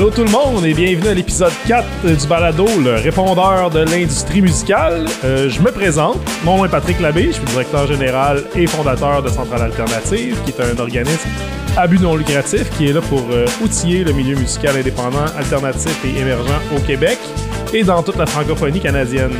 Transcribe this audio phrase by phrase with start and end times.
[0.00, 1.86] Allô tout le monde et bienvenue à l'épisode 4
[2.18, 5.04] du balado, le répondeur de l'industrie musicale.
[5.24, 9.22] Euh, je me présente, mon nom est Patrick Labbé, je suis directeur général et fondateur
[9.22, 11.28] de Centrale Alternative, qui est un organisme
[11.76, 15.94] à but non lucratif qui est là pour euh, outiller le milieu musical indépendant, alternatif
[16.06, 17.18] et émergent au Québec
[17.74, 19.34] et dans toute la francophonie canadienne.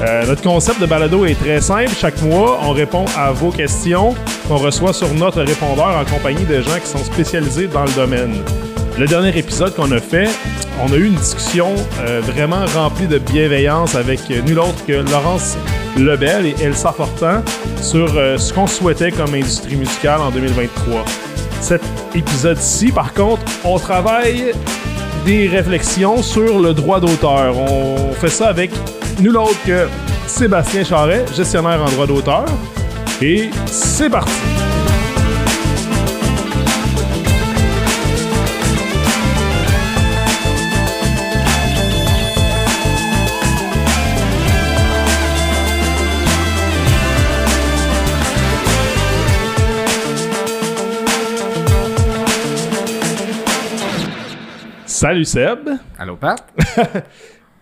[0.00, 1.92] Euh, notre concept de balado est très simple.
[1.94, 4.14] Chaque mois, on répond à vos questions
[4.48, 8.42] qu'on reçoit sur notre répondeur en compagnie de gens qui sont spécialisés dans le domaine.
[9.00, 10.28] Le dernier épisode qu'on a fait,
[10.78, 15.56] on a eu une discussion euh, vraiment remplie de bienveillance avec nul autre que Laurence
[15.96, 17.42] Lebel et Elsa Fortin
[17.80, 21.06] sur euh, ce qu'on souhaitait comme industrie musicale en 2023.
[21.62, 21.80] Cet
[22.14, 24.52] épisode-ci, par contre, on travaille
[25.24, 27.56] des réflexions sur le droit d'auteur.
[27.56, 28.70] On fait ça avec
[29.18, 29.88] nul autre que
[30.26, 32.44] Sébastien Charret, gestionnaire en droit d'auteur.
[33.22, 34.59] Et c'est parti!
[55.00, 55.70] Salut Seb.
[55.98, 56.44] Allô Pat?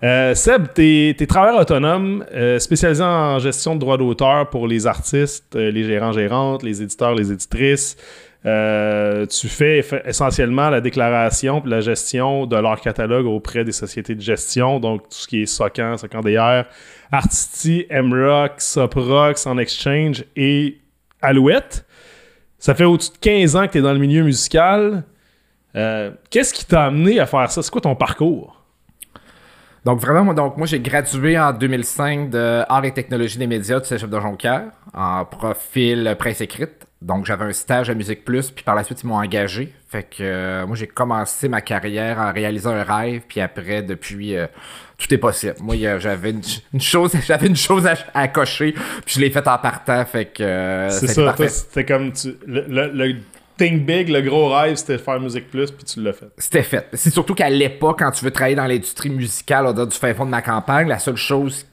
[0.04, 4.86] Euh, Seb, t'es es travailleur autonome euh, spécialisé en gestion de droits d'auteur pour les
[4.86, 7.96] artistes, euh, les gérants, gérantes, les éditeurs, les éditrices.
[8.44, 14.20] tu fais essentiellement la déclaration et la gestion de leur catalogue auprès des sociétés de
[14.20, 16.62] gestion, donc tout ce qui est Socan, Socan DR,
[17.10, 20.78] Artisti, MRock, Soprox, En Exchange et
[21.20, 21.84] Alouette.
[22.60, 25.02] Ça fait au-dessus de 15 ans que tu es dans le milieu musical.
[25.72, 27.62] Qu'est-ce qui t'a amené à faire ça?
[27.62, 28.58] C'est quoi ton parcours?
[29.84, 33.80] Donc vraiment, moi, donc, moi j'ai gradué en 2005 de Art et technologie des médias
[33.80, 36.86] du Cégep de Jonquière en profil presse écrite.
[37.00, 39.72] Donc j'avais un stage à Musique Plus, puis par la suite ils m'ont engagé.
[39.88, 44.36] Fait que euh, moi j'ai commencé ma carrière en réalisant un rêve, puis après depuis
[44.36, 44.46] euh,
[44.98, 45.54] tout est possible.
[45.60, 50.04] Moi j'avais une, chose, j'avais une chose à, cocher, puis je l'ai faite en partant.
[50.04, 51.34] Fait que euh, c'est ça.
[51.48, 53.14] C'était comme tu, le
[53.58, 56.28] think big, le gros rêve, c'était de faire Musique Plus, puis tu l'as fait.
[56.38, 56.86] C'était fait.
[56.94, 60.24] C'est surtout qu'à l'époque, quand tu veux travailler dans l'industrie musicale, au du fin fond
[60.24, 61.66] de ma campagne, la seule chose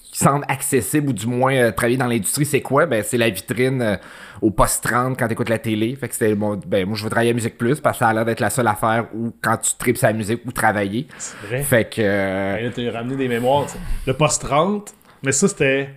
[0.00, 2.86] qui semble accessible, ou du moins euh, travailler dans l'industrie, c'est quoi?
[2.86, 3.96] Ben, c'est la vitrine euh,
[4.40, 5.96] au post 30 quand tu écoutes la télé.
[5.96, 8.08] Fait que c'était, bon, ben, moi, je veux travailler à Musique Plus parce que ça
[8.10, 11.08] a l'air d'être la seule affaire où, quand tu tripes sa musique, ou travailler.
[11.18, 11.62] C'est vrai.
[11.62, 12.00] Fait que.
[12.00, 12.70] Euh...
[12.76, 13.66] Ben, ramené des mémoires.
[14.06, 14.94] Le post 30,
[15.24, 15.90] mais ça, c'était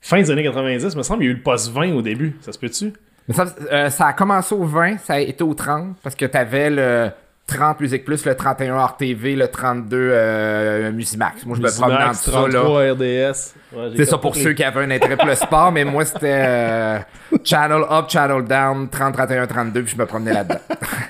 [0.00, 1.24] fin des années 90, me semble.
[1.24, 2.36] Il y a eu le post 20 au début.
[2.40, 2.92] Ça se peut-tu?
[3.30, 6.70] Euh, ça, a commencé au 20, ça a été au 30, parce que tu avais
[6.70, 7.10] le
[7.46, 11.44] 30 Musique Plus, le 31 RTV, le 32 euh, Musimax.
[11.44, 12.48] Moi, je me promenais dans ça.
[12.48, 12.92] Là.
[12.92, 13.54] RDS.
[13.96, 16.98] c'est ça pour ceux qui avaient un intérêt pour le sport, mais moi, c'était euh,
[17.44, 20.60] Channel Up, Channel Down, 30, 31, 32, puis je me promenais là-dedans.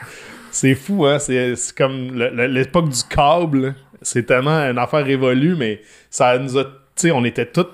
[0.50, 1.19] c'est fou, hein?
[1.19, 3.75] C'est comme l'époque du câble.
[4.03, 6.65] C'est tellement une affaire révolue, mais ça nous a.
[6.65, 7.67] Tu sais, on était tous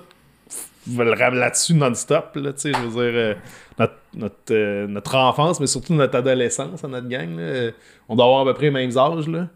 [0.97, 3.35] là-dessus non-stop, là, tu sais, je veux dire,
[3.79, 7.71] euh, notre, euh, notre, enfance, mais surtout notre adolescence à notre gang, là,
[8.07, 9.47] on doit avoir à peu près les mêmes âges, là.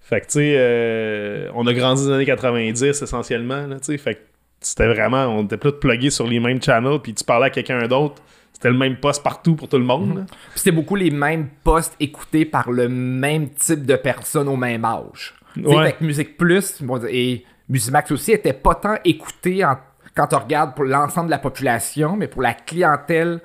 [0.00, 4.14] Fait que, tu sais, euh, on a grandi dans les années 90, essentiellement, là, fait
[4.14, 4.20] que
[4.60, 7.86] c'était vraiment, on était plus plugués sur les mêmes channels, puis tu parlais à quelqu'un
[7.86, 8.20] d'autre,
[8.52, 10.08] c'était le même poste partout pour tout le monde.
[10.08, 10.26] Mhm.
[10.56, 15.34] C'était beaucoup les mêmes postes écoutés par le même type de personnes au même âge.
[15.56, 15.86] Ouais.
[15.86, 19.76] Fait que Musique Plus et Musimax aussi étaient pas tant écoutés en
[20.14, 23.40] quand tu regardes pour l'ensemble de la population, mais pour la clientèle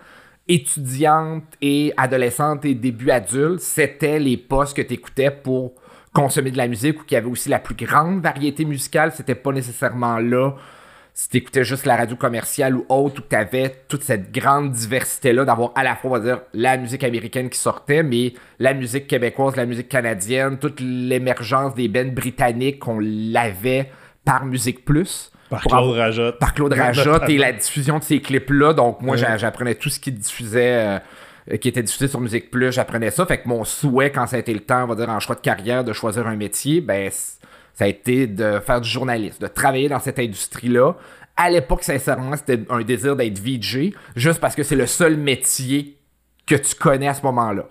[0.48, 5.74] étudiante et adolescente et début adulte, c'était les postes que tu écoutais pour
[6.14, 9.12] consommer de la musique ou qui avait aussi la plus grande variété musicale.
[9.14, 10.56] C'était pas nécessairement là
[11.18, 14.72] si tu écoutais juste la radio commerciale ou autre, où tu avais toute cette grande
[14.72, 18.74] diversité-là, d'avoir à la fois, on va dire, la musique américaine qui sortait, mais la
[18.74, 23.90] musique québécoise, la musique canadienne, toute l'émergence des bands britanniques qu'on l'avait
[24.26, 25.32] par Musique Plus.
[25.50, 26.40] Par Claude Rajotte.
[26.40, 28.74] Par Claude Rajotte et la diffusion de ces clips-là.
[28.74, 31.00] Donc, moi, j'apprenais tout ce qui diffusait.
[31.52, 33.24] Euh, qui était diffusé sur Musique Plus, j'apprenais ça.
[33.28, 35.36] Fait que mon souhait, quand ça a été le temps, on va dire, en choix
[35.36, 39.48] de carrière, de choisir un métier, ben, ça a été de faire du journalisme, de
[39.48, 40.96] travailler dans cette industrie-là.
[41.38, 45.98] À l'époque, sincèrement, c'était un désir d'être VJ, juste parce que c'est le seul métier
[46.48, 47.66] que tu connais à ce moment-là.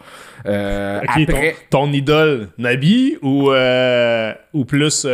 [0.46, 1.56] Euh, après...
[1.70, 5.06] ton, idole, Nabi, ou, euh, ou plus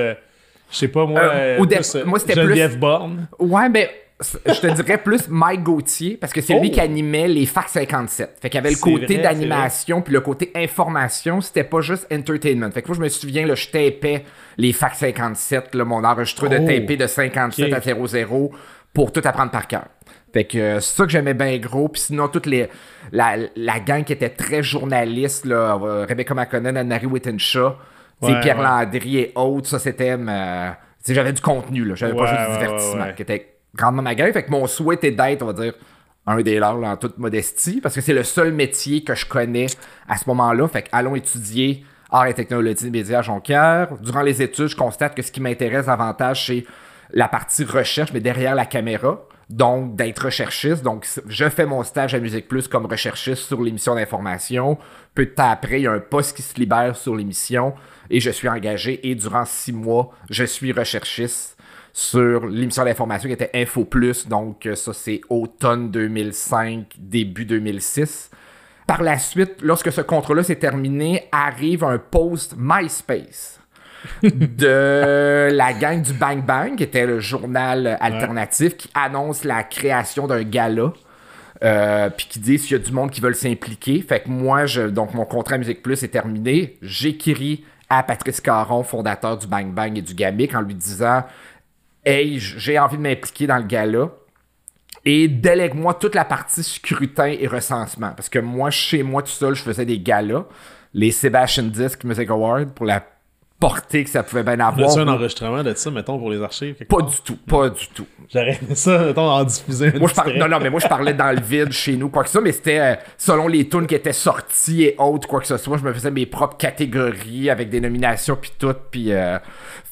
[0.71, 3.27] je sais pas, moi, euh, euh, moi c'était Geneviève Borne.
[3.39, 3.89] Ouais, ben,
[4.21, 6.85] je te dirais plus Mike Gauthier, parce que c'est lui qui oh!
[6.85, 8.39] animait les Fac 57.
[8.41, 12.71] Fait qu'il y avait le côté d'animation, puis le côté information, c'était pas juste entertainment.
[12.71, 14.25] Fait que moi, je me souviens, là, je tapais
[14.59, 16.67] les Fac 57, là, mon enregistreur de oh!
[16.67, 18.53] taper de 57 à 00
[18.93, 19.87] pour tout apprendre par cœur.
[20.33, 21.89] Fait que euh, c'est ça que j'aimais bien gros.
[21.89, 22.69] Puis sinon, toute les,
[23.13, 27.75] la, la gang qui était très journaliste, là, euh, Rebecca McConnell, Anne-Marie Wittenshaw,
[28.23, 28.65] Ouais, Pierre ouais.
[28.65, 30.17] Landry et autres, ça c'était.
[31.03, 31.95] sais, J'avais du contenu, là.
[31.95, 34.33] J'avais Ouais, pas juste du divertissement, qui était grandement ma gang.
[34.33, 35.75] Fait que mon souhait était d'être, on va dire,
[36.27, 39.27] un des leurs, là, en toute modestie, parce que c'est le seul métier que je
[39.27, 39.67] connais
[40.09, 40.69] à ce moment-là.
[40.69, 43.89] Fait que allons étudier art et technologie médias à Jonquière.
[44.01, 46.65] Durant les études, je constate que ce qui m'intéresse davantage, c'est
[47.13, 49.21] la partie recherche, mais derrière la caméra.
[49.49, 50.85] Donc, d'être recherchiste.
[50.85, 54.79] Donc, je fais mon stage à Musique Plus comme recherchiste sur l'émission d'information.
[55.13, 57.75] Peu de temps après, il y a un poste qui se libère sur l'émission
[58.11, 59.09] et je suis engagé.
[59.09, 61.57] Et durant six mois, je suis recherchiste
[61.93, 64.29] sur l'émission d'information qui était Info Plus.
[64.29, 68.31] Donc, euh, ça, c'est automne 2005, début 2006.
[68.87, 73.61] Par la suite, lorsque ce contrat-là s'est terminé, arrive un post MySpace
[74.23, 80.27] de la gang du Bang Bang, qui était le journal alternatif, qui annonce la création
[80.27, 80.93] d'un gala.
[81.63, 84.01] Euh, puis qui dit s'il y a du monde qui veulent s'impliquer.
[84.01, 86.79] Fait que moi, je, donc mon contrat à Musique Plus est terminé.
[86.81, 91.25] J'écris à Patrice Caron, fondateur du Bang Bang et du Gamic, en lui disant
[92.05, 94.09] Hey, j'ai envie de m'impliquer dans le gala
[95.05, 98.13] et délègue-moi toute la partie scrutin et recensement.
[98.15, 100.45] Parce que moi, chez moi, tout seul, je faisais des galas.
[100.93, 103.05] Les Sebastian Disc Music Award pour la
[103.61, 104.91] portée que ça pouvait bien avoir.
[104.91, 106.75] As-tu un enregistrement de ça, mettons, pour les archives?
[106.87, 107.07] Pas part?
[107.11, 108.07] du tout, pas du tout.
[108.33, 110.49] J'aurais aimé ça, mettons, en diffuser un Moi, je parlais, extrait.
[110.49, 112.53] non, non, mais moi, je parlais dans le vide chez nous, quoi que ça, mais
[112.53, 115.77] c'était euh, selon les tunes qui étaient sorties et autres, quoi que ce soit.
[115.77, 119.13] Je me faisais mes propres catégories avec des nominations, puis tout, puis.
[119.13, 119.39] euh,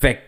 [0.01, 0.21] fait que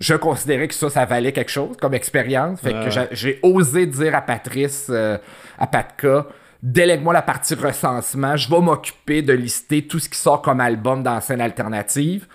[0.00, 2.60] je considérais que ça, ça valait quelque chose comme expérience.
[2.60, 5.16] Fait que j'a- j'ai osé dire à Patrice, euh,
[5.58, 6.26] à Patka,
[6.62, 11.02] délègue-moi la partie recensement, je vais m'occuper de lister tout ce qui sort comme album
[11.02, 12.26] dans la scène alternative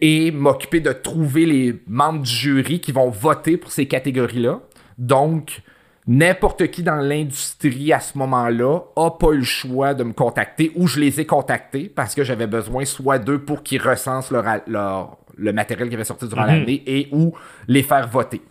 [0.00, 4.60] et m'occuper de trouver les membres du jury qui vont voter pour ces catégories-là.
[4.98, 5.62] Donc,
[6.06, 10.72] n'importe qui dans l'industrie à ce moment-là a pas eu le choix de me contacter
[10.76, 15.16] ou je les ai contactés parce que j'avais besoin soit d'eux pour qu'ils recensent leur,
[15.36, 17.34] le matériel qui avait sorti durant l'année et ou
[17.68, 18.42] les faire voter.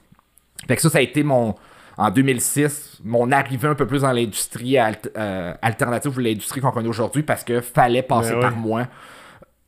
[0.67, 1.55] Fait que ça, ça a été mon.
[1.97, 6.89] En 2006, mon arrivée un peu plus dans l'industrie euh, alternative ou l'industrie qu'on connaît
[6.89, 8.41] aujourd'hui parce que fallait passer Ben ouais.
[8.41, 8.87] par moi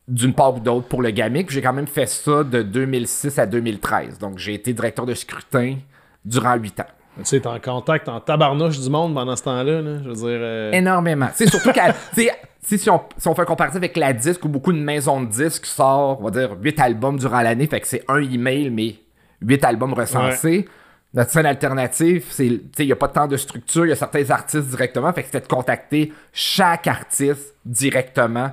[0.08, 1.50] d'une part ou d'autre pour le gamic.
[1.50, 4.18] J'ai quand même fait ça de 2006 à 2013.
[4.18, 5.76] Donc, j'ai été directeur de scrutin
[6.24, 6.84] durant 8 ans.
[7.18, 9.98] Tu sais, t'es en contact, en tabarnouche du monde pendant ce temps-là, là.
[10.02, 10.24] Je veux dire...
[10.40, 11.28] euh, Énormément.
[11.34, 11.92] C'est surtout qu'à-
[12.62, 15.26] si on, si on fait un comparatif avec la disque où beaucoup de maisons de
[15.26, 18.96] disques sortent, on va dire, 8 albums durant l'année, fait que c'est un email, mais
[19.42, 20.68] 8 albums recensés.
[21.14, 23.92] Notre scène alternative, c'est, tu sais, il n'y a pas tant de structure, il y
[23.92, 28.50] a certains artistes directement, fait que c'était de contacter chaque artiste directement.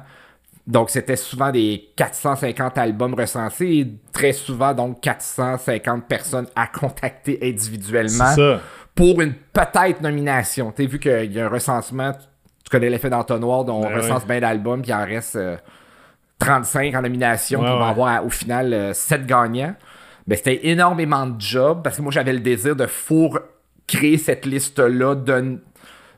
[0.67, 7.37] Donc, c'était souvent des 450 albums recensés et très souvent, donc, 450 personnes à contacter
[7.43, 8.59] individuellement ça.
[8.95, 10.71] pour une peut-être nomination.
[10.71, 13.95] Tu sais, vu qu'il y a un recensement, tu- connais l'effet d'entonnoir, dont on Ben
[13.97, 15.55] recense bien d'albums, puis il en reste euh,
[16.39, 17.91] 35 en nomination, Ouais, puis on va ouais.
[17.91, 19.75] avoir au final 7 gagnants.
[20.27, 23.39] Ben, c'était énormément de job parce que moi j'avais le désir de four
[23.87, 25.59] créer cette liste-là, don-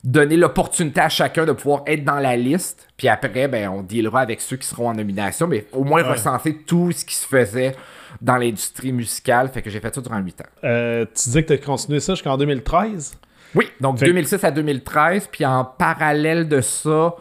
[0.07, 4.21] donner l'opportunité à chacun de pouvoir être dans la liste, puis après, ben, on dealera
[4.21, 6.12] avec ceux qui seront en nomination, mais au moins Ouais.
[6.12, 7.75] recenser tout ce qui se faisait
[8.21, 9.50] dans l'industrie musicale.
[9.50, 10.45] Fait que j'ai fait ça durant 8 ans.
[10.63, 13.18] Euh, tu disais que t'as continué ça jusqu'en 2013?
[13.54, 17.15] Oui, donc Fait- 2006 à 2013, puis en parallèle de ça,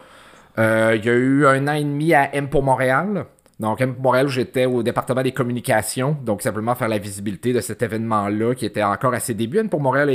[0.58, 3.26] euh, il y a eu un an et demi à M pour Montréal.
[3.58, 7.52] Donc M pour Montréal, où j'étais au département des communications, donc simplement faire la visibilité
[7.52, 9.58] de cet événement-là qui était encore à ses débuts.
[9.58, 10.10] M pour Montréal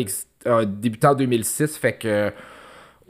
[0.45, 2.31] a débuté en 2006, fait que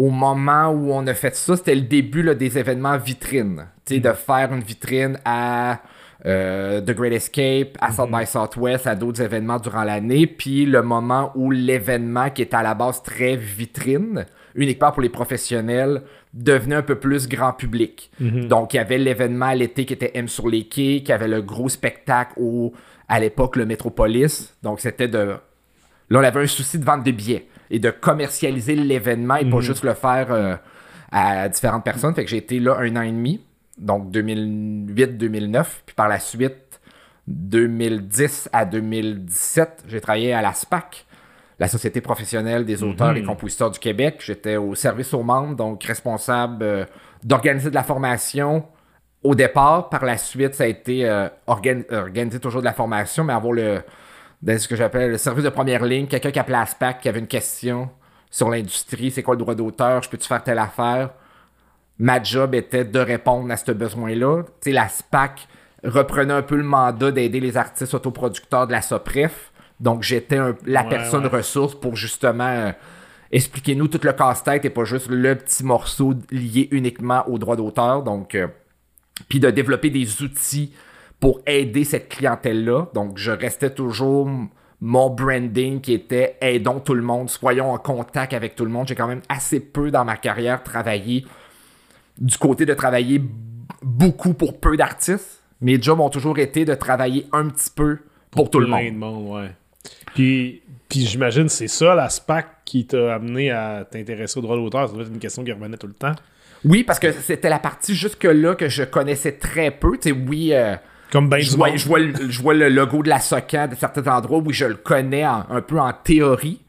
[0.01, 3.67] au moment où on a fait ça, c'était le début là, des événements vitrines.
[3.86, 5.79] Tu sais, de faire une vitrine à
[6.25, 10.25] euh, The Great Escape, à South by Southwest, à d'autres événements durant l'année.
[10.25, 15.10] Puis le moment où l'événement qui était à la base très vitrine, uniquement pour les
[15.10, 16.01] professionnels,
[16.34, 18.10] devenait un peu plus grand public.
[18.20, 21.27] Donc il y avait l'événement à l'été qui était M sur les quais, qui avait
[21.27, 22.74] le gros spectacle au,
[23.08, 24.55] à l'époque, le Metropolis.
[24.63, 25.36] Donc c'était de
[26.10, 29.61] Là, on avait un souci de vente de billets et de commercialiser l'événement et pas
[29.61, 30.55] juste le faire euh,
[31.11, 32.13] à différentes personnes.
[32.13, 33.41] Fait que j'ai été là un an et demi,
[33.79, 35.65] donc 2008-2009.
[35.85, 36.79] Puis par la suite,
[37.27, 41.05] 2010 à 2017, j'ai travaillé à la SPAC,
[41.59, 44.21] la Société professionnelle des auteurs et compositeurs du Québec.
[44.25, 46.85] J'étais au service aux membres, donc responsable euh,
[47.23, 48.65] d'organiser de la formation
[49.23, 49.89] au départ.
[49.89, 53.53] Par la suite, ça a été euh, organ- organiser toujours de la formation, mais avoir
[53.53, 53.81] le
[54.41, 57.10] de ce que j'appelle le service de première ligne, quelqu'un qui appelait la SPAC, qui
[57.10, 57.89] avait une question
[58.29, 61.12] sur l'industrie, c'est quoi le droit d'auteur, je peux-tu faire telle affaire?
[62.00, 64.43] Ma job était de répondre à ce besoin-là.
[64.43, 65.48] Tu sais, la SPAC
[65.83, 69.51] reprenait un peu le mandat d'aider les artistes autoproducteurs de la SOPREF.
[69.79, 71.29] Donc, j'étais la Ouais, personne ouais.
[71.29, 72.71] ressource pour justement euh,
[73.31, 78.01] expliquez-nous tout le casse-tête et pas juste le petit morceau lié uniquement au droit d'auteur.
[78.03, 78.48] Donc, euh,
[79.29, 80.74] puis de développer des outils
[81.21, 82.87] pour aider cette clientèle-là.
[82.93, 84.27] Donc, je restais toujours
[84.81, 88.87] mon branding qui était aidons tout le monde, soyons en contact avec tout le monde.
[88.87, 91.25] J'ai quand même assez peu dans ma carrière travaillé
[92.17, 93.21] du côté de travailler
[93.83, 95.43] beaucoup pour peu d'artistes.
[95.61, 97.99] Mes jobs ont toujours été de travailler un petit peu
[98.31, 99.29] pour, tout le monde.
[99.29, 99.51] ouais.
[100.15, 104.87] Puis, puis j'imagine c'est ça la SPAC qui t'a amené à t'intéresser au droit d'auteur.
[104.87, 106.15] Ça doit être une question qui revenait tout le temps.
[106.65, 109.97] Oui, parce que c'était la partie jusque-là que je connaissais très peu.
[109.97, 110.75] Tu sais, oui, euh,
[111.11, 113.75] Comme ben je, vois, je, vois le, je vois le logo de la SOCA de
[113.75, 116.61] certains endroits où je le connais un peu en théorie,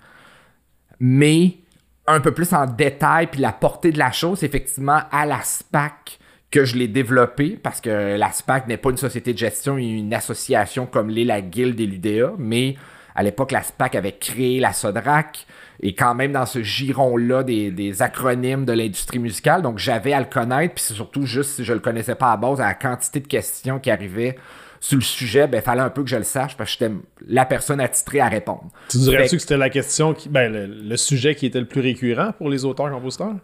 [0.98, 1.58] mais
[2.06, 6.18] un peu plus en détail, puis la portée de la chose, effectivement, à la SPAC
[6.50, 10.12] que je l'ai développé, parce que la SPAC n'est pas une société de gestion, une
[10.12, 12.76] association comme l'est la Guilde et l'UDA, mais
[13.14, 15.46] à l'époque, la SPAC avait créé la SODRAC,
[15.82, 19.62] et quand même dans ce giron-là des, acronymes de l'industrie musicale.
[19.62, 22.36] Donc j'avais à le connaître, puis c'est surtout juste si je le connaissais pas à
[22.36, 24.36] base, à la quantité de questions qui arrivaient
[24.80, 26.94] sur le sujet, ben, il fallait un peu que je le sache parce que j'étais
[27.28, 28.68] la personne attitrée à répondre.
[28.88, 32.32] Tu dirais-tu que c'était la question, qui, ben, le, sujet qui était le plus récurrent
[32.36, 33.36] pour les auteurs-compositeurs?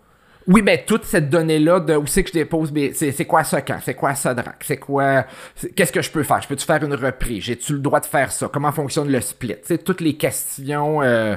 [0.49, 3.79] Oui, mais toute cette donnée-là de où c'est que je dépose, c'est quoi ça quand?
[3.85, 4.57] C'est quoi ça drac?
[4.65, 5.27] C'est quoi.
[5.77, 6.41] Qu'est-ce que je peux faire?
[6.43, 7.45] Je peux-tu faire une reprise?
[7.45, 8.49] J'ai-tu le droit de faire ça?
[8.51, 9.57] Comment fonctionne le split?
[9.63, 11.03] C'est toutes les questions.
[11.03, 11.37] Euh,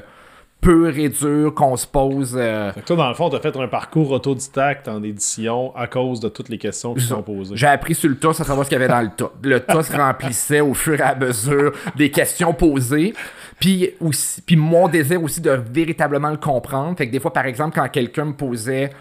[0.62, 2.36] pur et dur qu'on se pose.
[2.38, 5.76] Euh, fait que toi, dans le fond, tu as fait un parcours autodidacte en édition
[5.76, 7.56] à cause de toutes les questions qui sont posées.
[7.58, 9.32] J'ai appris sur le tas à savoir ce qu'il y avait dans le tas.
[9.42, 13.14] Le tas se remplissait au fur et à mesure des questions posées.
[13.60, 16.96] Puis, aussi, puis mon désir aussi de véritablement le comprendre.
[16.96, 18.92] Fait que des fois, par exemple, quand quelqu'un me posait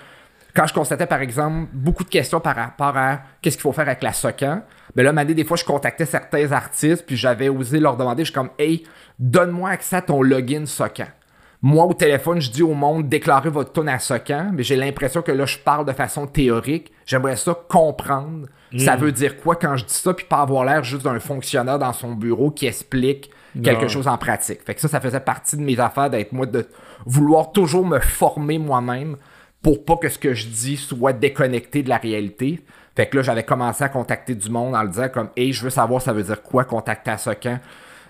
[0.54, 3.86] quand je constatais, par exemple, beaucoup de questions par rapport à qu'est-ce qu'il faut faire
[3.86, 4.62] avec la SOCAN,
[4.96, 8.34] ben là, des fois, je contactais certains artistes, puis j'avais osé leur demander, je suis
[8.34, 8.82] comme, hey,
[9.16, 11.06] donne-moi accès à ton login SOCAN
[11.62, 15.20] moi au téléphone, je dis au monde déclarez votre tonne à Socan, mais j'ai l'impression
[15.20, 16.92] que là je parle de façon théorique.
[17.04, 18.46] J'aimerais ça comprendre.
[18.78, 19.00] Ça hmm.
[19.00, 21.92] veut dire quoi quand je dis ça, puis pas avoir l'air juste d'un fonctionnaire dans
[21.92, 23.30] son bureau qui explique
[23.62, 24.62] quelque chose en pratique.
[24.64, 26.66] Fait que ça, ça faisait partie de mes affaires d'être moi de
[27.04, 29.16] vouloir toujours me former moi-même
[29.60, 32.62] pour pas que ce que je dis soit déconnecté de la réalité.
[32.96, 35.64] Fait que là, j'avais commencé à contacter du monde en le disant comme Hey, je
[35.64, 37.58] veux savoir ça veut dire quoi contacter à Socan.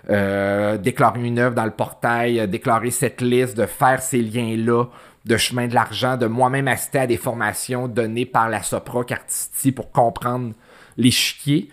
[0.09, 4.85] Euh, déclarer une œuvre dans le portail, euh, déclarer cette liste, de faire ces liens-là
[5.25, 9.71] de chemin de l'argent, de moi-même assister à des formations données par la Sopra Cartisti
[9.71, 10.53] pour comprendre
[10.97, 11.69] les chiquiers.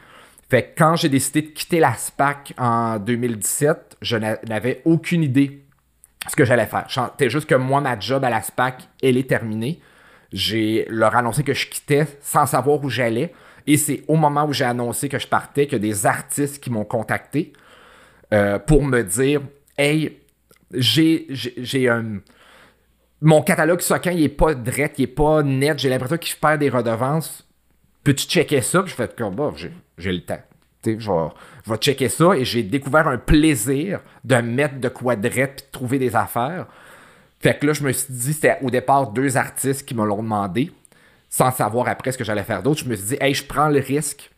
[0.51, 5.65] Fait que quand j'ai décidé de quitter la SPAC en 2017, je n'avais aucune idée
[6.29, 6.87] ce que j'allais faire.
[6.89, 9.81] C'était juste que moi, ma job à la SPAC, elle est terminée.
[10.33, 13.33] J'ai leur annoncé que je quittais sans savoir où j'allais.
[13.67, 16.85] Et c'est au moment où j'ai annoncé que je partais que des artistes qui m'ont
[16.85, 17.53] contacté
[18.33, 19.43] euh, pour me dire
[19.77, 20.19] Hey,
[20.73, 22.21] j'ai, un.
[23.21, 26.61] Mon catalogue Socan, il est pas direct, il est pas net, j'ai l'impression qu'il perd
[26.61, 27.47] des redevances.
[28.05, 28.85] Peux-tu checker ça?
[28.87, 30.41] je fais comme j'ai, le temps.
[30.85, 31.29] je vais,
[31.65, 35.67] je vais checker ça et j'ai découvert un plaisir de mettre de quoi direct et
[35.67, 36.67] de trouver des affaires.
[37.41, 40.23] Fait que là, je me suis dit, c'était au départ deux artistes qui me l'ont
[40.23, 40.73] demandé,
[41.29, 42.83] sans savoir après ce que j'allais faire d'autre.
[42.83, 44.31] Je me suis dit, hey, je prends le risque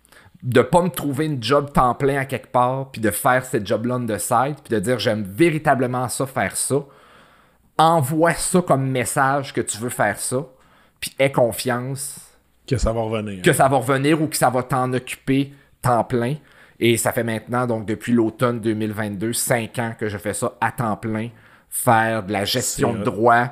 [0.42, 3.66] de pas me trouver une job temps plein à quelque part, puis de faire cette
[3.66, 6.76] job-là on the side, puis de dire j'aime véritablement ça, faire ça.
[7.76, 10.47] Envoie ça comme message que tu veux faire ça,
[10.99, 12.20] puis aie confiance.
[12.66, 13.42] Que ça va revenir.
[13.42, 16.37] Que ça va revenir ou que ça va t'en occuper temps plein.
[16.78, 20.73] Et ça fait maintenant, donc depuis l'automne 2022, cinq ans que je fais ça à
[20.73, 21.28] temps plein,
[21.68, 23.50] faire de la gestion de droits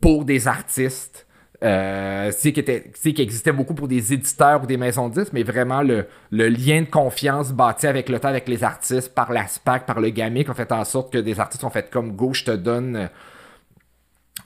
[0.00, 1.26] pour des artistes
[1.62, 5.82] euh, c'est qui, existait beaucoup pour des éditeurs ou des maisons de disques, mais vraiment
[5.82, 10.00] le, lien de confiance bâti avec le temps, avec les artistes, par la SPAC, par
[10.00, 12.50] le GAMIC, ont fait en sorte que des artistes ont fait comme Go, je te
[12.52, 13.10] donne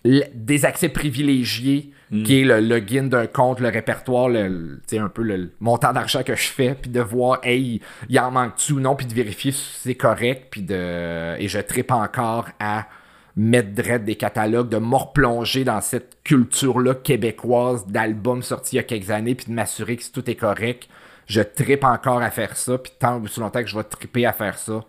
[0.07, 2.25] euh, des accès privilégiés, hmm.
[2.25, 6.35] qui est le login d'un compte, le répertoire, le, un peu le, montant d'argent que
[6.35, 9.63] je fais, puis de voir, hey, il en manque-tu ou non, puis de vérifier si
[9.83, 11.37] c'est correct, puis de.
[11.39, 12.89] Et je tripe encore à
[13.37, 18.85] mettre des catalogues, de me replonger dans cette culture-là québécoise d'albums sortis il y a
[18.85, 20.89] quelques années, puis de m'assurer que tout est correct.
[21.27, 24.27] Je tripe encore à faire ça, puis tant ou si longtemps que je vais triper
[24.27, 24.85] à faire ça,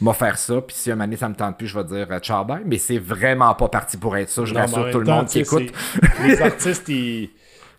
[0.00, 2.06] m'a faire ça, puis si un moment donné ça me tente plus, je vais dire
[2.10, 5.06] euh, ciao bye, mais c'est vraiment pas parti pour être ça, je rassure tout le
[5.06, 5.72] monde qui écoute.
[6.24, 7.30] les artistes, ils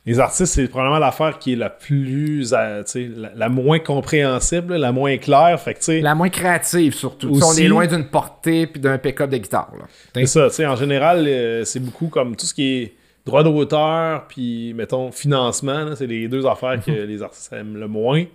[0.05, 4.91] les artistes, c'est probablement l'affaire qui est la plus, euh, la, la, moins compréhensible, la
[4.91, 5.59] moins claire.
[5.59, 7.31] Fait que, la moins créative, surtout.
[7.31, 9.71] on est loin d'une portée puis d'un pick-up de guitare.
[10.13, 12.93] C'est ça, tu sais, en général, euh, c'est beaucoup comme tout ce qui est
[13.25, 17.07] droit d'auteur, puis, mettons, financement, c'est les deux affaires que mhm.
[17.07, 18.25] les artistes aiment le moins,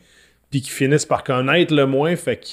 [0.50, 2.16] puis qui finissent par connaître le moins.
[2.16, 2.46] Fait que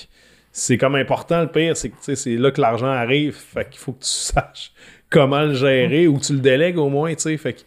[0.51, 3.33] c'est comme important, le pire, c'est que c'est là que l'argent arrive.
[3.35, 4.71] Fait qu'il faut que tu saches
[5.09, 7.37] comment le gérer ou tu le délègues au moins, tu sais.
[7.37, 7.61] Fait que,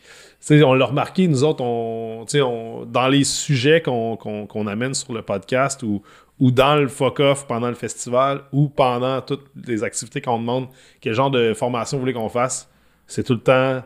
[0.51, 6.03] on l'a remarqué, nous autres, dans les sujets qu'on amène sur le podcast ou,
[6.39, 10.69] ou dans le fuck-off pendant le festival ou pendant toutes les activités qu'on demande,
[11.01, 12.69] quel genre de formation vous voulez qu'on fasse,
[13.07, 13.83] c'est tout le temps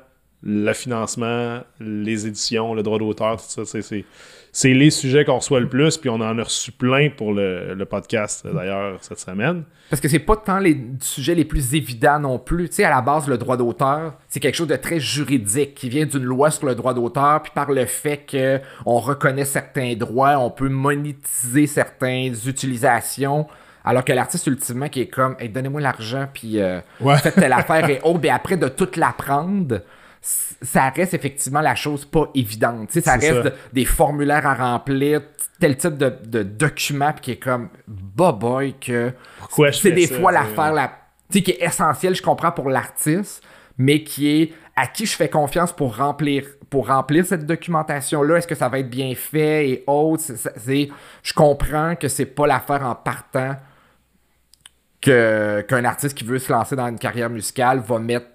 [0.46, 3.80] le financement, les éditions, le droit d'auteur, tout ça.
[4.52, 7.82] C'est les sujets qu'on reçoit le plus, puis on en a reçu plein pour le,
[7.88, 9.64] podcast, d'ailleurs, cette semaine.
[9.88, 12.68] Parce que c'est pas tant les sujets les plus évidents non plus.
[12.68, 15.88] Tu sais, à la base, le droit d'auteur, c'est quelque chose de très juridique, qui
[15.88, 20.38] vient d'une loi sur le droit d'auteur, puis par le fait qu'on reconnaît certains droits,
[20.38, 23.46] on peut monétiser certaines utilisations.
[23.82, 26.80] Alors que l'artiste, ultimement, qui est comme, donnez-moi l'argent, puis euh,
[27.16, 29.80] faites telle affaire et oh, ben après de tout l'apprendre,
[30.24, 32.90] ça reste effectivement la chose pas évidente.
[32.92, 35.20] ça reste des formulaires à remplir,
[35.60, 39.12] tel type de, de document qui est comme bah boy que
[39.72, 40.92] c'est des fois l'affaire la,
[41.30, 43.42] qui est essentielle, je comprends pour l'artiste,
[43.76, 48.36] mais qui est à qui je fais confiance pour remplir pour remplir cette documentation là,
[48.36, 50.24] est-ce que ça va être bien fait et autres,
[50.56, 50.88] c'est
[51.22, 53.56] je comprends que c'est pas l'affaire en partant
[55.02, 58.26] que qu'un artiste qui veut se lancer dans une carrière musicale va mettre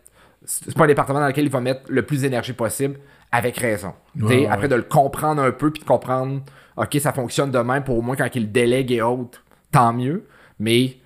[0.50, 3.00] c'est pas un département dans lequel il va mettre le plus d'énergie possible,
[3.32, 3.94] avec raison.
[4.50, 6.42] Après de le comprendre un peu, puis de comprendre,
[6.76, 10.26] ok, ça fonctionne de même, pour au moins quand il délègue et autres, tant mieux.
[10.60, 10.98] Mais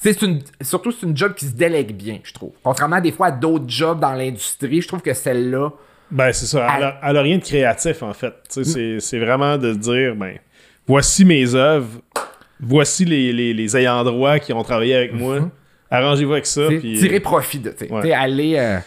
[0.00, 2.52] c'est une, surtout c'est une job qui se délègue bien, je trouve.
[2.62, 5.70] Contrairement à des fois à d'autres jobs dans l'industrie, je trouve que celle-là.
[6.10, 6.66] Ben, c'est ça.
[7.02, 8.34] Elle, n'a rien de créatif, en fait.
[8.56, 9.00] Mm.
[9.00, 10.38] C'est vraiment de dire, ben,
[10.86, 12.00] voici mes œuvres,
[12.58, 15.50] voici les, les, ayants droit qui ont travaillé avec moi mm-hmm.
[15.90, 16.66] Arrangez-vous avec ça.
[16.66, 16.98] Puis...
[16.98, 17.74] Tirer profit de.
[17.90, 18.12] Ouais.
[18.12, 18.78] Aller euh,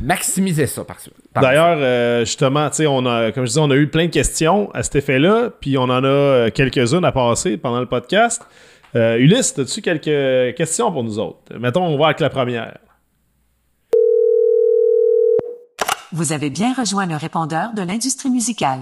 [0.00, 0.98] maximiser ça par,
[1.40, 4.82] D'ailleurs, euh, justement, on a, comme je disais, on a eu plein de questions à
[4.82, 8.42] cet effet-là, puis on en a euh, quelques-unes à passer pendant le podcast.
[8.94, 11.58] Ulysse, as-tu quelques questions pour nous autres?
[11.58, 12.78] Mettons, on va avec la première.
[16.12, 18.78] Vous avez bien rejoint le répondeur de l'industrie musicale.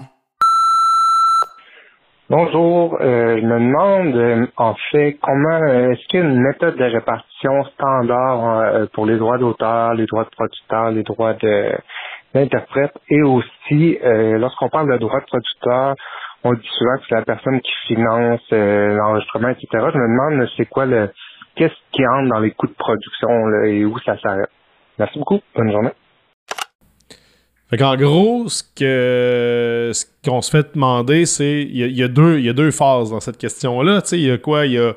[2.33, 6.41] Bonjour, euh, je me demande euh, en fait comment euh, est-ce qu'il y a une
[6.41, 11.35] méthode de répartition standard pour les droits d'auteur, les droits de producteur, les droits
[12.35, 15.95] d'interprète et aussi lorsqu'on parle de droits de producteur,
[16.45, 19.69] on dit souvent que c'est la personne qui finance l'enregistrement, etc.
[19.73, 21.11] Je me demande c'est quoi le
[21.57, 24.51] qu'est-ce qui entre dans les coûts de production là, et où ça s'arrête?
[24.99, 25.93] Merci beaucoup, bonne journée.
[27.73, 33.21] Fait qu'en gros, ce qu'on se fait demander, c'est il y, a, deux, phases dans
[33.21, 34.03] cette question-là.
[34.13, 34.67] Il y a quoi?
[34.67, 34.93] Il y a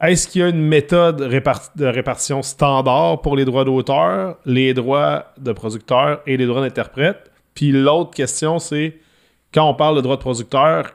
[0.00, 5.32] est-ce qu'il y a une méthode de répartition standard pour les droits d'auteur, les droits
[5.36, 7.28] de producteur et les droits d'interprète?
[7.56, 8.98] Puis l'autre question, c'est
[9.52, 10.94] quand on parle de droits de producteur,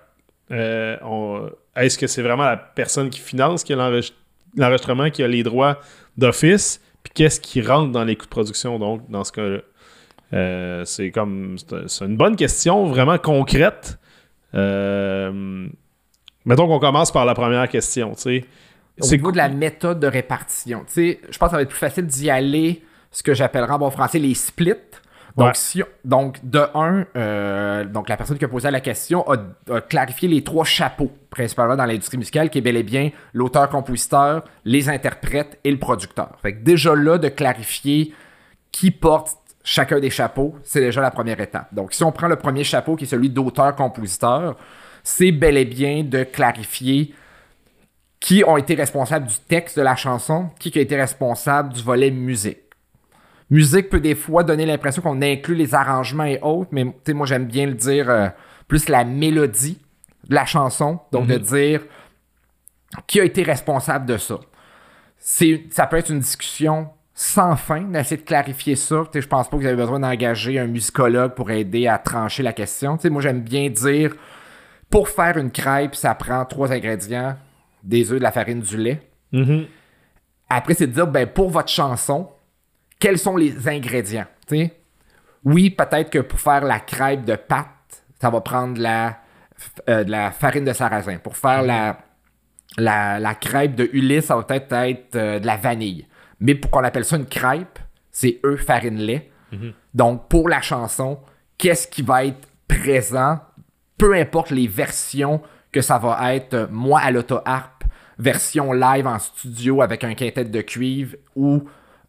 [0.52, 5.78] euh, est-ce que c'est vraiment la personne qui finance qui l'enregistrement, qui a les droits
[6.16, 6.80] d'office?
[7.04, 9.58] Puis qu'est-ce qui rentre dans les coûts de production, donc, dans ce cas-là?
[10.34, 11.58] Euh, c'est comme.
[11.88, 14.00] C'est une bonne question, vraiment concrète.
[14.54, 15.68] Euh,
[16.46, 18.14] mettons qu'on commence par la première question.
[18.16, 18.46] C'est
[19.02, 22.06] Au niveau de la méthode de répartition, je pense que ça va être plus facile
[22.06, 24.74] d'y aller, ce que j'appellerai en bon français les splits.
[25.38, 29.82] Donc, si, donc de un, euh, donc la personne qui a posé la question a,
[29.82, 34.90] clarifié les trois chapeaux, principalement dans l'industrie musicale, qui est bel et bien l'auteur-compositeur, les
[34.90, 36.38] interprètes et le producteur.
[36.42, 38.14] Fait que déjà là, de clarifier
[38.72, 41.74] qui porte chacun des chapeaux, c'est déjà la première étape.
[41.74, 44.56] Donc, si on prend le premier chapeau, qui est celui d'auteur-compositeur,
[45.04, 47.14] c'est bel et bien de clarifier
[48.20, 52.12] qui ont été responsables du texte de la chanson, qui a été responsable du volet
[52.12, 52.60] musique.
[53.50, 57.46] Musique peut des fois donner l'impression qu'on inclut les arrangements et autres, mais moi j'aime
[57.46, 58.30] bien le dire euh,
[58.68, 59.82] plus la mélodie
[60.30, 61.42] de la chanson, donc de mhm.
[61.42, 61.82] dire
[63.08, 64.40] qui a été responsable de ça.
[65.18, 66.90] Ça peut être une discussion
[67.22, 69.04] sans fin d'essayer de clarifier ça.
[69.14, 72.52] Je pense pas que vous avez besoin d'engager un musicologue pour aider à trancher la
[72.52, 72.98] question.
[73.12, 74.16] moi, j'aime bien dire
[74.90, 77.38] pour faire une crêpe, ça prend trois ingrédients
[77.84, 79.08] des œufs, de la farine, du lait.
[79.34, 79.68] Mm-hmm.
[80.50, 82.28] Après, c'est de dire ben, pour votre chanson,
[83.00, 84.26] quels sont les ingrédients?
[85.46, 89.20] Oui, peut-être que pour faire la crêpe de pâte, ça va prendre la,
[89.90, 91.18] euh, de la farine de sarrasin.
[91.20, 92.00] Pour faire la,
[92.78, 96.08] la, crêpe de Ulysse, ça va peut-être être, euh, de la vanille.
[96.42, 97.80] Mais pour qu'on appelle ça une crêpe,
[98.12, 99.32] c'est eux farine lait.
[99.52, 99.74] Mhm.
[99.94, 101.20] Donc pour la chanson,
[101.58, 103.40] qu'est-ce qui va être présent,
[103.98, 107.84] peu importe les versions que ça va être, euh, moi à l'auto-harp,
[108.18, 111.64] version live en studio avec un quintet de cuivre ou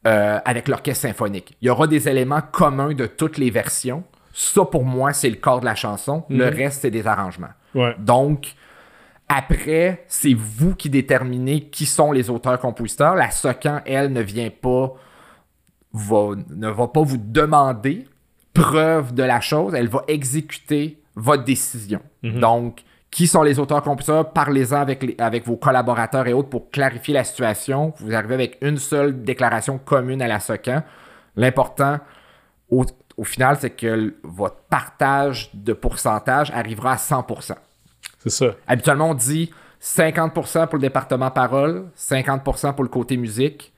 [0.06, 1.56] euh, avec l'orchestre symphonique.
[1.60, 4.02] Il y aura des éléments communs de toutes les versions.
[4.32, 6.24] Ça, pour moi, c'est le corps de la chanson.
[6.28, 6.56] Le mhm.
[6.56, 7.52] reste, c'est des arrangements.
[7.98, 8.54] Donc,
[9.34, 13.14] après, c'est vous qui déterminez qui sont les auteurs-compositeurs.
[13.14, 14.94] La SOCAN, elle, ne vient pas
[15.94, 18.06] ne va pas vous demander
[18.54, 22.00] preuve de la chose, elle va exécuter votre décision.
[22.22, 22.40] Mhm.
[22.40, 24.32] Donc, qui sont les auteurs-compositeurs?
[24.32, 27.92] Parlez-en avec, les- avec vos collaborateurs et autres pour clarifier la situation.
[27.98, 30.82] Vous arrivez avec une seule déclaration commune à la SOCAN.
[31.36, 31.98] L'important,
[32.70, 32.86] au,
[33.18, 37.54] au final, c'est que votre partage de pourcentage arrivera à 100%.
[38.22, 38.46] C'est ça.
[38.66, 39.50] Habituellement, on dit
[39.82, 43.72] 50% pour le département parole, 50% pour le côté musique.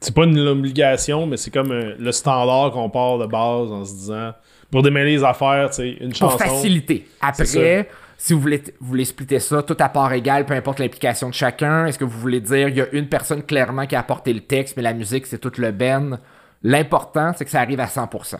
[0.00, 3.84] C'est pas une obligation, mais c'est comme euh, le standard qu'on part de base en
[3.84, 4.32] se disant
[4.70, 6.38] pour démêler les affaires, tu une Pour chanson.
[6.38, 7.08] faciliter.
[7.34, 10.78] C'est Après, si vous voulez, vous voulez splitter ça, tout à part égale, peu importe
[10.78, 13.96] l'implication de chacun, est-ce que vous voulez dire il y a une personne clairement qui
[13.96, 16.18] a apporté le texte, mais la musique, c'est tout le ben?
[16.62, 18.36] L'important, c'est que ça arrive à 100%.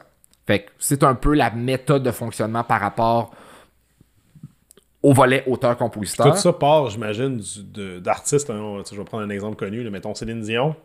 [0.47, 3.33] Fait que c'est un peu la méthode de fonctionnement par rapport
[5.03, 6.33] au volet auteur-compositeur.
[6.33, 7.41] Tout ça part, j'imagine,
[8.01, 8.51] d'artistes.
[8.51, 9.89] hein, je vais prendre un exemple connu.
[9.91, 10.77] mettons Céline Dion.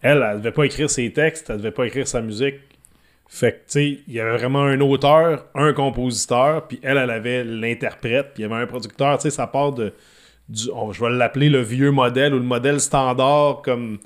[0.00, 2.56] Elle, elle devait pas écrire ses textes, elle devait pas écrire sa musique.
[3.26, 7.10] Fait que, tu sais, il y avait vraiment un auteur, un compositeur, puis elle, elle
[7.10, 9.16] avait l'interprète, puis il y avait un producteur.
[9.18, 9.92] Tu sais, ça part de.
[10.48, 13.98] Du, je vais l'appeler le vieux modèle ou le modèle standard, comme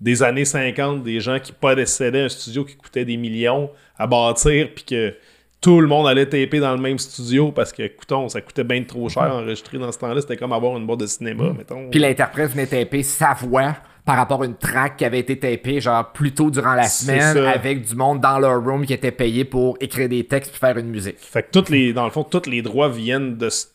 [0.00, 4.70] des années 50, des gens qui possédaient un studio qui coûtait des millions à bâtir,
[4.74, 5.14] puis que
[5.62, 8.82] tout le monde allait taper dans le même studio parce que, écoutons, ça coûtait bien
[8.82, 10.20] trop cher à enregistrer dans ce temps-là.
[10.20, 11.88] C'était comme avoir une boîte de cinéma, mettons.
[11.88, 15.80] Puis l'interprète venait taper sa voix par rapport à une track qui avait été tapée
[15.80, 17.50] genre plus tôt durant la semaine ça.
[17.50, 20.76] avec du monde dans leur room qui était payé pour écrire des textes puis faire
[20.76, 21.18] une musique.
[21.20, 23.66] Fait que toutes les, dans le fond, tous les droits viennent de ce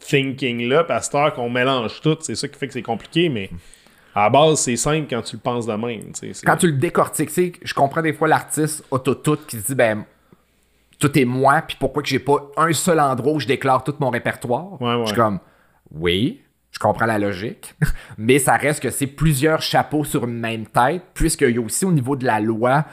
[0.00, 3.30] thinking-là, puis à cette heure qu'on mélange tout, c'est ça qui fait que c'est compliqué,
[3.30, 3.48] mais
[4.14, 6.12] à la base, c'est simple quand tu le penses de même.
[6.44, 9.74] Quand tu le décortiques, tu sais, je comprends des fois l'artiste auto-tout qui se dit
[9.74, 10.04] ben
[11.02, 13.94] tout est moi puis pourquoi que j'ai pas un seul endroit où je déclare tout
[13.98, 14.80] mon répertoire?
[14.80, 15.00] Ouais, ouais.
[15.02, 15.40] Je suis comme
[15.94, 17.74] oui, je comprends la logique,
[18.18, 21.84] mais ça reste que c'est plusieurs chapeaux sur une même tête puisqu'il y a aussi
[21.84, 22.84] au niveau de la loi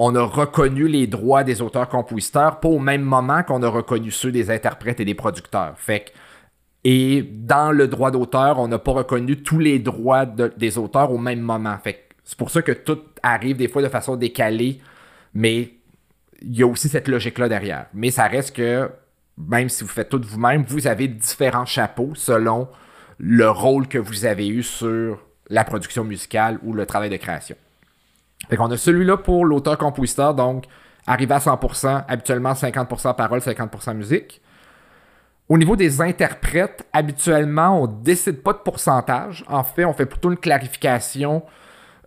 [0.00, 4.30] on a reconnu les droits des auteurs-compositeurs, pas au même moment qu'on a reconnu ceux
[4.30, 5.74] des interprètes et des producteurs.
[5.76, 6.10] Fait que
[6.84, 11.10] et dans le droit d'auteur, on n'a pas reconnu tous les droits de- des auteurs
[11.10, 11.76] au même moment.
[11.82, 14.80] Fait que c'est pour ça que tout arrive des fois de façon décalée,
[15.34, 15.72] mais
[16.42, 17.86] il y a aussi cette logique-là derrière.
[17.94, 18.90] Mais ça reste que,
[19.36, 22.68] même si vous faites tout vous-même, vous avez différents chapeaux selon
[23.18, 27.56] le rôle que vous avez eu sur la production musicale ou le travail de création.
[28.48, 30.64] Fait qu'on a celui-là pour l'auteur-compositeur, donc
[31.06, 34.40] arrivé à 100%, habituellement 50% parole, 50% musique.
[35.48, 39.44] Au niveau des interprètes, habituellement, on décide pas de pourcentage.
[39.48, 41.42] En fait, on fait plutôt une clarification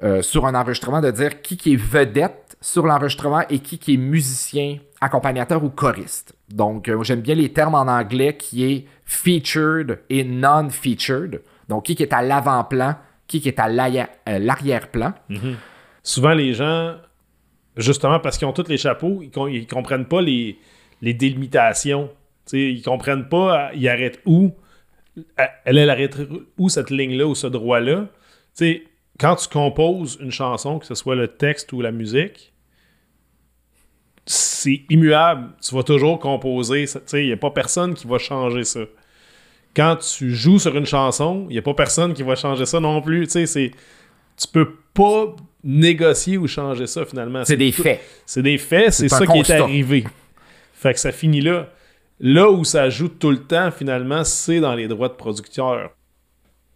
[0.03, 3.95] euh, sur un enregistrement de dire qui, qui est vedette sur l'enregistrement et qui, qui
[3.95, 6.35] est musicien, accompagnateur ou choriste.
[6.49, 11.41] Donc, euh, j'aime bien les termes en anglais qui est featured et non-featured.
[11.67, 12.95] Donc, qui, est à l'avant-plan,
[13.25, 15.13] qui, est à euh, l'arrière-plan.
[16.03, 16.95] Souvent, les gens,
[17.75, 20.59] justement parce qu'ils ont tous les chapeaux, ils, com- ils comprennent pas les,
[21.01, 22.09] les délimitations.
[22.45, 24.51] Tu sais, ils comprennent pas, euh, ils arrêtent où.
[25.65, 26.17] Elle, elle arrête
[26.57, 28.05] où cette ligne-là ou ce droit-là.
[29.19, 32.50] Quand tu composes une chanson, que ce soit le texte ou la musique,
[34.25, 35.49] c'est immuable.
[35.61, 36.85] Tu vas toujours composer.
[36.85, 36.99] ça.
[36.99, 38.81] Tu sais, il n'y a pas personne qui va changer ça.
[39.75, 42.79] Quand tu joues sur une chanson, il n'y a pas personne qui va changer ça
[42.79, 43.25] non plus.
[43.25, 43.71] Tu sais, c'est
[44.37, 47.45] tu peux pas négocier ou changer ça finalement.
[47.45, 48.01] C'est des faits.
[48.25, 50.05] C'est des faits, c'est ça qui est arrivé.
[50.73, 51.69] Fait que ça finit là.
[52.19, 55.91] Là où ça joue tout le temps, finalement, c'est dans les droits de producteur.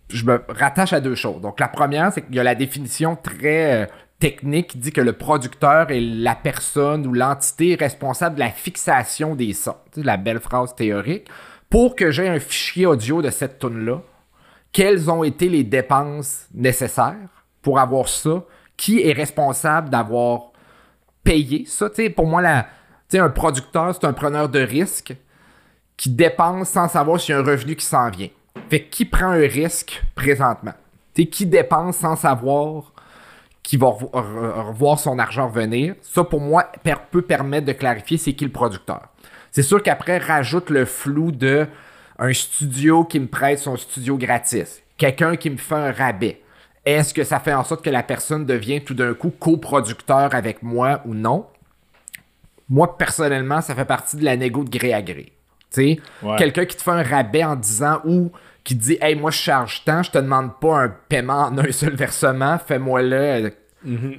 [0.10, 1.42] je me rattache à deux choses.
[1.42, 3.86] Donc, la première, c'est qu'il y a la définition très euh,
[4.20, 9.36] technique qui dit que le producteur est la personne ou l'entité responsable de la fixation
[9.36, 9.76] des sons.
[9.96, 11.28] La belle phrase théorique.
[11.70, 14.02] Pour que j'ai un fichier audio de cette tune-là,
[14.72, 18.44] quelles ont été les dépenses nécessaires pour avoir ça?
[18.78, 20.52] Qui est responsable d'avoir
[21.24, 21.90] payé ça?
[22.16, 22.42] Pour moi,
[23.14, 25.16] un producteur, c'est un preneur de risque
[25.98, 28.30] qui dépense sans savoir s'il y a un revenu qui s'en vient.
[28.70, 30.74] Fait qui prend un risque présentement?
[31.14, 32.92] Qui dépense sans savoir
[33.66, 35.96] qui va revo- re- revoir son argent revenir?
[36.02, 36.72] Ça, pour moi,
[37.12, 39.10] peut permettre de clarifier c'est qui le producteur.
[39.52, 41.68] C'est sûr qu'après, rajoute le flou de
[42.20, 46.42] un studio qui me prête son studio gratis, quelqu'un qui me fait un rabais.
[46.86, 50.62] Est-ce que ça fait en sorte que la personne devient tout d'un coup coproducteur avec
[50.62, 51.48] moi ou non?
[52.70, 55.32] Moi, personnellement, ça fait partie de la négo de gré à gré.
[56.24, 56.38] Ouais.
[56.38, 58.32] quelqu'un qui te fait un rabais en disant ou
[58.66, 61.58] qui te dit Hey, moi, je charge tant, je te demande pas un paiement en
[61.58, 63.50] un seul versement, fais-moi-le euh,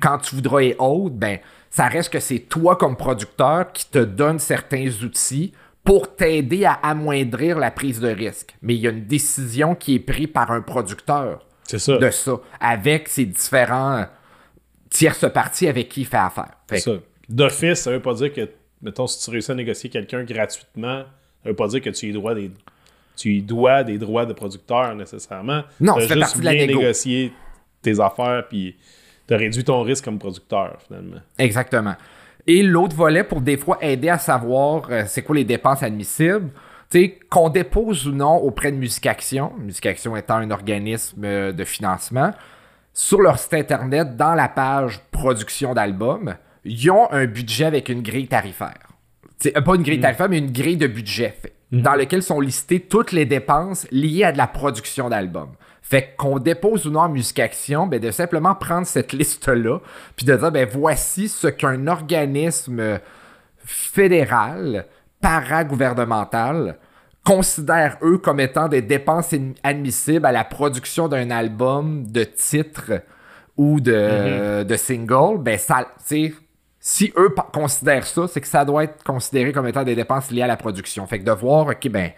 [0.01, 1.39] quand tu voudras et autres, ben,
[1.71, 5.53] ça reste que c'est toi comme producteur qui te donne certains outils
[5.85, 8.57] pour t'aider à amoindrir la prise de risque.
[8.63, 11.99] Mais il y a une décision qui est prise par un producteur C'est ça.
[11.99, 14.05] de ça, avec ses différents,
[14.91, 16.53] tu tierce partie avec qui il fait affaire.
[16.69, 16.93] Fait ça.
[17.29, 18.49] D'office, ça veut pas dire que,
[18.83, 21.05] mettons, si tu réussis à négocier quelqu'un gratuitement,
[21.43, 22.53] ça veut pas dire que tu y dois des,
[23.17, 25.63] tu y dois des droits de producteur nécessairement.
[25.81, 26.81] Non, fait juste partie de la bien négo.
[26.81, 27.33] négocié
[27.83, 28.77] tes affaires, puis
[29.27, 31.21] t'as réduit ton risque comme producteur, finalement.
[31.39, 31.95] Exactement.
[32.47, 36.51] Et l'autre volet pour des fois aider à savoir euh, c'est quoi les dépenses admissibles,
[36.91, 41.25] tu sais, qu'on dépose ou non auprès de Musique Action, Musique Action étant un organisme
[41.25, 42.31] euh, de financement,
[42.93, 48.03] sur leur site internet, dans la page production d'albums, ils ont un budget avec une
[48.03, 48.79] grille tarifaire.
[49.39, 52.41] T'sais, euh, pas une grille tarifaire, mais une grille de budget, fait, dans lequel sont
[52.41, 55.53] listées toutes les dépenses liées à de la production d'albums.
[55.83, 59.79] Fait qu'on dépose ou non en Musique Action, ben de simplement prendre cette liste-là,
[60.17, 62.99] puis de dire, ben voici ce qu'un organisme
[63.59, 64.87] fédéral,
[65.21, 66.79] paragouvernemental,
[67.25, 73.03] considère eux comme étant des dépenses admissibles à la production d'un album de titre
[73.57, 75.89] ou de, de single, ben ça,
[76.89, 80.43] si eux considèrent ça, c'est que ça doit être considéré comme étant des dépenses liées
[80.43, 81.05] à la production.
[81.09, 82.13] Fait que de voir, ok, ben,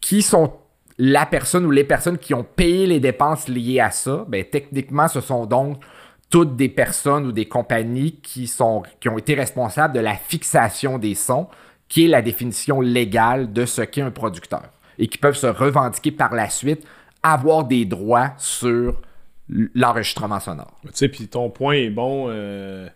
[0.00, 0.52] qui sont
[0.98, 5.08] la personne ou les personnes qui ont payé les dépenses liées à ça, ben, techniquement,
[5.08, 5.82] ce sont donc
[6.30, 10.98] toutes des personnes ou des compagnies qui, sont, qui ont été responsables de la fixation
[10.98, 11.48] des sons,
[11.88, 14.62] qui est la définition légale de ce qu'est un producteur,
[15.00, 16.86] et qui peuvent se revendiquer par la suite,
[17.24, 19.00] avoir des droits sur
[19.48, 20.78] l'enregistrement sonore.
[20.84, 22.26] Tu sais, puis ton point est bon.
[22.28, 22.88] euh,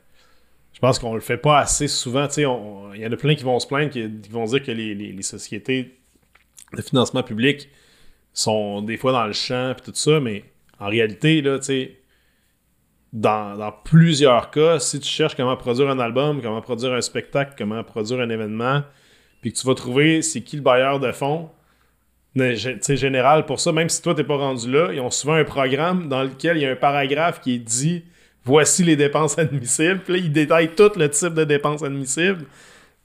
[0.82, 2.26] pense qu'on le fait pas assez souvent.
[2.36, 2.42] Il
[3.00, 5.96] y en a plein qui vont se plaindre, qui, vont dire que les, les- sociétés
[6.76, 7.68] de financement public
[8.34, 10.42] sont des fois dans le champ puis tout ça, mais
[10.80, 11.60] en réalité, là,
[13.12, 17.54] dans, dans plusieurs cas, si tu cherches comment produire un album, comment produire un spectacle,
[17.56, 18.82] comment produire un événement,
[19.40, 21.48] puis que tu vas trouver c'est qui le bailleur de fonds,
[22.36, 25.44] sais, général pour ça, même si toi t'es pas rendu là, ils ont souvent un
[25.44, 28.02] programme dans lequel il y a un paragraphe qui est dit
[28.44, 30.00] voici les dépenses admissibles.
[30.05, 32.44] Puis là, ils détaillent tout le type de dépenses admissibles.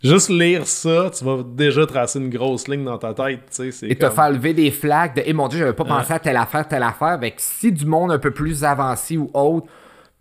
[0.03, 3.39] Juste lire ça, tu vas déjà tracer une grosse ligne dans ta tête.
[3.49, 5.73] tu sais, c'est Et te comme- faire lever des flags de, eh mon dieu, j'avais
[5.73, 7.07] pas pensé à telle affaire, telle affaire.
[7.07, 9.65] Avec si du monde un peu plus avancé ou autre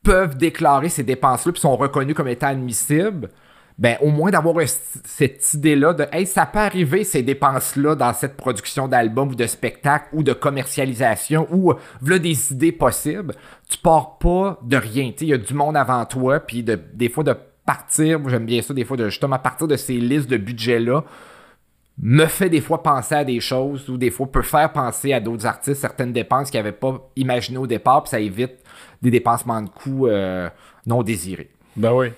[0.02, 3.28] peuvent déclarer ces dépenses-là puis sont reconnus comme étant admissibles,
[3.78, 8.36] ben au moins d'avoir cette idée-là de, hey, ça peut arriver ces dépenses-là dans cette
[8.36, 13.34] production d'album ou de spectacle ou de commercialisation ou euh, des idées possibles.
[13.68, 15.12] Tu pars pas de rien.
[15.20, 17.34] Il y a du monde avant toi, puis de, des fois de
[17.66, 21.04] partir, j'aime bien ça, des fois de justement partir de ces listes de budget-là
[21.98, 25.20] me fait des fois penser à des choses ou des fois peut faire penser à
[25.20, 28.58] d'autres artistes certaines dépenses qu'ils n'avaient pas imaginées au départ, puis ça évite
[29.00, 30.48] des dépensements de coûts euh,
[30.86, 31.50] non désirés.
[31.74, 32.08] Ben oui.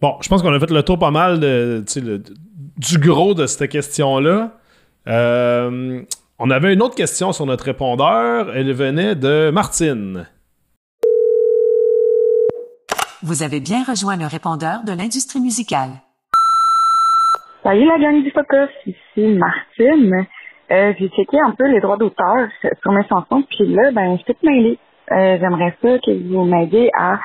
[0.00, 2.22] Bon, je pense qu'on a fait le tour pas mal de, le-
[2.76, 4.52] du gros de cette question-là.
[5.08, 6.02] Euh,
[6.38, 8.54] on avait une autre question sur notre répondeur.
[8.54, 10.26] Elle venait de Martine.
[13.22, 15.90] Vous avez bien rejoint le répondeur de l'industrie musicale.
[17.62, 20.26] Salut la gang du Focus, ici Martine.
[20.70, 22.48] Euh, j'ai checké un peu les droits d'auteur
[22.82, 24.78] sur mes chansons, puis là, ben, je suis toute mêlée.
[25.10, 27.18] Euh, J'aimerais ça que vous m'aidiez à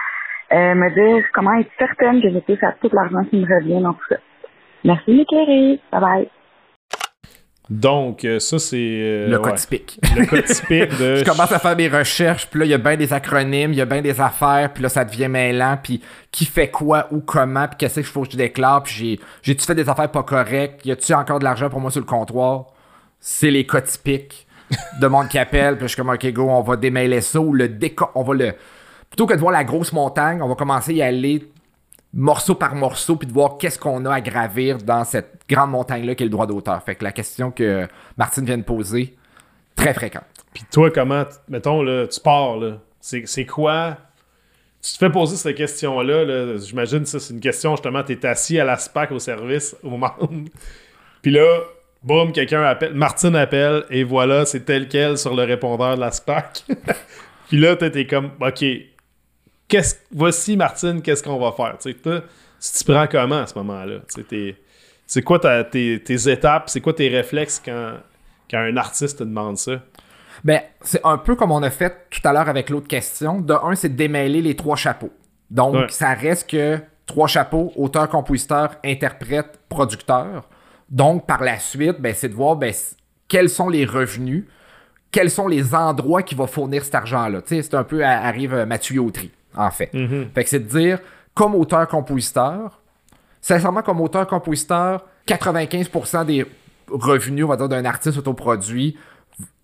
[0.53, 3.81] euh, me dire comment être certaine que je touche à tout l'argent qui me revient
[3.81, 4.17] dans tout ça.
[4.83, 5.79] Merci de m'éclairer.
[5.91, 6.29] Bye bye.
[7.69, 8.75] Donc, euh, ça, c'est.
[8.77, 9.97] euh, le cas ouais, typique.
[10.17, 11.15] le cas typique de.
[11.15, 13.77] je commence à faire mes recherches, puis là, il y a bien des acronymes, il
[13.77, 17.21] y a bien des affaires, puis là, ça devient mêlant, puis qui fait quoi, ou
[17.21, 20.23] comment, puis qu'est-ce qu'il faut que je déclare, puis j'ai- j'ai-tu fait des affaires pas
[20.23, 22.65] correctes, y a-tu encore de l'argent pour moi sur le comptoir?
[23.21, 24.47] C'est les cas typiques
[24.99, 27.53] de monde qui appelle, puis je suis comme, OK, go, on va démêler ça, ou
[27.53, 28.09] le déco...
[28.15, 28.53] On va le...
[29.11, 31.51] Plutôt que de voir la grosse montagne, on va commencer à y aller
[32.13, 36.15] morceau par morceau, puis de voir qu'est-ce qu'on a à gravir dans cette grande montagne-là
[36.15, 36.81] qui est le droit d'auteur.
[36.83, 39.15] Fait que la question que Martine vient de poser,
[39.75, 40.23] très fréquente.
[40.53, 42.77] Puis toi, comment, mettons, là, tu pars, là.
[42.99, 43.97] C'est quoi?
[44.81, 48.59] Tu te fais poser cette question-là, là, j'imagine ça, c'est une question, justement, t'es assis
[48.59, 50.29] à la SPAC au service aux membres.
[51.21, 51.45] Puis là,
[52.03, 56.11] boum, quelqu'un appelle, Martine appelle, et voilà, c'est tel quel sur le répondeur de la
[56.11, 56.63] SPAC.
[57.47, 58.65] Puis là, t'es comme, OK,
[59.71, 61.77] qu'est-ce, voici, Martine, qu'est-ce qu'on va faire?
[61.79, 63.99] Tu tu prends comment à ce moment-là?
[65.07, 67.93] C'est quoi ta- tes, tes étapes, c'est quoi tes réflexes quand,
[68.49, 69.81] quand un artiste te demande ça?
[70.43, 73.41] Ben, c'est un peu comme on a fait tout à l'heure avec l'autre question.
[73.41, 75.11] De un, c'est de démêler les trois chapeaux.
[75.49, 75.85] Donc, Ouais.
[75.89, 80.47] ça reste que trois chapeaux, auteur, compositeur, interprète, producteur.
[80.89, 82.73] Donc, par la suite, ben, c'est de voir ben,
[83.27, 84.45] quels sont les revenus,
[85.11, 87.41] quels sont les endroits qui vont fournir cet argent-là?
[87.45, 89.91] C'est un peu à- arrive euh, ma tuyauterie, en fait.
[90.33, 90.99] Fait que c'est de dire,
[91.33, 92.79] comme auteur-compositeur,
[93.41, 96.45] sincèrement, comme auteur-compositeur, 95% des
[96.89, 98.97] revenus, on va dire, d'un artiste autoproduit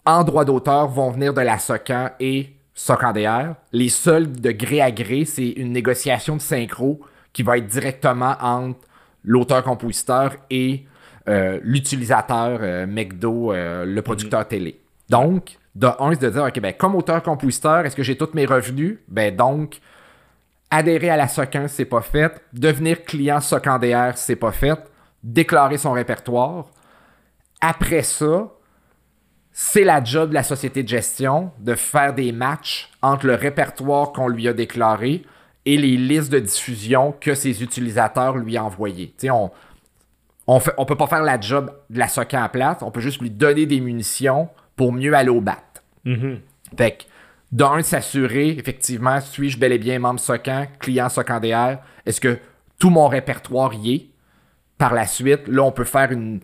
[0.08, 3.56] en droit d'auteur vont venir de la SOCAN et SOC en DR.
[3.74, 7.02] Les seuls de gré à gré, c'est une négociation de synchro
[7.34, 8.80] qui va être directement entre
[9.24, 10.86] l'auteur-compositeur et
[11.28, 14.80] euh, l'utilisateur euh, McDo, euh, le producteur télé.
[15.10, 18.46] Donc, de un, c'est de dire, OK, ben, comme auteur-compositeur, est-ce que j'ai tous mes
[18.46, 18.98] revenus?
[19.08, 19.80] Ben, donc,
[20.72, 22.42] adhérer à la SOC 1, c'est pas fait.
[22.52, 24.80] Devenir client SOC en DR, c'est pas fait.
[25.24, 26.66] Déclarer son répertoire.
[27.62, 28.50] Après ça,
[29.52, 34.14] c'est la job de la société de gestion de faire des matchs entre le répertoire
[34.14, 35.24] qu'on lui a déclaré
[35.66, 39.14] et les listes de diffusion que ses utilisateurs lui ont envoyées.
[40.48, 43.02] on, fait, on peut pas faire la job de la SOC en place, on peut
[43.02, 45.58] juste lui donner des munitions pour mieux aller au bat.
[46.08, 46.40] Mhm.
[46.78, 47.04] Fait que,
[47.52, 52.40] d'un, s'assurer, effectivement, suis-je bel et bien membre SOCAN, client SOCAN DR, est-ce que
[52.80, 54.06] tout mon répertoire y est?
[54.78, 56.40] Par la suite, là, on peut faire une,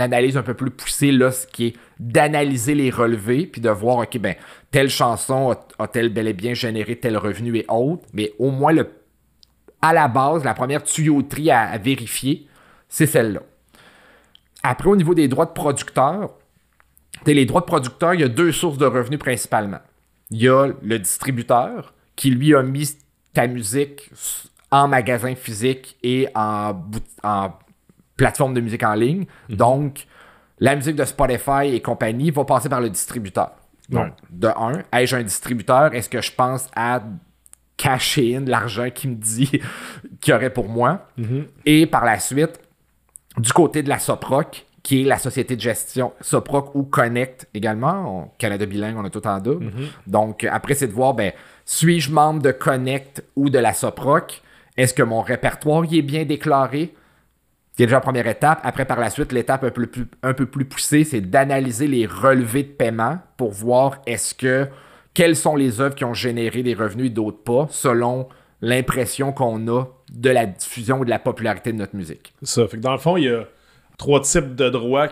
[0.00, 3.98] analyse un peu plus poussée, là, ce qui est d'analyser les relevés, puis de voir,
[3.98, 4.34] OK, ben,
[4.70, 8.90] telle chanson a-t-elle bel et bien généré tel revenu et autres, mais au moins, le,
[9.82, 12.46] à la base, la première tuyauterie à, à vérifier,
[12.88, 13.40] c'est celle-là.
[14.62, 16.30] Après, au niveau des droits de producteur,
[17.26, 19.80] les droits de producteur, il y a deux sources de revenus principalement.
[20.30, 22.96] Il y a le distributeur qui, lui, a mis
[23.32, 24.10] ta musique
[24.70, 26.74] en magasin physique et en,
[28.16, 29.26] plateforme de musique en ligne.
[29.48, 30.06] Donc,
[30.58, 33.50] la musique de Spotify et compagnie va passer par le distributeur.
[33.90, 34.12] Donc, Ouais.
[34.30, 35.92] de un, ai-je un distributeur?
[35.94, 37.02] Est-ce que je pense à
[37.76, 39.50] cacher in l'argent qu'il me dit
[40.20, 41.08] qu'il y aurait pour moi?
[41.66, 42.58] Et par la suite,
[43.36, 48.22] du côté de la Soproc, qui est la société de gestion Soproc ou Connect également.
[48.22, 49.72] On- Canada bilingue, on a tout en double.
[50.06, 51.32] Donc, après, c'est de voir, ben,
[51.64, 54.42] suis-je membre de Connect ou de la Soproc?
[54.76, 56.94] Est-ce que mon répertoire y est bien déclaré?
[57.72, 58.60] C'est déjà la première étape.
[58.62, 62.06] Après, par la suite, l'étape un peu plus, un peu plus poussée, c'est d'analyser les
[62.06, 64.68] relevés de paiement pour voir est-ce que
[65.14, 68.28] quelles sont les œuvres qui ont généré des revenus et d'autres pas, selon
[68.60, 72.34] l'impression qu'on a de la diffusion ou de la popularité de notre musique.
[72.44, 72.68] Ça.
[72.68, 73.48] Fait que dans le fond, il y a
[73.98, 75.08] trois types de droits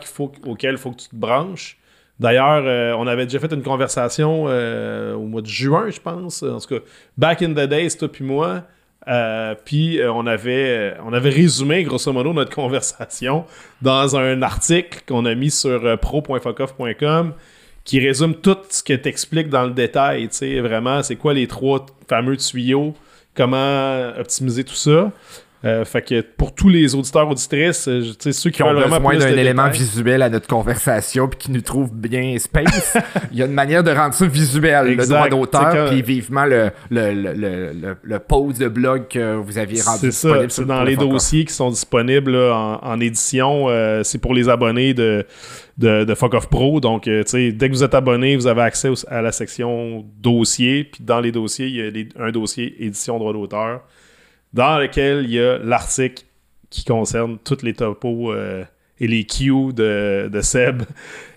[0.47, 1.79] auxquels il faut que tu te branches.
[2.21, 6.43] D'ailleurs, euh, on avait déjà fait une conversation euh, au mois de juin, je pense.
[6.43, 6.85] En tout cas,
[7.19, 8.63] back in the days, toi puis moi.
[9.07, 13.45] Euh, puis on avait on avait résumé grosso modo notre conversation
[13.83, 17.35] dans un article qu'on a mis sur pro.focoff.com
[17.85, 21.47] qui résume tout ce que t'explique dans le détail, tu sais, vraiment, c'est quoi les
[21.47, 22.95] trois fameux tuyaux,
[23.35, 25.13] comment optimiser tout ça.
[25.65, 28.85] Euh, fait que pour tous les auditeurs, auditrices, euh, sais, ceux qui, qui ont veulent
[28.89, 32.97] vraiment besoin d'un élément visuel à notre conversation puis qui nous trouve bien space.
[33.33, 35.25] Il y a une manière de rendre ça visuel, Exact.
[35.25, 39.81] le droit d'auteur, puis vivement le, le, le, le, post de blog que vous aviez
[39.83, 43.01] rendu C'est ça, disponible c'est dans le les dossiers qui sont disponibles là, en, en
[43.01, 43.67] édition.
[43.69, 45.25] euh, c'est pour les abonnés de,
[45.79, 46.81] de, de Fuck Off Pro.
[46.81, 49.33] Donc, euh, tu sais, dès que vous êtes abonné, vous avez accès au- à la
[49.33, 50.85] section dossier.
[50.85, 53.81] Puis dans les dossiers, il y a les- un dossier édition droit d'auteur
[54.55, 56.25] dans lequel il y a l'article
[56.71, 58.65] qui concerne toutes les topos euh,
[58.99, 60.83] et les cues de, de Seb.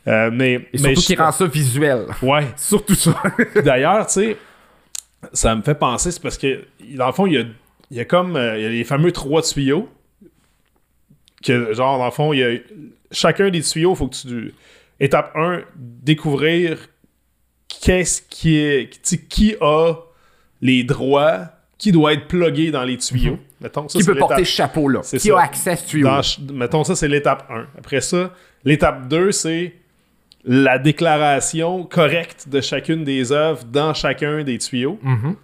[0.08, 2.06] Euh, mais, Et mais surtout qui rend ça visuel.
[2.22, 3.22] Ouais, Surtout ça.
[3.66, 4.38] D'ailleurs, tu sais,
[5.34, 6.64] ça me fait penser, c'est parce que,
[6.96, 7.44] dans le fond, il y a,
[7.92, 9.90] il y a comme euh, il y a les fameux trois tuyaux.
[11.44, 12.58] Que, genre, dans le fond, il y a
[13.12, 14.54] chacun des tuyaux, il faut que tu.
[15.00, 16.78] Étape 1, découvrir
[17.68, 18.90] qu'est-ce qui est.
[19.28, 19.94] Qui a
[20.62, 23.38] les droits, qui doit être plugué dans les tuyaux.
[23.62, 25.00] Mettons, ça, qui c'est peut porter l'étape- ce chapeau-là?
[25.04, 25.40] C'est Qui ça.
[25.40, 26.22] a accès à ce tuyau dans
[26.54, 27.68] mettons ça, c'est l'étape 1.
[27.78, 29.74] Après ça, l'étape 2, c'est
[30.44, 35.00] la déclaration correcte de chacune des œuvres dans chacun des tuyaux.
[35.04, 35.36] Mm-hmm.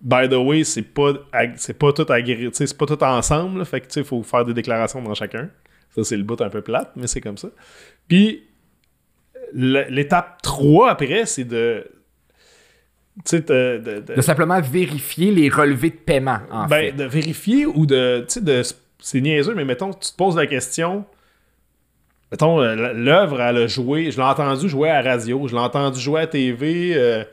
[0.00, 1.12] By the way, c'est pas,
[1.56, 3.58] c'est pas tout agré- tu sais, c'est pas tout ensemble.
[3.58, 3.64] là.
[3.64, 5.48] fait que tu sais, faut faire des déclarations dans chacun.
[5.94, 7.48] Ça, c'est le bout un peu plate, mais c'est comme ça.
[8.06, 8.44] Puis,
[9.54, 11.84] l'étape 3 après, c'est de.
[13.30, 16.92] De- de- de- De simplement vérifier les relevés de paiement, en ben, fait.
[16.92, 18.24] de vérifier ou de.
[18.40, 18.62] De.
[19.00, 21.04] C'est niaiseux, mais mettons, tu te poses la question.
[22.30, 24.10] Mettons, euh, l'œuvre, elle a joué.
[24.10, 26.92] Je l'ai entendu jouer à la radio, je l'ai entendu jouer à la TV.
[26.94, 27.24] euh,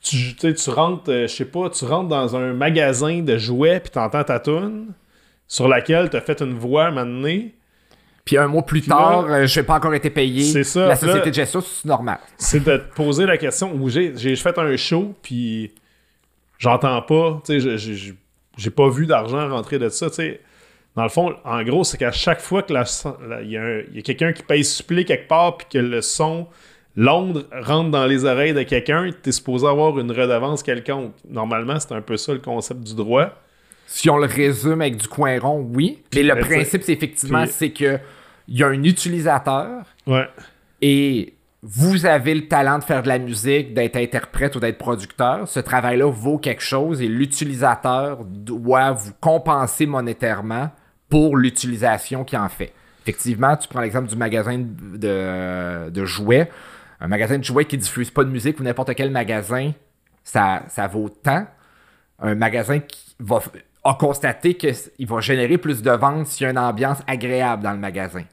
[0.00, 3.90] tu, tu rentres, euh, je sais pas, tu rentres dans un magasin de jouets puis
[3.90, 4.92] t'entends ta tune
[5.48, 7.54] sur laquelle t'as fait une voix à un moment donné.
[8.28, 10.42] Puis un mois plus là, tard, euh, je n'ai pas encore été payé.
[10.42, 12.18] C'est ça, La là- société de gestion, c'est normal.
[12.36, 15.72] c'est de te poser la question où j'ai fait un show puis
[16.58, 18.14] j'entends pas, tu sais,
[18.58, 20.42] j'ai pas vu d'argent rentrer de ça, tu sais.
[20.94, 22.74] Dans le fond, en gros, c'est qu'à chaque fois que
[23.42, 26.48] il y a, a quelqu'un qui paye supplé quelque part puis que le son,
[26.96, 31.14] l'onde rentre dans les oreilles de quelqu'un, t'es supposé avoir une redevance quelconque.
[31.30, 33.30] Normalement, c'est un peu ça le concept du droit.
[33.86, 36.02] Si on le résume avec du coin rond, oui.
[36.14, 37.98] Mais le ben, principe, c'est effectivement, c'est que
[38.48, 40.28] il y a un utilisateur Ouais.
[40.80, 45.48] et vous avez le talent de faire de la musique, d'être interprète ou d'être producteur,
[45.48, 50.70] ce travail-là vaut quelque chose et l'utilisateur doit vous compenser monétairement
[51.08, 52.72] pour l'utilisation qu'il en fait.
[53.02, 56.50] Effectivement, tu prends l'exemple du magasin de, de, jouets.
[57.00, 59.72] Un magasin de jouets qui diffuse pas de musique ou n'importe quel magasin,
[60.22, 61.46] ça, ça vaut tant.
[62.20, 63.40] Un magasin qui va
[63.84, 67.72] a constaté qu'il va générer plus de ventes s'il y a une ambiance agréable dans
[67.72, 68.24] le magasin.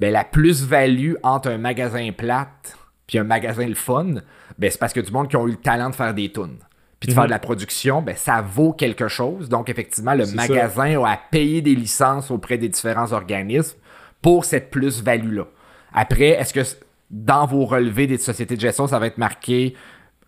[0.00, 2.76] Ben, la plus-value entre un magasin plate
[3.06, 4.14] puis un magasin le fun,
[4.58, 6.58] ben, c'est parce que du monde qui ont eu le talent de faire des tunes.
[7.00, 7.28] Puis de faire mhm.
[7.28, 9.48] de la production, ben, ça vaut quelque chose.
[9.48, 13.76] Donc, effectivement, le magasin a à payer des licences auprès des différents organismes
[14.22, 15.44] pour cette plus-value-là.
[15.92, 16.62] Après, est-ce que
[17.10, 19.74] dans vos relevés des sociétés de gestion, ça va être marqué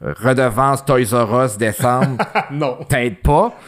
[0.03, 2.23] euh, redevance Toys R Us décembre?
[2.51, 2.77] non.
[2.89, 3.59] Peut-être pas.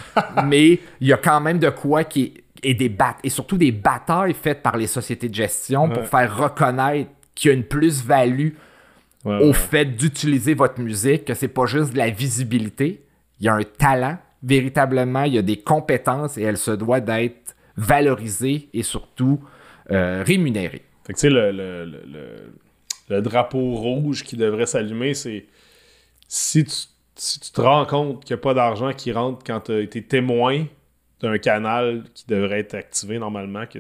[0.45, 2.95] mais il y a quand même de quoi qui et des
[3.25, 7.55] et surtout des batailles faites par les sociétés de gestion pour faire reconnaître qu'il y
[7.55, 8.51] a une plus-value
[9.25, 13.05] au fait d'utiliser votre musique, que c'est pas juste de la visibilité,
[13.41, 17.01] il y a un talent, véritablement, il y a des compétences et elle se doit
[17.01, 19.41] d'être valorisée et surtout
[19.91, 20.83] euh, rémunérée.
[21.07, 25.47] Fait que tu sais, le, drapeau rouge qui devrait s'allumer, c'est
[26.27, 26.77] si tu,
[27.15, 29.81] si tu te rends compte qu'il n'y a pas d'argent qui rentre quand tu as
[29.81, 30.67] été témoin
[31.21, 33.79] d'un canal qui devrait être activé normalement, que,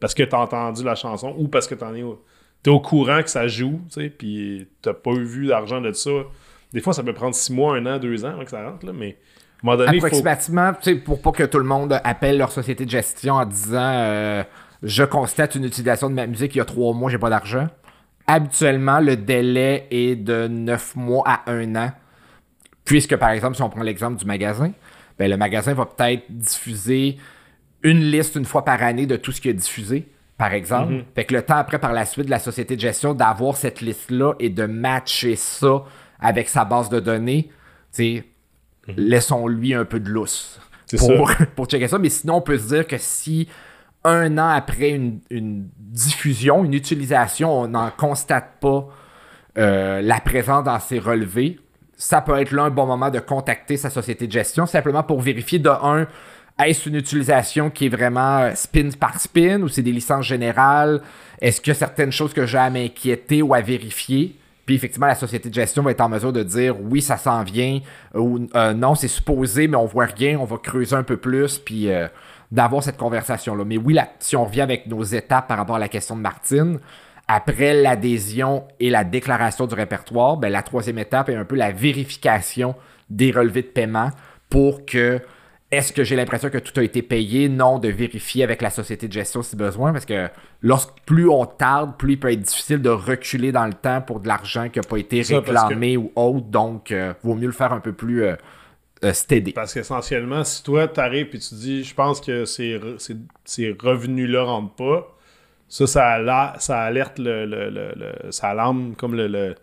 [0.00, 3.22] parce que tu as entendu la chanson ou parce que tu es, es, au courant
[3.22, 3.80] que ça joue,
[4.18, 6.10] puis tu n'as pas eu vu d'argent de ça.
[6.72, 8.92] Des fois, ça peut prendre six mois, un an, deux ans que ça rentre, là,
[8.92, 9.16] mais
[9.66, 10.96] à un Approximativement, faut...
[11.04, 14.44] pour pas que tout le monde appelle leur société de gestion en disant euh,
[14.82, 17.68] Je constate une utilisation de ma musique il y a trois mois, j'ai pas d'argent.
[18.26, 21.92] Habituellement, le délai est de neuf mois à un an.
[22.84, 24.72] Puisque, par exemple, si on prend l'exemple du magasin,
[25.18, 27.18] ben, le magasin va peut-être diffuser
[27.82, 30.08] une liste une fois par année de tout ce qui est diffusé,
[30.38, 30.92] par exemple.
[30.92, 31.04] Mhm.
[31.14, 33.80] Fait que le temps après, par la suite, de la société de gestion d'avoir cette
[33.80, 35.84] liste-là et de matcher ça
[36.18, 37.50] avec sa base de données,
[37.98, 38.20] mm
[38.98, 40.60] laissons-lui un peu de lousse
[40.98, 41.98] pour, pour checker ça.
[41.98, 43.48] Mais sinon, on peut se dire que si
[44.04, 45.20] un an après une,
[45.78, 48.86] diffusion, une utilisation, on n'en constate pas
[49.56, 51.58] euh, la présence dans ses relevés,
[51.96, 55.20] ça peut être là un bon moment de contacter sa société de gestion, simplement pour
[55.20, 56.06] vérifier de un,
[56.62, 61.00] est-ce une utilisation qui est vraiment euh, spin par spin ou c'est des licences générales?
[61.40, 64.36] Est-ce qu'il y a certaines choses que j'ai à m'inquiéter ou à vérifier?
[64.64, 67.42] Puis effectivement, la société de gestion va être en mesure de dire oui, ça s'en
[67.42, 67.80] vient
[68.14, 71.58] ou euh, non, c'est supposé, mais on voit rien, on va creuser un peu plus,
[71.58, 72.06] puis euh,
[72.52, 73.64] d'avoir cette conversation-là.
[73.64, 76.78] Mais oui, si on revient avec nos étapes par rapport à la question de Martine,
[77.28, 81.72] après l'adhésion et la déclaration du répertoire, ben, la troisième étape est un peu la
[81.72, 82.74] vérification
[83.10, 84.10] des relevés de paiement
[84.50, 85.20] pour que
[85.70, 87.48] est-ce que j'ai l'impression que tout a été payé?
[87.48, 90.28] Non, de vérifier avec la société de gestion si besoin, parce que
[90.62, 94.20] lorsque plus on tarde, plus il peut être difficile de reculer dans le temps pour
[94.20, 96.46] de l'argent qui n'a pas été réclamé ou autre.
[96.46, 98.36] Donc, il euh, vaut mieux le faire un peu plus euh,
[99.04, 99.52] euh, steady.
[99.52, 102.80] Parce qu'essentiellement, si toi, tu arrives et tu dis, je pense que ces,
[103.44, 105.13] ces revenus-là rentrent pas,
[105.68, 109.54] ça, ça, alerte le, le, ça alarme comme le,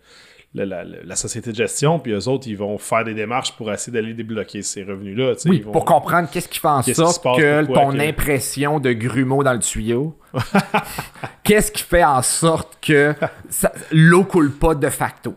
[0.54, 4.12] la, société de gestion, puis eux autres, ils vont faire des démarches pour essayer d'aller
[4.12, 5.34] débloquer ces revenus-là.
[5.46, 9.60] Oui, pour comprendre qu'est-ce qui fait en sorte que ton impression de grumeau dans le
[9.60, 10.18] tuyau,
[11.42, 13.14] qu'est-ce qui fait en sorte que
[13.92, 15.34] l'eau coule pas de facto.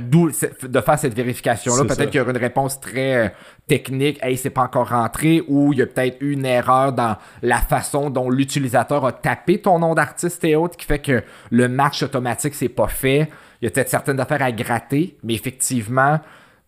[0.00, 0.30] D'où
[0.62, 1.84] de faire cette vérification-là.
[1.84, 3.28] Peut-être qu'il y aura une réponse très euh,
[3.68, 7.58] technique, hey, c'est pas encore rentré, ou il y a peut-être une erreur dans la
[7.58, 12.02] façon dont l'utilisateur a tapé ton nom d'artiste et autres qui fait que le match
[12.02, 13.28] automatique, c'est pas fait
[13.60, 16.20] il y a peut-être certaines affaires à gratter, mais effectivement,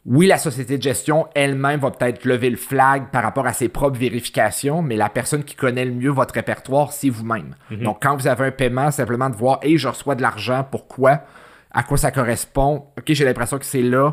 [0.05, 3.69] oui, la société de gestion elle-même va peut-être lever le flag par rapport à ses
[3.69, 7.55] propres vérifications, mais la personne qui connaît le mieux votre répertoire, c'est vous-même.
[7.71, 7.85] Mhm.
[7.85, 11.23] Donc, quand vous avez un paiement, simplement de voir, hey, je reçois de l'argent, pourquoi,
[11.71, 14.13] à quoi ça correspond, ok, j'ai l'impression que c'est là,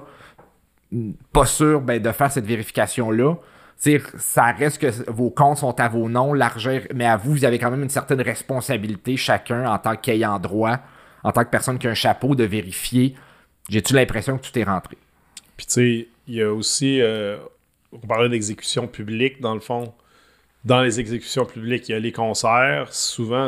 [1.33, 3.35] pas sûr ben, de faire cette vérification-là.
[4.17, 7.57] ça reste que vos comptes sont à vos noms, l'argent, mais à vous, vous avez
[7.57, 10.79] quand même une certaine responsabilité, chacun, en tant qu'ayant droit
[11.23, 13.15] en tant que personne qui a un chapeau, de vérifier
[13.69, 14.97] j'ai-tu l'impression que tout est rentré?
[15.55, 17.37] Puis tu sais, il y a aussi, euh,
[17.91, 19.93] on parlait d'exécution publique, dans le fond.
[20.65, 22.93] Dans les exécutions publiques, il y a les concerts.
[22.93, 23.47] Souvent,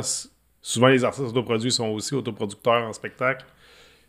[0.62, 3.46] souvent les artistes autoproduits sont aussi autoproducteurs en spectacle.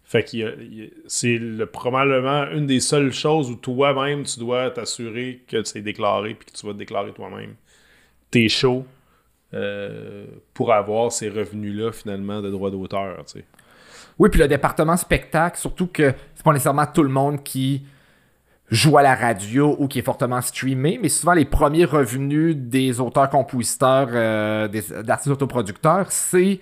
[0.05, 1.41] Fait que c'est
[1.73, 6.59] probablement une des seules choses où toi-même, tu dois t'assurer que c'est déclaré puis que
[6.59, 7.55] tu vas te déclarer toi-même
[8.31, 8.85] tes shows
[9.55, 13.25] euh, pour avoir ces revenus-là, finalement, de droits d'auteur.
[14.19, 17.85] Oui, puis le département spectacle, surtout que c'est pas nécessairement tout le monde qui
[18.71, 23.01] joue à la radio ou qui est fortement streamé, mais souvent les premiers revenus des
[23.01, 26.61] auteurs-compositeurs, euh, des artistes autoproducteurs, c'est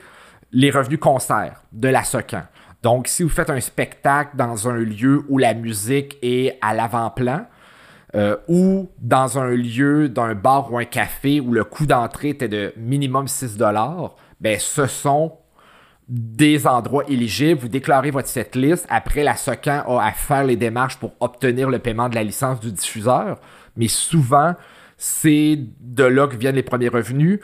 [0.50, 2.42] les revenus concerts de la SOCAN.
[2.82, 7.46] Donc, si vous faites un spectacle dans un lieu où la musique est à l'avant-plan,
[8.14, 12.48] euh, ou dans un lieu d'un bar ou un café où le coût d'entrée était
[12.48, 13.58] de minimum 6
[14.40, 15.34] ben ce sont
[16.10, 17.60] des endroits éligibles.
[17.60, 18.84] Vous déclarez votre setlist.
[18.90, 22.58] Après, la SOCAN a à faire les démarches pour obtenir le paiement de la licence
[22.58, 23.38] du diffuseur.
[23.76, 24.54] Mais souvent,
[24.96, 27.38] c'est de là que viennent les premiers revenus.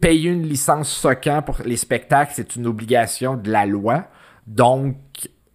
[0.00, 4.04] Payer une licence SOCAN pour les spectacles, c'est une obligation de la loi.
[4.46, 4.96] Donc,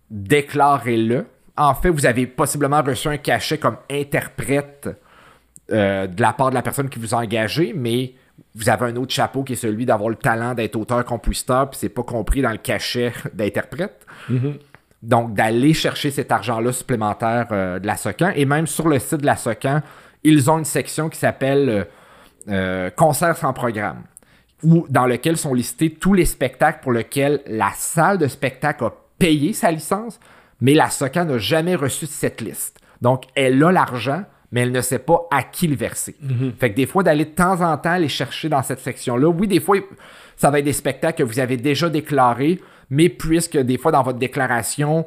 [0.09, 1.25] déclarez-le.
[1.55, 4.89] En fait, vous avez possiblement reçu un cachet comme interprète
[5.71, 8.13] euh, de la part de la personne qui vous a engagé, mais
[8.55, 11.89] vous avez un autre chapeau qui est celui d'avoir le talent d'être auteur-compositeur, puis c'est
[11.89, 14.05] pas compris dans le cachet d'interprète.
[14.29, 14.59] Mm-hmm.
[15.03, 18.31] Donc, d'aller chercher cet argent-là supplémentaire euh, de la SOCAN.
[18.35, 19.81] Et même sur le site de la SOCAN,
[20.23, 21.87] ils ont une section qui s'appelle
[22.47, 24.03] euh, Concerts sans programme,
[24.63, 28.93] où, dans lequel sont listés tous les spectacles pour lesquels la salle de spectacle a
[29.17, 30.19] payé sa licence,
[30.63, 32.79] mais la SOCAN n'a jamais reçu cette liste.
[33.01, 36.15] Donc, elle a l'argent, mais elle ne sait pas à qui le verser.
[36.57, 39.47] Fait que des fois, d'aller de temps en temps aller chercher dans cette section-là, oui,
[39.47, 39.75] des fois,
[40.37, 44.03] ça va être des spectacles que vous avez déjà déclarés, mais puisque des fois, dans
[44.03, 45.05] votre déclaration,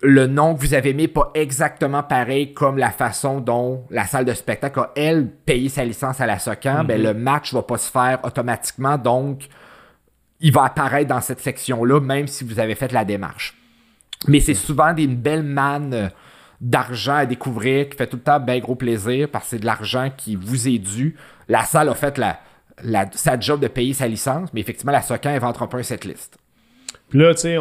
[0.00, 4.06] le nom que vous avez mis n'est pas exactement pareil comme la façon dont la
[4.06, 7.60] salle de spectacle a, elle, payé sa licence à la SOCAN, ben, le match va
[7.60, 9.48] pas se faire automatiquement, donc
[10.40, 13.54] il va apparaître dans cette section-là, même si vous avez fait la démarche.
[14.26, 16.08] Mais c'est souvent des, une belle manne euh,
[16.60, 19.66] d'argent à découvrir qui fait tout le temps bien gros plaisir parce que c'est de
[19.66, 21.16] l'argent qui vous est dû.
[21.48, 22.40] La salle a fait la,
[22.82, 26.36] la- sa job de payer sa licence, mais effectivement, la SOCAN inventera pas un setlist.
[27.08, 27.56] Puis là, tu sais,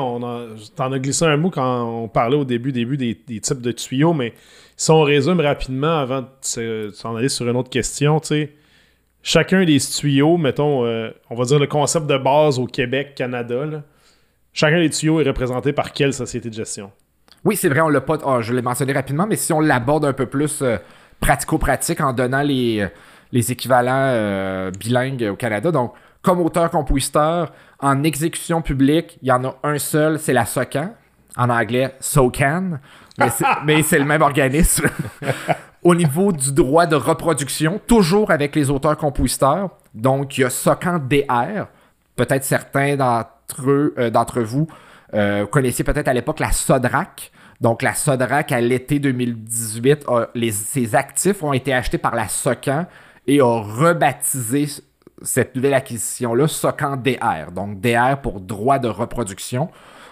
[0.75, 3.71] t'en as glissé un mot quand on parlait au début, début des, des types de
[3.71, 4.33] tuyaux, mais
[4.75, 8.53] si on résume rapidement avant de s'en aller sur une autre question, tu sais,
[9.23, 13.65] chacun des tuyaux, mettons, euh, on va dire le concept de base au Québec, Canada,
[13.65, 13.83] là,
[14.57, 16.91] chacun des tuyaux est représenté par quelle société de gestion?
[17.45, 18.17] Oui, c'est vrai, on l'a pas.
[18.25, 20.77] ah, je l'ai mentionné rapidement, mais si on l'aborde un peu plus euh,
[21.19, 22.87] pratico-pratique en donnant les, euh,
[23.31, 25.71] les équivalents euh, bilingues au Canada.
[25.71, 25.93] Donc,
[26.23, 30.95] comme auteur-compositeur, en exécution publique, il y en a un seul, c'est la SOCAN.
[31.37, 32.79] En anglais, SOCAN.
[33.19, 34.87] Mais c'est, mais c'est le même organisme.
[35.83, 39.69] Au niveau du droit de reproduction, toujours avec les auteurs-compositeurs.
[39.93, 41.67] Donc, il y a SOCAN DR.
[42.17, 43.61] Peut-être certains d'entre
[44.39, 44.67] euh, vous
[45.13, 47.31] euh, connaissiez peut-être à l'époque la SODRAC.
[47.61, 52.27] Donc, la SODRAC, à l'été 2018, a- les, ses actifs ont été achetés par la
[52.27, 52.85] SOCAN
[53.25, 54.67] et a rebaptisé
[55.21, 57.51] cette nouvelle acquisition-là SOCAN DR.
[57.55, 59.69] Donc, DR pour droit de reproduction.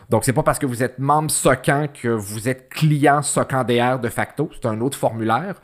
[0.10, 3.99] Donc, c'est pas parce que vous êtes membre SOCAN que vous êtes client SOCAN DR
[3.99, 4.49] de facto.
[4.53, 5.56] C'est un autre formulaire.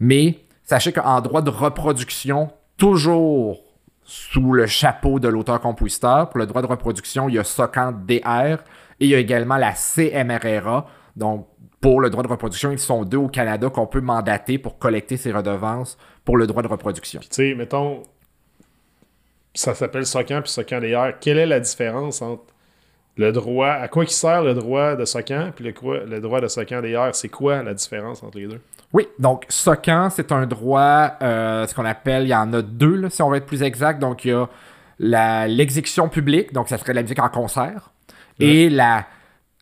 [0.00, 3.62] Mais sachez qu'en droit de reproduction, toujours
[4.06, 8.62] sous le chapeau de l'auteur-compositeur, pour le droit de reproduction, il y a SOCAN DR
[9.00, 10.86] et il y a également la CMRRA.
[11.16, 11.48] Donc,
[11.80, 15.16] pour le droit de reproduction, ils sont deux au Canada qu'on peut mandater pour collecter
[15.16, 17.20] ces redevances pour le droit de reproduction.
[17.20, 18.04] Tu sais, mettons,
[19.54, 21.18] ça s'appelle SOCAN puis SOCAN DR.
[21.20, 22.44] Quelle est la différence entre
[23.16, 26.80] le droit, à quoi sert le droit de SOCAN puis le, le droit de SOCAN
[26.80, 27.12] DR?
[27.12, 28.60] C'est quoi la différence entre les deux?
[28.92, 32.94] Oui, donc SOCAN, c'est un droit, euh, ce qu'on appelle, il y en a deux,
[32.96, 33.98] là, si on veut être plus exact.
[34.00, 34.48] Donc, il y a
[34.98, 37.90] la- l'exécution publique, donc ça serait de la musique en concert,
[38.40, 39.06] et la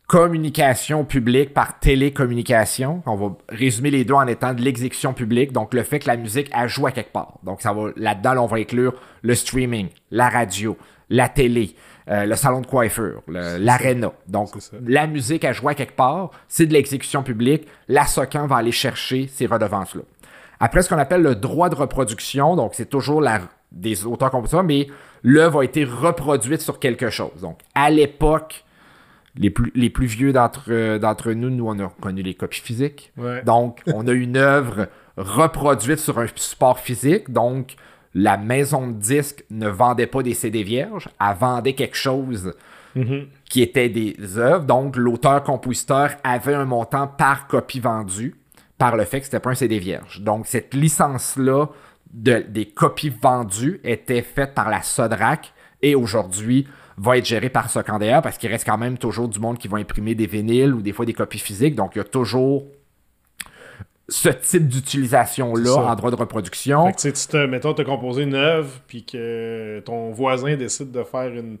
[0.07, 3.01] communication publique par télécommunication.
[3.05, 6.15] On va résumer les deux en étant de l'exécution publique, donc le fait que la
[6.17, 7.39] musique a joué à quelque part.
[7.43, 10.77] Donc, ça va là-dedans, là, on va inclure le streaming, la radio,
[11.09, 11.75] la télé,
[12.09, 14.11] euh, le salon de coiffure, l'aréna.
[14.27, 14.77] Donc, ça.
[14.85, 17.67] la musique à jouer à quelque part, c'est de l'exécution publique.
[17.87, 20.03] La SOCAN va aller chercher ces redevances-là.
[20.59, 23.41] Après, ce qu'on appelle le droit de reproduction, donc c'est toujours la,
[23.71, 24.87] des auteurs compositeurs, mais
[25.23, 27.41] l'œuvre a été reproduite sur quelque chose.
[27.41, 28.63] Donc, à l'époque,
[29.37, 32.61] les plus, les plus vieux d'entre euh, d'entre nous, nous, on a connu les copies
[32.61, 33.11] physiques.
[33.17, 33.43] Ouais.
[33.43, 34.87] Donc, on a une œuvre
[35.17, 37.31] reproduite sur un support physique.
[37.31, 37.75] Donc,
[38.15, 42.53] la maison de disques ne vendait pas des CD vierges, elle vendait quelque chose
[43.49, 44.63] qui était des œuvres.
[44.63, 48.35] Donc, l'auteur-compositeur avait un montant par copie vendue
[48.77, 50.21] par le fait que c'était pas un CD vierge.
[50.21, 51.67] Donc, cette licence-là
[52.13, 57.69] de, des copies vendues était faite par la Sodrac et aujourd'hui va être gérée par
[57.69, 60.81] Socandea parce qu'il reste quand même toujours du monde qui va imprimer des vinyles ou
[60.81, 61.75] des fois des copies physiques.
[61.75, 62.65] Donc, il y a toujours
[64.07, 66.85] ce type d'utilisation-là en droit de reproduction.
[66.85, 70.11] Fait que, tu sais, tu te, mettons, tu as composé une œuvre, puis que ton
[70.11, 71.57] voisin décide de faire une,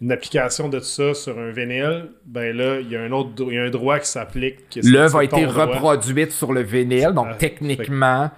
[0.00, 3.54] une application de ça sur un vinyle, ben là, il y a un autre il
[3.54, 4.78] y a un droit qui s'applique.
[4.82, 8.30] L'œuvre a été reproduite sur le vinyle, donc Ah, techniquement,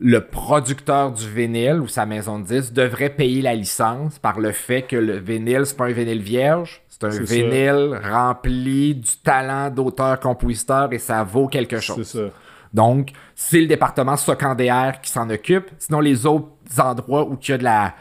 [0.00, 4.52] le producteur du vinyle ou sa maison de disques devrait payer la licence par le
[4.52, 9.70] fait que le vinyle, c'est pas un vinyle vierge, c'est un vinyle rempli du talent
[9.70, 11.96] d'auteur-compositeur et ça vaut quelque chose.
[12.06, 12.30] C'est ça.
[12.74, 15.70] Donc, c'est le département secondaire qui s'en occupe.
[15.78, 16.48] Sinon, les autres
[16.78, 17.94] endroits où il y a de la,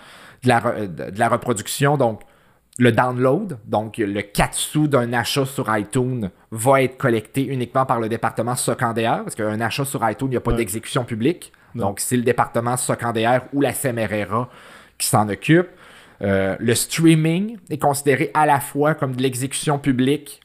[0.43, 2.22] de la, de la reproduction, donc
[2.80, 7.99] le download, donc le 4 sous d'un achat sur iTunes, va être collecté uniquement par
[7.99, 11.51] le département secondaire, parce qu'un achat sur iTunes, il n'y a pas d'exécution publique.
[11.76, 14.49] Donc, c'est le département secondaire ou la CMRRA
[14.97, 15.68] qui s'en occupe.
[16.22, 20.41] Euh, le streaming est considéré à la fois comme de l'exécution publique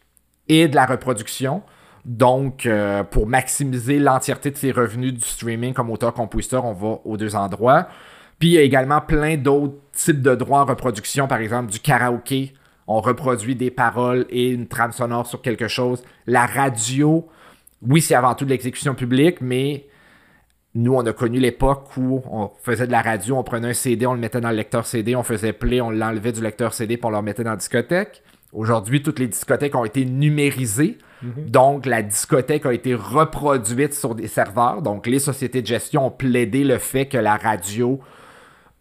[0.48, 1.62] et de la reproduction.
[2.04, 7.16] Donc, euh, pour maximiser l'entièreté de ses revenus du streaming comme auteur-compositeur, on va aux
[7.16, 7.88] deux endroits.
[8.38, 11.78] Puis il y a également plein d'autres types de droits en reproduction, par exemple du
[11.78, 12.54] karaoké.
[12.88, 16.02] On reproduit des paroles et une trame sonore sur quelque chose.
[16.26, 17.28] La radio,
[17.82, 19.86] oui, c'est avant tout de l'exécution publique, mais
[20.74, 24.06] nous, on a connu l'époque où on faisait de la radio, on prenait un CD,
[24.06, 26.96] on le mettait dans le lecteur CD, on faisait play, on l'enlevait du lecteur CD
[26.96, 28.22] pour le remettre dans la discothèque.
[28.52, 30.98] Aujourd'hui, toutes les discothèques ont été numérisées.
[31.22, 31.50] Mhm.
[31.50, 34.82] Donc, la discothèque a été reproduite sur des serveurs.
[34.82, 38.00] Donc, les sociétés de gestion ont plaidé le fait que la radio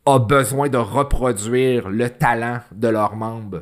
[0.06, 3.62] a besoin de reproduire le talent de leurs membres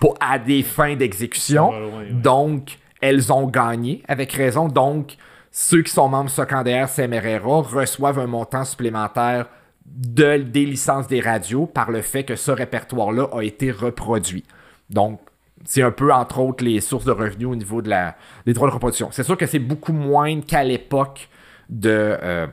[0.00, 1.72] pour, à des fins d'exécution.
[2.10, 4.68] Donc, elles ont gagné avec raison.
[4.68, 5.16] Donc,
[5.50, 9.46] ceux qui sont membres secondaires CMRRA reçoivent un montant supplémentaire
[9.86, 14.44] de, des licences des radios par le fait que ce répertoire-là a été reproduit.
[14.90, 15.20] Donc,
[15.64, 18.68] c'est un peu, entre autres, les sources de revenus au niveau de la, des droits
[18.68, 19.08] de reproduction.
[19.12, 21.28] C'est sûr que c'est beaucoup moins qu'à l'époque
[21.68, 22.46] de, euh,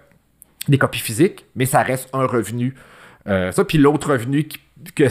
[0.68, 2.76] des copies physiques, mais ça reste un revenu.
[3.28, 4.48] Euh, ça, puis l'autre revenu
[4.96, 5.06] que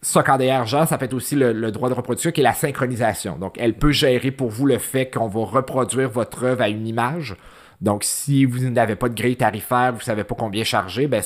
[0.00, 3.36] Socandr gère, ça peut être aussi le, droit de reproduction qui est la synchronisation.
[3.36, 6.86] Donc, elle peut gérer pour vous le fait qu'on va reproduire votre œuvre à une
[6.86, 7.36] image.
[7.80, 11.22] Donc, si vous n'avez pas de grille tarifaire, vous ne savez pas combien charger, ben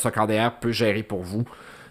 [0.61, 1.45] peut gérer pour vous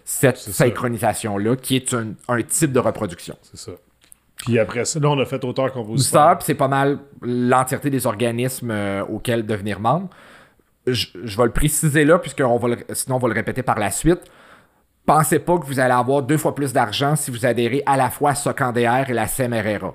[0.04, 3.36] cette synchronisation-là, qui est un, type de reproduction.
[3.42, 3.72] C'est ça.
[4.42, 6.38] Puis après ça, là, on a fait auteur-compositeur.
[6.40, 10.08] c'est pas mal l'entièreté des organismes euh, auxquels devenir membre
[10.86, 13.90] je, vais le préciser là, puisque on va sinon on va le répéter par la
[13.90, 14.20] suite.
[15.06, 18.10] Pensez pas que vous allez avoir deux fois plus d'argent si vous adhérez à la
[18.10, 19.94] fois à et la CMRRA.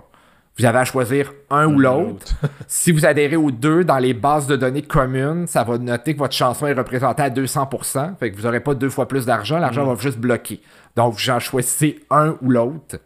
[0.57, 2.33] Vous avez à choisir un ou l'autre.
[2.67, 6.19] si vous adhérez aux deux dans les bases de données communes, ça va noter que
[6.19, 8.17] votre chanson est représentée à 200%.
[8.17, 9.59] Fait que vous n'aurez pas deux fois plus d'argent.
[9.59, 9.93] L'argent mm.
[9.93, 10.59] va juste bloquer.
[10.95, 12.97] Donc, vous en choisissez un ou l'autre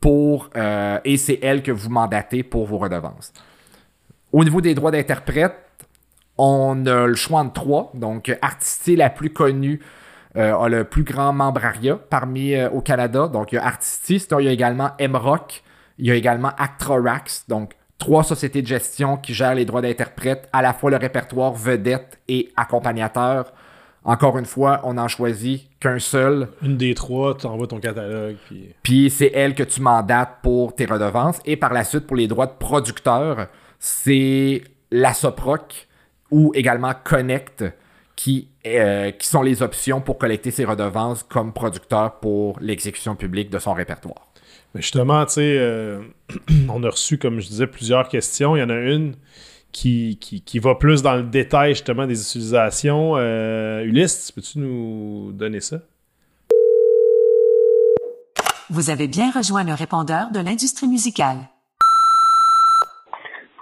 [0.00, 3.32] pour euh, et c'est elle que vous mandatez pour vos redevances.
[4.32, 5.54] Au niveau des droits d'interprète,
[6.38, 7.90] on a le choix entre trois.
[7.94, 9.80] Donc, Artisté, la plus connue,
[10.36, 13.28] euh, a le plus grand membrariat parmi euh, au Canada.
[13.28, 15.62] Donc, il y a Artisty, sinon il y a également MROC,
[15.98, 17.46] il y a également Actrorax.
[17.48, 21.52] Donc, trois sociétés de gestion qui gèrent les droits d'interprète, à la fois le répertoire
[21.52, 23.52] vedette et accompagnateur.
[24.06, 26.48] Encore une fois, on n'en choisit qu'un seul.
[26.62, 28.36] Une des trois, tu envoies ton catalogue.
[28.46, 31.40] Puis, puis c'est elle que tu mandates pour tes redevances.
[31.44, 33.48] Et par la suite, pour les droits de producteur,
[33.80, 35.88] c'est la Soproc
[36.30, 37.64] ou également Connect,
[38.14, 43.50] qui, euh, qui sont les options pour collecter ses redevances comme producteur pour l'exécution publique
[43.50, 44.28] de son répertoire.
[44.72, 46.00] Mais justement, tu sais, euh,
[46.68, 48.54] on a reçu, comme je disais, plusieurs questions.
[48.54, 49.16] Il y en a une
[49.72, 53.14] qui, qui, va plus dans le détail justement des utilisations.
[53.16, 55.78] Euh, Ulysse, peux-tu nous donner ça?
[58.70, 61.36] Vous avez bien rejoint le répondeur de l'industrie musicale.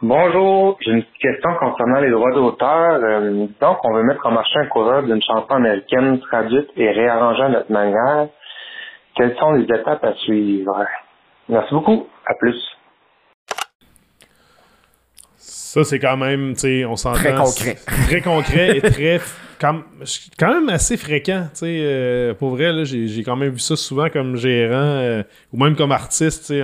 [0.03, 3.01] Bonjour, j'ai une petite question concernant les droits d'auteur.
[3.03, 7.43] Euh, donc, on veut mettre en marché un coureur d'une chanson américaine traduite et réarrangée
[7.43, 8.29] à notre manière.
[9.17, 10.85] Quelles sont les étapes à suivre?
[11.49, 12.07] Merci beaucoup.
[12.27, 12.74] À plus.
[15.75, 17.19] Ça, c'est quand même, tu sais, on s'entend.
[17.19, 17.77] Très concret.
[18.07, 19.21] Très concret et très.
[19.61, 19.83] Quand,
[20.39, 21.79] quand même assez fréquent, tu sais.
[21.81, 25.91] Euh, pour vrai, j'ai quand même vu ça souvent comme gérant euh, ou même comme
[25.91, 26.63] artiste, tu sais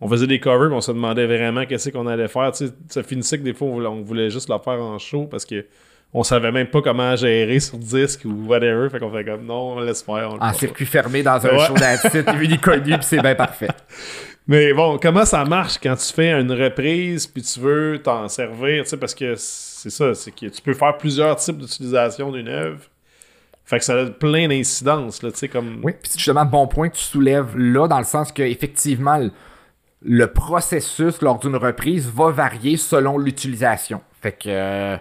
[0.00, 2.52] on faisait des covers, mais on se demandait vraiment qu'est-ce qu'on allait faire.
[2.52, 5.46] Tu sais, ça finissait que des fois, on voulait, juste le faire en show parce
[5.46, 5.64] que
[6.12, 8.90] on savait même pas comment gérer sur disque ou whatever.
[8.90, 10.36] Fait qu'on fait comme non, on laisse faire.
[10.38, 13.68] en circuit fermé dans un show d'artiste unique connu, puis c'est bien parfait.
[14.46, 18.84] Mais bon, comment ça marche quand tu fais une reprise puis tu veux t'en servir,
[18.84, 22.48] tu sais, parce que c'est ça, c'est que tu peux faire plusieurs types d'utilisation d'une
[22.48, 22.80] œuvre.
[23.64, 25.80] Fait que ça a plein d'incidences, là, tu sais, comme...
[25.82, 29.26] Oui, puis c'est justement bon point que tu soulèves là, dans le sens que effectivement
[30.02, 34.02] le processus lors d'une reprise va varier selon l'utilisation.
[34.20, 34.96] Fait que euh,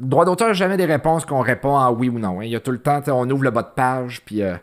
[0.00, 2.40] droit d'auteur, jamais des réponses qu'on répond en oui ou non.
[2.40, 2.44] Hein.
[2.44, 4.54] Il y a tout le temps, on ouvre le bas de page, puis euh,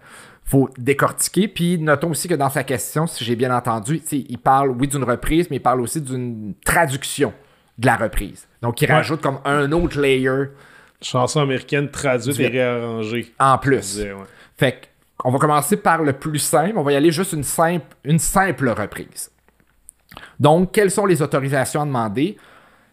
[0.45, 1.47] faut décortiquer.
[1.47, 5.03] Puis notons aussi que dans sa question, si j'ai bien entendu, il parle oui d'une
[5.03, 7.33] reprise, mais il parle aussi d'une traduction
[7.77, 8.47] de la reprise.
[8.61, 10.45] Donc il rajoute comme un autre layer
[11.01, 13.33] Chanson américaine traduite et réarrangée.
[13.37, 14.01] En plus.
[14.57, 14.89] Fait
[15.23, 16.77] on va commencer par le plus simple.
[16.77, 19.31] On va y aller juste une simple, une simple reprise.
[20.39, 22.37] Donc, quelles sont les autorisations à demander?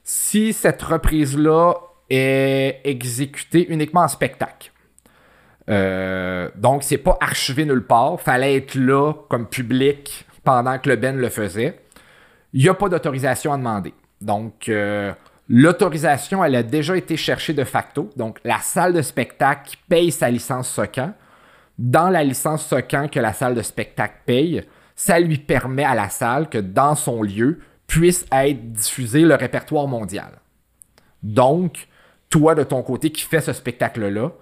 [0.02, 1.74] Si cette reprise-là
[2.10, 4.71] est exécutée uniquement en spectacle.
[5.70, 8.20] Euh, donc, c'est pas archivé nulle part.
[8.20, 11.80] Fallait être là comme public pendant que le Ben le faisait.
[12.52, 13.94] Il n'y a pas d'autorisation à demander.
[14.20, 15.12] Donc, euh,
[15.48, 18.10] l'autorisation, elle a déjà été cherchée de facto.
[18.16, 21.14] Donc, la salle de spectacle paye sa licence SOCAN.
[21.78, 24.62] Dans la licence SOCAN que la salle de spectacle paye,
[24.94, 29.88] ça lui permet à la salle que dans son lieu puisse être diffusé le répertoire
[29.88, 30.32] mondial.
[31.22, 31.88] Donc,
[32.30, 34.32] toi, de ton côté, qui fais ce spectacle-là,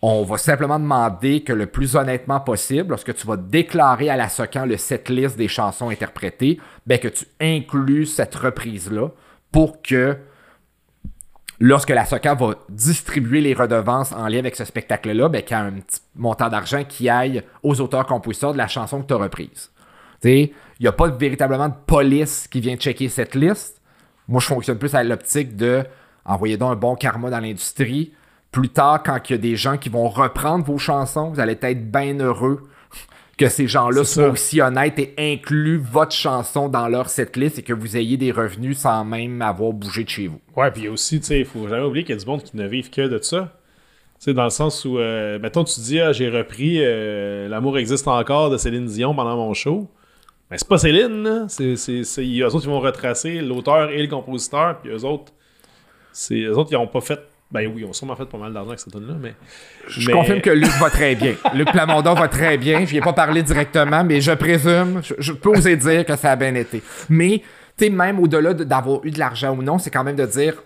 [0.00, 4.28] on va simplement demander que le plus honnêtement possible, lorsque tu vas déclarer à la
[4.28, 9.08] SOCAN le setlist des chansons interprétées, ben que tu inclus cette reprise-là
[9.50, 10.16] pour que
[11.58, 15.60] lorsque la SOCAN va distribuer les redevances en lien avec ce spectacle-là, ben, qu'il y
[15.60, 19.16] a un petit montant d'argent qui aille aux auteurs-compositeurs de la chanson que tu as
[19.16, 19.70] reprise.
[20.24, 23.80] Il n'y a pas véritablement de police qui vient checker cette liste.
[24.28, 25.84] Moi, je fonctionne plus à l'optique de
[26.24, 28.12] envoyer donc un bon karma dans l'industrie
[28.50, 31.58] plus tard, quand il y a des gens qui vont reprendre vos chansons, vous allez
[31.60, 32.62] être bien heureux
[33.38, 37.72] que ces gens-là soient aussi honnêtes et incluent votre chanson dans leur setlist et que
[37.72, 40.40] vous ayez des revenus sans même avoir bougé de chez vous.
[40.56, 42.56] Ouais, puis aussi, tu sais, il faut jamais oublier qu'il y a du monde qui
[42.56, 43.52] ne vivent que de ça.
[44.18, 47.78] Tu sais, dans le sens où, euh, mettons, tu dis, ah, j'ai repris euh, L'amour
[47.78, 49.88] existe encore de Céline Dion pendant mon show.
[50.50, 54.08] Mais c'est pas Céline, c'est, c'est, c'est, eux autres qui vont retracer l'auteur et le
[54.08, 55.32] compositeur, puis eux autres,
[56.10, 57.20] c'est, eux autres, ils n'ont pas fait
[57.50, 59.34] ben oui, on a sûrement fait pas mal d'argent avec cette tune-là, mais...
[59.88, 61.34] Je confirme que Luc va très bien.
[61.54, 62.84] Luc Plamondon va très bien.
[62.84, 66.32] Je n'y ai pas parlé directement, mais je présume, je, peux oser dire que ça
[66.32, 66.82] a bien été.
[67.08, 67.42] Mais,
[67.78, 70.62] tu sais, même au-delà d'avoir eu de l'argent ou non, c'est quand même de dire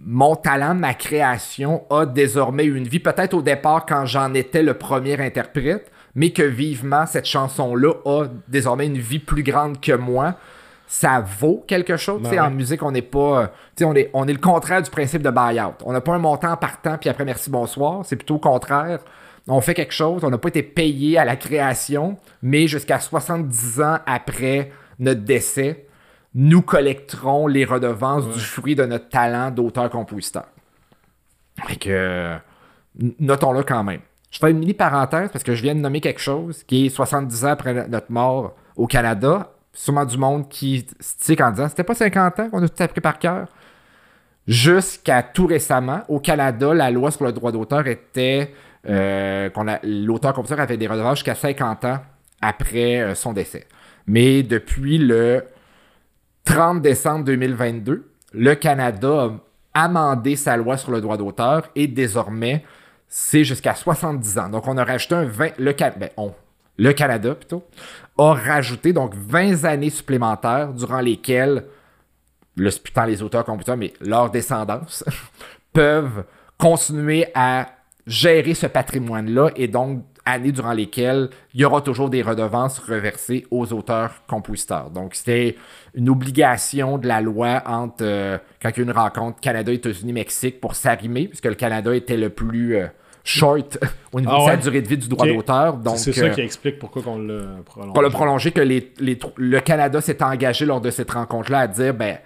[0.00, 2.98] mon talent, ma création a désormais une vie.
[2.98, 8.24] Peut-être au départ quand j'en étais le premier interprète, mais que vivement cette chanson-là a
[8.48, 10.34] désormais une vie plus grande que moi
[10.86, 12.22] ça vaut quelque chose.
[12.22, 13.52] Ben en musique, on n'est pas.
[13.82, 15.76] On est, on est le contraire du principe de buy-out.
[15.84, 18.04] On n'a pas un montant partant, puis après merci, bonsoir.
[18.04, 19.00] C'est plutôt le contraire.
[19.46, 23.82] On fait quelque chose, on n'a pas été payé à la création, mais jusqu'à 70
[23.82, 25.86] ans après notre décès,
[26.34, 30.46] nous collecterons les redevances du fruit de notre talent d'auteur-compositeur.
[31.66, 32.36] Fait que,
[33.20, 34.00] notons-le quand même.
[34.30, 36.88] Je fais une mini parenthèse parce que je viens de nommer quelque chose qui est
[36.88, 41.84] 70 ans après notre mort au Canada, sûrement du monde qui se en disant c'était
[41.84, 43.48] pas 50 ans qu'on a tout appris par cœur.
[44.46, 48.52] Jusqu'à tout récemment, au Canada, la loi sur le droit d'auteur était
[48.86, 51.98] euh, qu'on l'auteur-compositeur avait des redevances jusqu'à 50 ans
[52.42, 53.66] après euh, son décès.
[54.06, 55.44] Mais depuis le
[56.44, 59.30] 30 décembre 2022, le Canada
[59.72, 62.64] a amendé sa loi sur le droit d'auteur et désormais,
[63.08, 64.48] c'est jusqu'à 70 ans.
[64.50, 65.58] Donc, on a rajouté un 20.
[65.58, 66.34] Le, ben, on,
[66.76, 67.64] le Canada plutôt,
[68.18, 71.64] a rajouté donc 20 années supplémentaires durant lesquelles,
[72.56, 75.04] le putain les auteurs computers, mais leur descendance,
[75.72, 76.24] peuvent
[76.58, 77.68] continuer à
[78.06, 83.46] gérer ce patrimoine-là et donc années durant lesquelles il y aura toujours des redevances reversées
[83.50, 84.90] aux auteurs-compositeurs.
[84.90, 85.56] Donc, c'était
[85.94, 90.12] une obligation de la loi entre, euh, quand il y a une rencontre Canada, États-Unis,
[90.12, 92.76] Mexique pour s'arrimer, puisque le Canada était le plus...
[92.76, 92.86] Euh,
[93.24, 93.78] short
[94.12, 95.78] au niveau ah de sa durée de vie du droit d'auteur.
[95.96, 97.92] C'est ça qui euh, explique pourquoi on l'a prolongé.
[97.96, 98.92] On l'a prolongé, que les,
[99.36, 102.18] le Canada s'est engagé lors de cette rencontre-là à dire ben,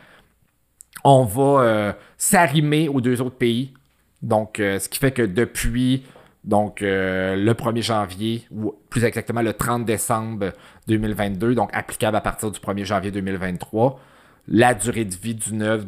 [1.05, 3.73] on va euh, s'arrimer aux deux autres pays.
[4.21, 6.03] Donc, euh, ce qui fait que depuis
[6.43, 10.53] donc, le 1er janvier, ou plus exactement le 30 décembre
[10.87, 14.01] 2022, donc applicable à partir du 1er janvier 2023,
[14.49, 15.85] la durée de vie d'une œuvre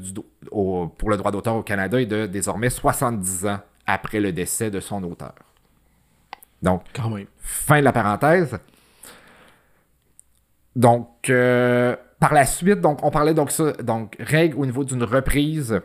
[0.50, 3.60] pour le droit d'auteur au Canada est de désormais 70 ans
[3.92, 5.34] après le décès de son auteur.
[6.62, 6.82] Donc,
[7.38, 8.58] fin de la parenthèse.
[10.76, 15.02] Donc, euh, par la suite, donc, on parlait donc ça, donc règle au niveau d'une
[15.02, 15.80] reprise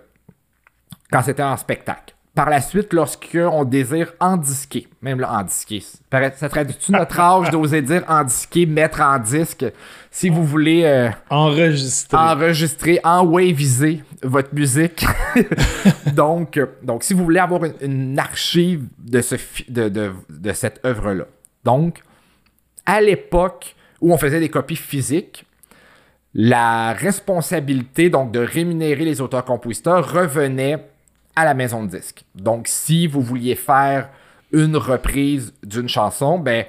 [1.12, 2.15] quand c'était en spectacle.
[2.36, 8.04] Par la suite, lorsqu'on désire endisquer, même là, endisquer, ça traduit-tu notre âge d'oser dire
[8.10, 9.66] endisquer, mettre en disque,
[10.12, 12.18] si vous voulez euh, enregistrer.
[12.18, 15.06] enregistrer, enwaviser votre musique.
[16.14, 19.36] donc, donc, si vous voulez avoir une, archive de, ce,
[19.70, 19.90] de,
[20.30, 21.28] de cette œuvre-là.
[21.64, 22.04] Donc,
[22.86, 25.46] à l'époque où on faisait des copies physiques,
[26.34, 30.86] la responsabilité donc de rémunérer les auteurs-compositeurs revenait
[31.36, 32.26] à la maison de disque.
[32.36, 34.10] Donc, si vous vouliez faire
[34.52, 36.66] une reprise d'une chanson, ben,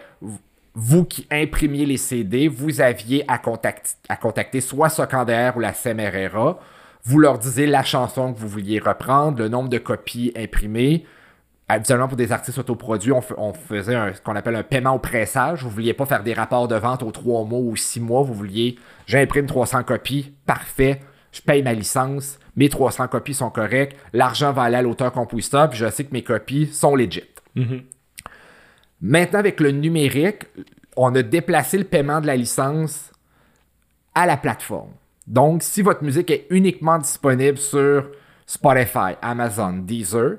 [0.74, 6.58] vous qui imprimiez les CD, vous aviez à, contacter, soit Secondaire ou la CMRRA.
[7.04, 11.06] Vous leur disiez la chanson que vous vouliez reprendre, le nombre de copies imprimées.
[11.68, 15.62] Habituellement, pour des artistes autoproduits, on, faisait ce qu'on appelle un paiement au pressage.
[15.62, 18.22] Vous vouliez pas faire des rapports de vente aux trois mois ou six mois.
[18.22, 21.00] Vous vouliez, j'imprime 300 copies, parfait,
[21.32, 25.78] je paye ma licence, mes 300 copies sont correctes, l'argent va aller à l'auteur-compositeur, puis
[25.78, 27.24] je sais que mes copies sont legit.
[29.00, 30.46] Maintenant, avec le numérique,
[30.96, 33.12] on a déplacé le paiement de la licence
[34.14, 34.92] à la plateforme.
[35.26, 38.06] Donc, si votre musique est uniquement disponible sur
[38.46, 40.36] Spotify, Amazon, Deezer,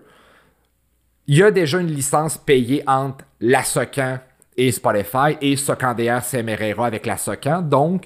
[1.28, 4.20] il y a déjà une licence payée entre la Socan
[4.55, 7.61] et Spotify et Socandaire Semerera avec la Socan.
[7.61, 8.05] Donc,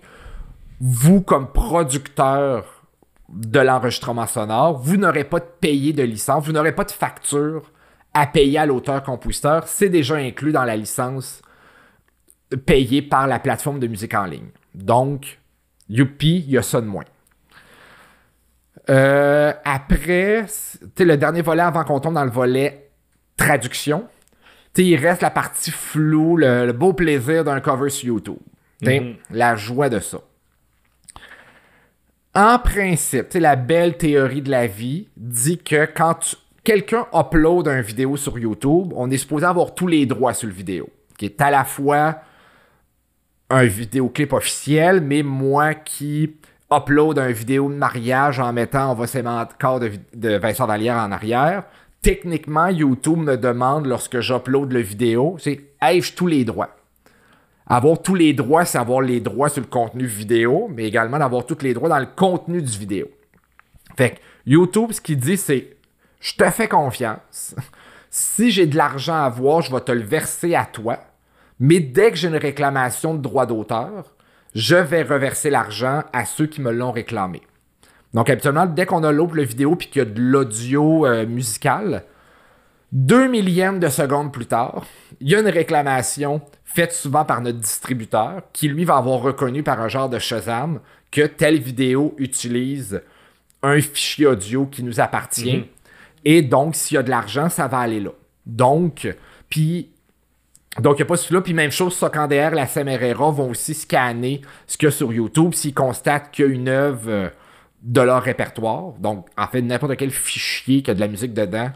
[0.79, 2.65] vous, comme producteur
[3.31, 7.71] de l'enregistrement sonore, vous n'aurez pas de payer de licence, vous n'aurez pas de facture
[8.13, 9.67] à payer à l'auteur-compositeur.
[9.67, 11.41] C'est déjà inclus dans la licence
[12.65, 14.49] payée par la plateforme de musique en ligne.
[14.75, 15.39] Donc,
[15.89, 17.05] youpi, il y a ça de moins.
[18.89, 20.45] Euh, après,
[20.99, 22.91] le dernier volet avant qu'on tombe dans le volet
[23.37, 24.07] traduction,
[24.77, 28.37] il reste la partie floue, le, beau plaisir d'un cover sur YouTube.
[28.81, 29.15] Mm-hmm.
[29.31, 30.19] La joie de ça.
[32.33, 38.15] En principe, la belle théorie de la vie dit que quand quelqu'un upload une vidéo
[38.15, 41.51] sur YouTube, on est supposé avoir tous les droits sur le vidéo, qui est à
[41.51, 42.19] la fois
[43.49, 46.37] un vidéoclip officiel, mais moi qui
[46.71, 51.11] upload une vidéo de mariage en mettant, on va corps de, de Vincent Vallière en
[51.11, 51.63] arrière,
[52.01, 56.69] techniquement, YouTube me demande lorsque j'upload le vidéo, c'est ai-je tous les droits?
[57.71, 61.45] Avoir tous les droits, c'est avoir les droits sur le contenu vidéo, mais également d'avoir
[61.45, 63.07] tous les droits dans le contenu du vidéo.
[63.95, 64.15] Fait que
[64.45, 65.77] YouTube, ce qu'il dit, c'est
[66.19, 67.55] je te fais confiance.
[68.09, 70.99] si j'ai de l'argent à avoir, je vais te le verser à toi.
[71.61, 74.15] Mais dès que j'ai une réclamation de droit d'auteur,
[74.53, 77.41] je vais reverser l'argent à ceux qui me l'ont réclamé.
[78.13, 82.03] Donc, habituellement, dès qu'on a l'autre vidéo puis qu'il y a de l'audio euh, musical,
[82.91, 84.85] deux millièmes de secondes plus tard,
[85.19, 89.63] il y a une réclamation faite souvent par notre distributeur qui, lui, va avoir reconnu
[89.63, 90.79] par un genre de Shazam
[91.09, 93.01] que telle vidéo utilise
[93.63, 95.57] un fichier audio qui nous appartient.
[95.57, 95.65] Mhm.
[96.25, 98.11] Et donc, s'il y a de l'argent, ça va aller là.
[98.45, 99.07] Donc,
[99.49, 99.89] puis
[100.79, 101.41] donc, il n'y a pas celui-là.
[101.41, 105.53] Puis même chose, Socandaire, la Semerera vont aussi scanner ce qu'il y a sur YouTube
[105.53, 107.31] s'ils constatent qu'il y a une œuvre
[107.81, 108.93] de leur répertoire.
[108.99, 111.71] Donc, en fait, n'importe quel fichier qui a de la musique dedans,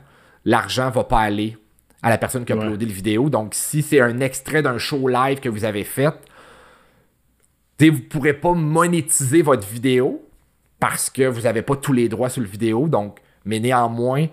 [0.45, 1.57] l'argent va pas aller
[2.01, 3.29] à la personne qui a uploadé le vidéo.
[3.29, 6.13] Donc, si c'est un extrait d'un show live que vous avez fait,
[7.79, 10.21] vous ne pourrez pas monétiser votre vidéo
[10.79, 12.87] parce que vous n'avez pas tous les droits sur le vidéo.
[12.87, 14.27] Donc, mais néanmoins,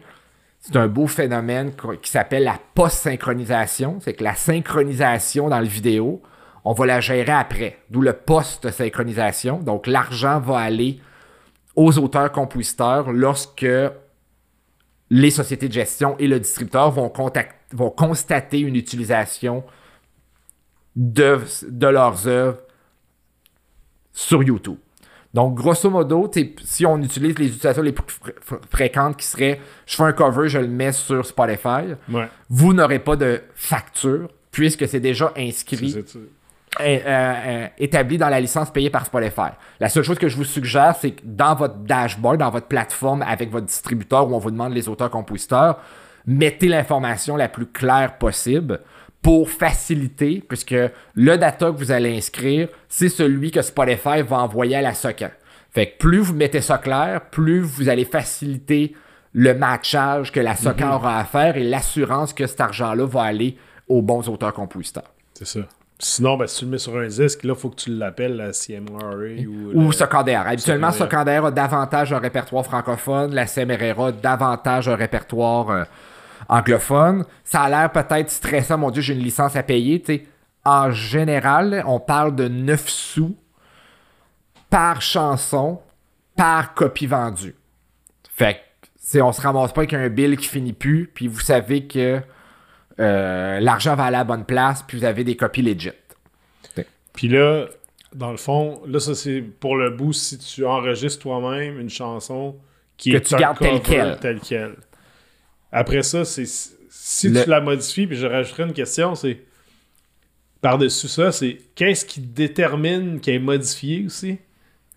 [0.60, 3.98] c'est un beau phénomène qui s'appelle la post-synchronisation.
[4.00, 6.22] C'est que la synchronisation dans le vidéo,
[6.64, 7.78] on va la gérer après.
[7.90, 9.60] D'où le post-synchronisation.
[9.60, 11.00] Donc, l'argent va aller
[11.74, 13.66] aux auteurs-compositeurs lorsque
[15.14, 17.12] les sociétés de gestion et le distributeur vont,
[17.72, 19.62] vont constater une utilisation
[20.96, 21.38] de,
[21.68, 22.58] de leurs œuvres
[24.14, 24.78] sur YouTube.
[25.34, 26.30] Donc, grosso modo,
[26.64, 28.04] si on utilise les utilisations les plus
[28.70, 31.94] fréquentes qui seraient je fais un cover, je le mets sur Spotify,
[32.48, 35.94] vous n'aurez pas de facture puisque c'est déjà inscrit.
[36.80, 39.50] Euh, euh, établi dans la licence payée par Spotify.
[39.78, 43.20] La seule chose que je vous suggère, c'est que dans votre dashboard, dans votre plateforme
[43.20, 45.78] avec votre distributeur où on vous demande les auteurs-compositeurs,
[46.26, 48.80] mettez l'information la plus claire possible
[49.20, 50.74] pour faciliter, puisque
[51.14, 55.30] le data que vous allez inscrire, c'est celui que Spotify va envoyer à la SOCAN.
[55.70, 58.94] Fait que plus vous mettez ça clair, plus vous allez faciliter
[59.34, 60.94] le matchage que la SOCAN mhm.
[60.94, 63.58] aura à faire et l'assurance que cet argent-là va aller
[63.88, 65.12] aux bons auteurs-compositeurs.
[65.34, 65.60] C'est ça.
[66.04, 68.36] Sinon, ben, si tu le mets sur un disque, là, il faut que tu l'appelles
[68.36, 69.14] la CMRA
[69.46, 69.86] ou...
[69.86, 70.36] Ou le...
[70.48, 75.70] Habituellement, Socandaire a davantage un répertoire francophone, la CMRA a davantage un répertoire...
[75.70, 75.84] Euh,
[76.48, 77.24] anglophone.
[77.44, 80.02] Ça a l'air peut-être stressant, mon Dieu, j'ai une licence à payer.
[80.64, 83.36] En général, on parle de 9 sous
[84.70, 85.80] par chanson,
[86.36, 87.54] par copie vendue.
[88.34, 88.60] Fait
[89.12, 92.20] que, on se ramasse pas avec un bill qui finit plus, puis vous savez que
[93.00, 95.90] euh, l'argent va à la bonne place, puis vous avez des copies legit.
[97.12, 97.66] Puis là,
[98.14, 102.56] dans le fond, là, ça c'est pour le bout si tu enregistres toi-même une chanson
[102.96, 104.18] qui que tu gardes telle quelle.
[104.18, 104.76] Telle quelle.
[105.70, 109.40] Après ça, c'est si tu la modifies, puis je rajouterai une question, c'est
[110.60, 114.38] par-dessus ça, c'est qu'est-ce qui détermine qu'elle est modifiée aussi?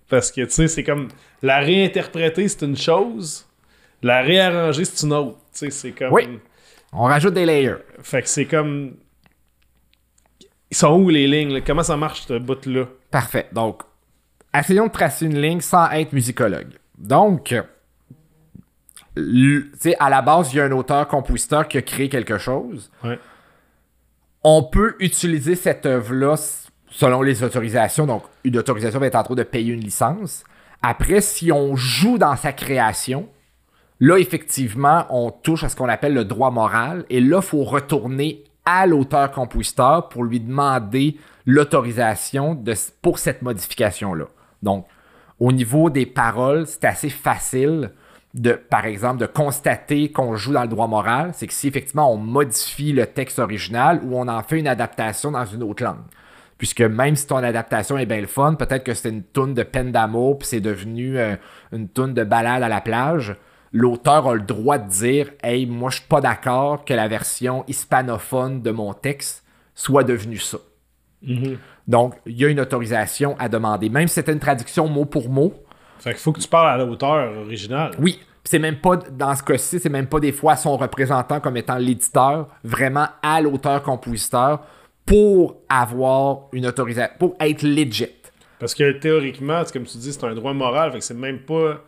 [0.09, 1.07] Parce que tu sais, c'est comme
[1.41, 3.47] la réinterpréter, c'est une chose,
[4.03, 5.37] la réarranger, c'est une autre.
[5.53, 6.13] Tu sais, c'est comme.
[6.13, 6.27] Oui.
[6.97, 7.75] On rajoute des layers.
[8.01, 8.95] Fait que c'est comme.
[10.71, 11.61] Ils sont où les lignes?
[11.61, 12.85] Comment ça marche, ce bout-là?
[13.11, 13.47] Parfait.
[13.51, 13.83] Donc,
[14.57, 16.73] essayons de tracer une ligne sans être musicologue.
[16.97, 17.53] Donc,
[19.15, 22.91] tu sais, à la base, il y a un auteur-compositeur qui a créé quelque chose.
[23.03, 23.19] Ouais.
[24.43, 26.35] On peut utiliser cette œuvre-là
[26.89, 28.05] selon les autorisations.
[28.05, 30.43] Donc, une autorisation va être en train de payer une licence.
[30.81, 33.29] Après, si on joue dans sa création,
[33.99, 37.05] là, effectivement, on touche à ce qu'on appelle le droit moral.
[37.09, 42.61] Et là, il faut retourner à l'auteur-compositeur pour lui demander l'autorisation
[43.01, 44.25] pour cette modification-là.
[44.63, 44.87] Donc,
[45.39, 47.91] au niveau des paroles, c'est assez facile
[48.33, 51.31] de, par exemple, de constater qu'on joue dans le droit moral.
[51.33, 55.31] C'est que si effectivement on modifie le texte original ou on en fait une adaptation
[55.31, 56.03] dans une autre langue.
[56.57, 59.63] Puisque même si ton adaptation est bien le fun, peut-être que c'est une toune de
[59.63, 61.35] peine d'amour puis c'est devenu euh,
[61.73, 63.35] une toune de balade à la plage
[63.75, 67.65] l'auteur a le droit de dire Hey, moi, je suis pas d'accord que la version
[67.67, 69.43] hispanophone de mon texte
[69.75, 70.57] soit devenue ça.
[71.21, 71.57] Mhm.
[71.87, 73.89] Donc, il y a une autorisation à demander.
[73.89, 75.53] Même si c'était une traduction mot pour mot.
[75.99, 77.91] Fait qu'il faut que tu parles à l'auteur original.
[77.99, 78.19] Oui.
[78.47, 81.77] C'est même pas, dans ce cas-ci, c'est même pas des fois son représentant comme étant
[81.77, 84.61] l'éditeur, vraiment à l'auteur-compositeur
[85.03, 88.05] pour avoir une autorisation, pour être legit.
[88.59, 91.39] Parce que théoriquement, c'est comme tu dis, c'est un droit moral, fait que c'est même
[91.39, 91.81] pas.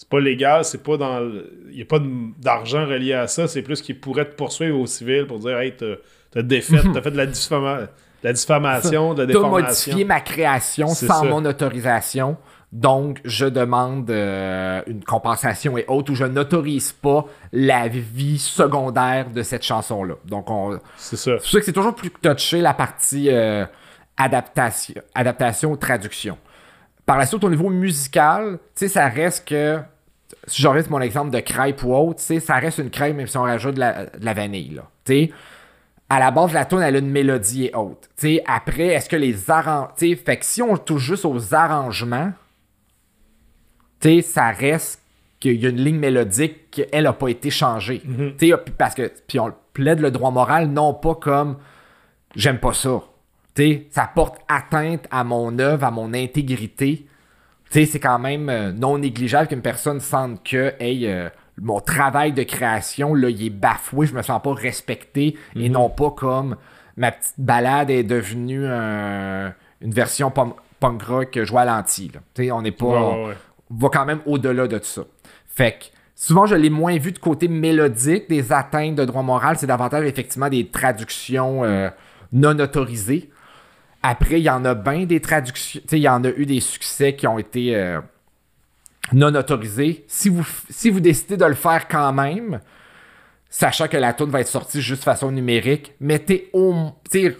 [0.00, 1.20] C'est pas légal, c'est pas dans.
[1.68, 1.98] Il n'y a pas
[2.38, 5.76] d'argent relié à ça, c'est plus qu'il pourrait te poursuivre au civil pour dire Hey,
[5.76, 5.96] t'as
[6.30, 7.88] t'as défait, t'as fait de la, diffama- de
[8.24, 9.66] la diffamation, de la T'as déformation.
[9.92, 11.22] modifié ma création sans ça.
[11.24, 12.38] mon autorisation.
[12.72, 19.28] Donc, je demande euh, une compensation et autres, ou je n'autorise pas la vie secondaire
[19.28, 20.14] de cette chanson-là.
[20.24, 21.32] Donc, on, C'est ça.
[21.42, 23.66] c'est que c'est toujours plus touché la partie euh,
[24.16, 26.38] adaptation, adaptation, traduction.
[27.06, 29.80] Par la suite, au niveau musical, tu sais, ça reste que.
[30.46, 33.26] Si reste mon exemple de crêpe ou autre, tu sais, ça reste une crêpe même
[33.26, 34.82] si on rajoute de la, de la vanille, là.
[35.04, 35.30] Tu sais,
[36.08, 38.08] à la base, la tune elle a une mélodie et autres.
[38.16, 39.92] Tu sais, après, est-ce que les arrangements.
[39.96, 42.32] Tu sais, fait que si on touche juste aux arrangements,
[44.00, 45.00] tu sais, ça reste
[45.38, 48.02] qu'il y a une ligne mélodique qu'elle n'a pas été changée.
[48.38, 49.10] Tu sais, puis parce que.
[49.26, 51.58] Puis on plaide le droit moral, non pas comme
[52.34, 53.02] j'aime pas ça.
[53.90, 57.06] Ça porte atteinte à mon œuvre, à mon intégrité.
[57.70, 61.28] C'est quand même euh, non négligeable qu'une personne sente que, hey, euh,
[61.60, 65.88] mon travail de création, là, il est bafoué, je me sens pas respecté, et non
[65.90, 66.56] pas comme
[66.96, 70.32] ma petite balade est devenue un- une version
[70.80, 72.10] punk rock jouée à l'anti.
[72.14, 72.20] là.
[72.34, 72.86] Tu sais, on n'est pas.
[72.86, 73.34] Ouais, ouais, ouais.
[73.70, 75.02] on va quand même au-delà de ça.
[75.46, 75.84] Fait que
[76.16, 79.56] souvent, je l'ai moins vu de côté mélodique des atteintes de droit moral.
[79.58, 81.88] C'est davantage effectivement des traductions euh,
[82.32, 83.30] non autorisées.
[84.02, 85.80] Après, il y en a bien des traductions.
[85.92, 88.00] Il y en a eu des succès qui ont été euh,
[89.12, 90.04] non autorisés.
[90.08, 92.60] Si vous, si vous décidez de le faire quand même,
[93.50, 96.92] sachant que la tune va être sortie juste de façon numérique, mettez au.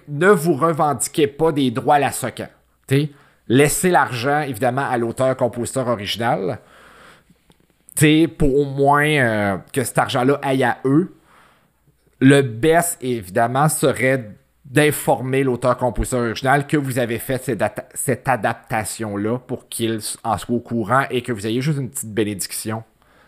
[0.09, 2.35] ne vous revendiquez pas des droits à la sais,
[3.49, 6.61] Laissez l'argent, évidemment, à l'auteur-compositeur original.
[8.39, 11.15] Pour au moins euh, que cet argent-là aille à eux.
[12.21, 14.31] Le best, évidemment, serait
[14.71, 17.43] d'informer l'auteur-compositeur original que vous avez fait
[17.93, 22.15] cette, adaptation-là pour qu'il en soit au courant et que vous ayez juste une petite
[22.15, 22.85] bénédiction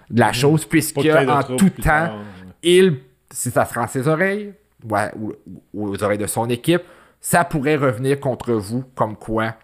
[0.08, 2.18] de la chose, puisque en tout temps, tard.
[2.62, 2.98] il,
[3.30, 4.54] si ça se rend à ses oreilles,
[4.88, 5.32] ouais, ou,
[5.74, 6.82] ou aux oreilles de son équipe,
[7.20, 9.54] ça pourrait revenir contre vous comme quoi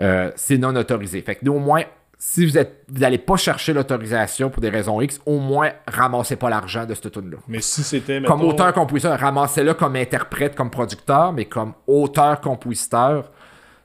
[0.00, 1.20] euh, c'est non autorisé.
[1.20, 1.82] Fait que au moins,
[2.24, 6.36] si vous êtes, vous n'allez pas chercher l'autorisation pour des raisons X, au moins ramassez
[6.36, 8.22] pas l'argent de cette tune là Mais si c'était.
[8.22, 13.32] Comme mettons, auteur-compositeur, ramassez-le comme interprète, comme producteur, mais comme auteur-compositeur,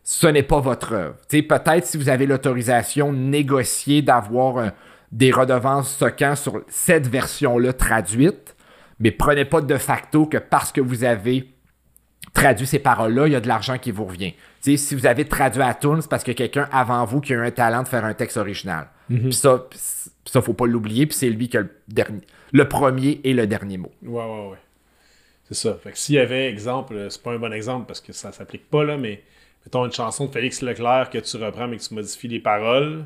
[0.03, 1.15] ce n'est pas votre œuvre.
[1.27, 4.69] Peut-être si vous avez l'autorisation négociée d'avoir euh,
[5.11, 8.55] des redevances stockant sur cette version-là traduite,
[8.99, 11.55] mais prenez pas de facto que parce que vous avez
[12.33, 14.35] traduit ces paroles-là, il y a de l'argent qui vous revient.
[14.61, 17.45] Si vous avez traduit à tune, c'est parce que quelqu'un avant vous qui a eu
[17.45, 18.87] un talent de faire un texte original.
[19.07, 19.79] Puis ça, puis
[20.25, 23.47] ça, faut pas l'oublier, puis c'est lui qui a le, dernier, le premier et le
[23.47, 23.91] dernier mot.
[24.03, 24.57] Ouais, ouais, ouais.
[25.47, 25.77] C'est ça.
[25.81, 28.33] Fait que s'il y avait, exemple, euh, c'est pas un bon exemple parce que ça
[28.33, 29.23] s'applique pas, là, mais
[29.65, 33.05] mettons une chanson de Félix Leclerc que tu reprends mais que tu modifies les paroles,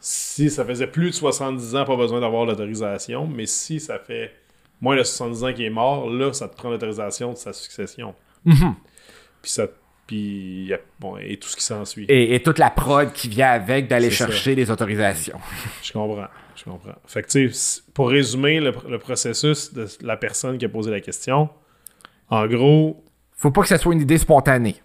[0.00, 4.32] si ça faisait plus de 70 ans, pas besoin d'avoir l'autorisation, mais si ça fait
[4.80, 8.14] moins de 70 ans qu'il est mort, là, ça te prend l'autorisation de sa succession.
[8.44, 9.66] Puis ça.
[10.06, 10.72] Puis.
[11.00, 12.04] Bon, et tout ce qui s'ensuit.
[12.08, 14.26] Et, et toute la prod qui vient avec d'aller ça.
[14.26, 15.38] chercher les autorisations.
[15.82, 16.26] Je comprends.
[16.56, 16.94] Je comprends.
[17.06, 20.90] Fait que, tu sais, pour résumer le, le processus de la personne qui a posé
[20.90, 21.48] la question,
[22.30, 23.02] en gros,
[23.36, 24.76] Faut pas que ça soit une idée spontanée.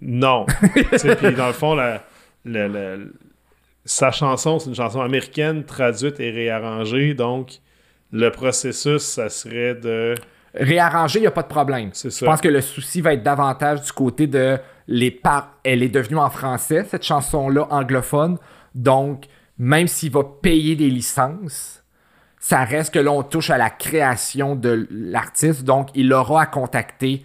[0.00, 0.46] Non.
[0.74, 2.04] Puis dans le fond, la,
[2.44, 2.96] la- la-
[3.84, 7.14] sa chanson, c'est une chanson américaine traduite et réarrangée.
[7.14, 7.58] Donc,
[8.10, 10.14] le processus, ça serait de.
[10.54, 11.90] Réarranger, il n'y a pas de problème.
[11.92, 12.26] C'est Je ça.
[12.26, 15.54] pense que le souci va être davantage du côté de les par.
[15.64, 18.38] Elle est devenue en français, cette chanson-là, anglophone.
[18.74, 19.24] Donc,
[19.58, 21.82] même s'il va payer des licences,
[22.38, 27.24] ça reste que l'on touche à la création de l'artiste, donc il aura à contacter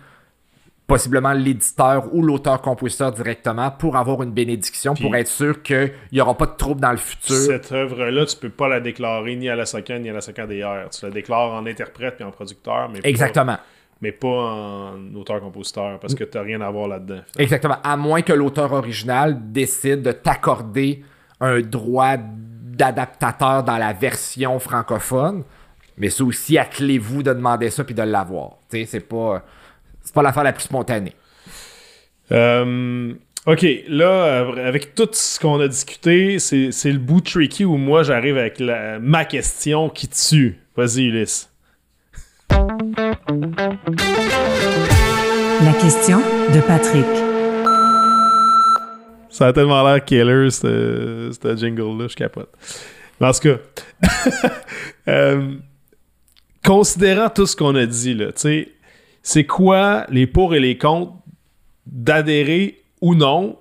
[0.87, 6.35] possiblement l'éditeur ou l'auteur-compositeur directement pour avoir une bénédiction, pour être sûr qu'il n'y aura
[6.35, 7.35] pas de trouble dans le futur.
[7.35, 10.47] Cette œuvre-là, tu peux pas la déclarer ni à la SOCAN ni à la SOCAN
[10.47, 10.89] DR.
[10.89, 13.57] Tu la déclares en interprète puis en producteur, mais Exactement.
[14.01, 17.19] mais pas en auteur-compositeur, parce que tu n'as rien à voir là-dedans.
[17.37, 17.77] Exactement.
[17.83, 21.03] À moins que l'auteur original décide de t'accorder
[21.41, 25.43] un droit d'adaptateur dans la version francophone.
[25.97, 28.51] Mais c'est aussi à clé vous de demander ça puis de l'avoir.
[28.69, 29.43] Tu sais, c'est pas
[30.07, 31.11] c'est pas l'affaire la plus spontanée.
[32.31, 33.13] Euh,
[33.45, 38.37] ok, là, avec tout ce qu'on a discuté, c'est le bout tricky où moi j'arrive
[38.37, 38.61] avec
[39.01, 40.59] ma question qui tue.
[40.77, 41.49] Vas-y, Ulysse.
[45.61, 47.05] La question de Patrick.
[49.29, 52.49] Ça a tellement l'air killer, ce jingle-là, je capote.
[53.19, 53.57] Mais en tout cas,
[55.09, 55.55] euh,
[56.63, 58.69] considérant tout ce qu'on a dit, là, tu sais,
[59.27, 61.11] c'est quoi les pour et les contre
[61.85, 63.59] d'adhérer ou non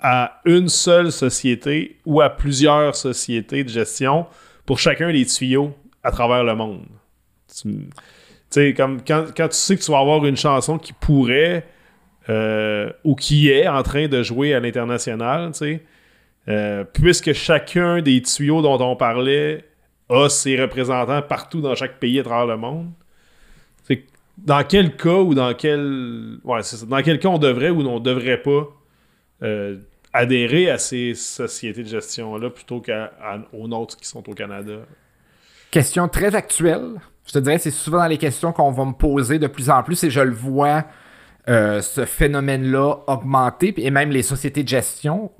[0.00, 4.24] à une seule société ou à plusieurs sociétés de gestion
[4.64, 6.86] pour chacun des tuyaux à travers le monde?
[7.62, 7.90] Tu
[8.48, 11.66] sais, comme quand, tu sais que tu vas avoir une chanson qui pourrait
[12.30, 15.82] euh, ou qui est en train de jouer à l'international, tu sais,
[16.48, 19.66] euh, puisque chacun des tuyaux dont on parlait
[20.08, 22.92] a ses représentants partout dans chaque pays à travers le monde,
[24.38, 26.38] dans quel cas ou dans quel.
[26.62, 28.68] C'est Dans quel cas on devrait ou on devrait pas
[29.42, 29.76] euh,
[30.12, 34.80] adhérer à ces sociétés de gestion-là plutôt qu'aux nôtres qui sont au Canada?
[35.70, 37.00] Question très actuelle.
[37.26, 39.82] Je te dirais, c'est souvent dans les questions qu'on va me poser de plus en
[39.82, 40.84] plus et je le vois,
[41.48, 43.74] euh, ce phénomène-là augmenter.
[43.76, 45.30] Et même les sociétés de gestion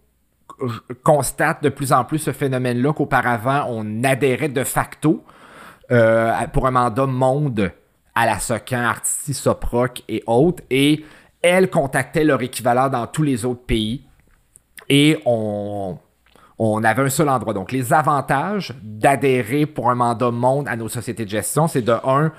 [1.03, 5.25] constatent de plus en plus ce phénomène-là qu'auparavant, on adhérait de facto
[5.91, 7.73] euh, pour un mandat monde
[8.15, 10.63] à la Socan, Artistis, Soproc et autres.
[10.71, 11.05] Et
[11.41, 14.05] elles contactaient leur équivalent dans tous les autres pays.
[14.89, 15.99] Et on,
[16.59, 17.55] on avait un seul endroit.
[17.55, 21.95] Donc, les avantages d'adhérer pour un mandat monde à nos sociétés de gestion, c'est de
[22.05, 22.33] un,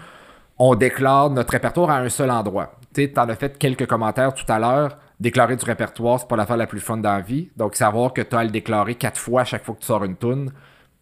[0.58, 2.76] on déclare notre répertoire à un seul endroit.
[2.94, 4.98] Tu en as fait quelques commentaires tout à l'heure.
[5.20, 7.50] Déclarer du répertoire, c'est pas l'affaire la plus fun dans la vie.
[7.58, 9.88] Donc, savoir que tu as à le déclarer quatre fois à chaque fois que tu
[9.88, 10.52] sors une toune,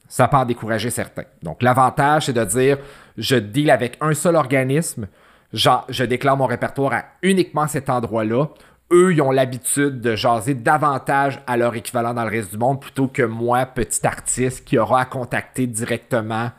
[0.07, 1.23] ça peut en décourager certains.
[1.41, 2.77] Donc, l'avantage, c'est de dire
[3.17, 5.07] je deal avec un seul organisme,
[5.53, 8.47] je déclare mon répertoire à uniquement cet endroit-là.
[8.91, 12.81] Eux, ils ont l'habitude de jaser davantage à leur équivalent dans le reste du monde
[12.81, 16.51] plutôt que moi, petit artiste, qui aura à contacter directement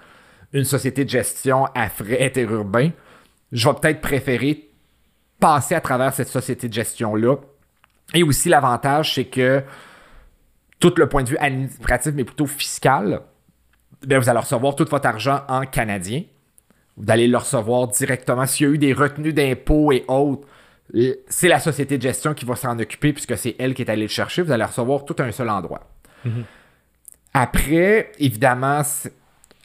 [0.52, 2.90] une société de gestion à frais interurbains.
[3.52, 4.70] Je vais peut-être préférer
[5.40, 7.36] passer à travers cette société de gestion-là.
[8.14, 9.62] Et aussi, l'avantage, c'est que
[10.78, 13.20] tout le point de vue administratif, mais plutôt fiscal,
[14.06, 16.22] bien, vous allez recevoir tout votre argent en canadien
[16.96, 18.46] vous allez le recevoir directement.
[18.46, 20.46] S'il y a eu des retenues d'impôts et autres,
[21.28, 24.02] c'est la société de gestion qui va s'en occuper puisque c'est elle qui est allée
[24.02, 24.42] le chercher.
[24.42, 25.80] Vous allez recevoir tout un seul endroit.
[26.24, 26.44] Mhm.
[27.34, 28.82] Après, évidemment,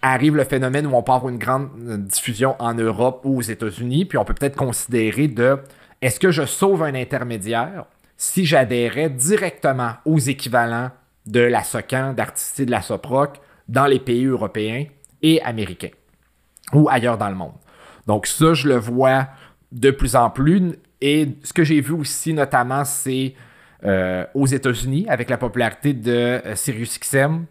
[0.01, 3.41] arrive le phénomène où on part avoir une grande euh, diffusion en Europe ou aux
[3.41, 5.57] États-Unis, puis on peut peut-être considérer de
[6.01, 10.91] est-ce que je sauve un intermédiaire si j'adhérais directement aux équivalents
[11.25, 14.85] de la SOCAN, d'Artistie de la SOPROC dans les pays européens
[15.21, 15.89] et américains?
[16.73, 17.53] Ou ailleurs dans le monde.
[18.07, 19.27] Donc ça, je le vois
[19.71, 20.73] de plus en plus.
[21.01, 23.35] Et ce que j'ai vu aussi notamment, c'est
[23.83, 27.45] euh, aux États-Unis, avec la popularité de euh, SiriusXM,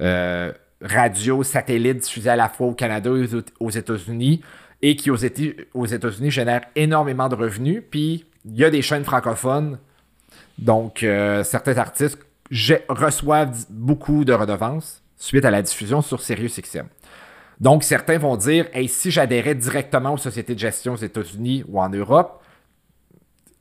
[0.00, 0.52] euh,
[0.82, 3.26] radio, satellite diffusée à la fois au Canada et
[3.60, 4.42] aux États-Unis,
[4.82, 7.82] et qui aux, États-Unis génère énormément de revenus.
[7.90, 9.78] Puis il y a des chaînes francophones,
[10.58, 10.98] donc
[11.44, 12.18] certains artistes
[12.90, 16.86] reçoivent beaucoup de redevances suite à la diffusion sur SiriusXM.
[17.60, 21.80] Donc, certains vont dire hey, si j'adhérais directement aux sociétés de gestion aux États-Unis ou
[21.80, 22.42] en Europe,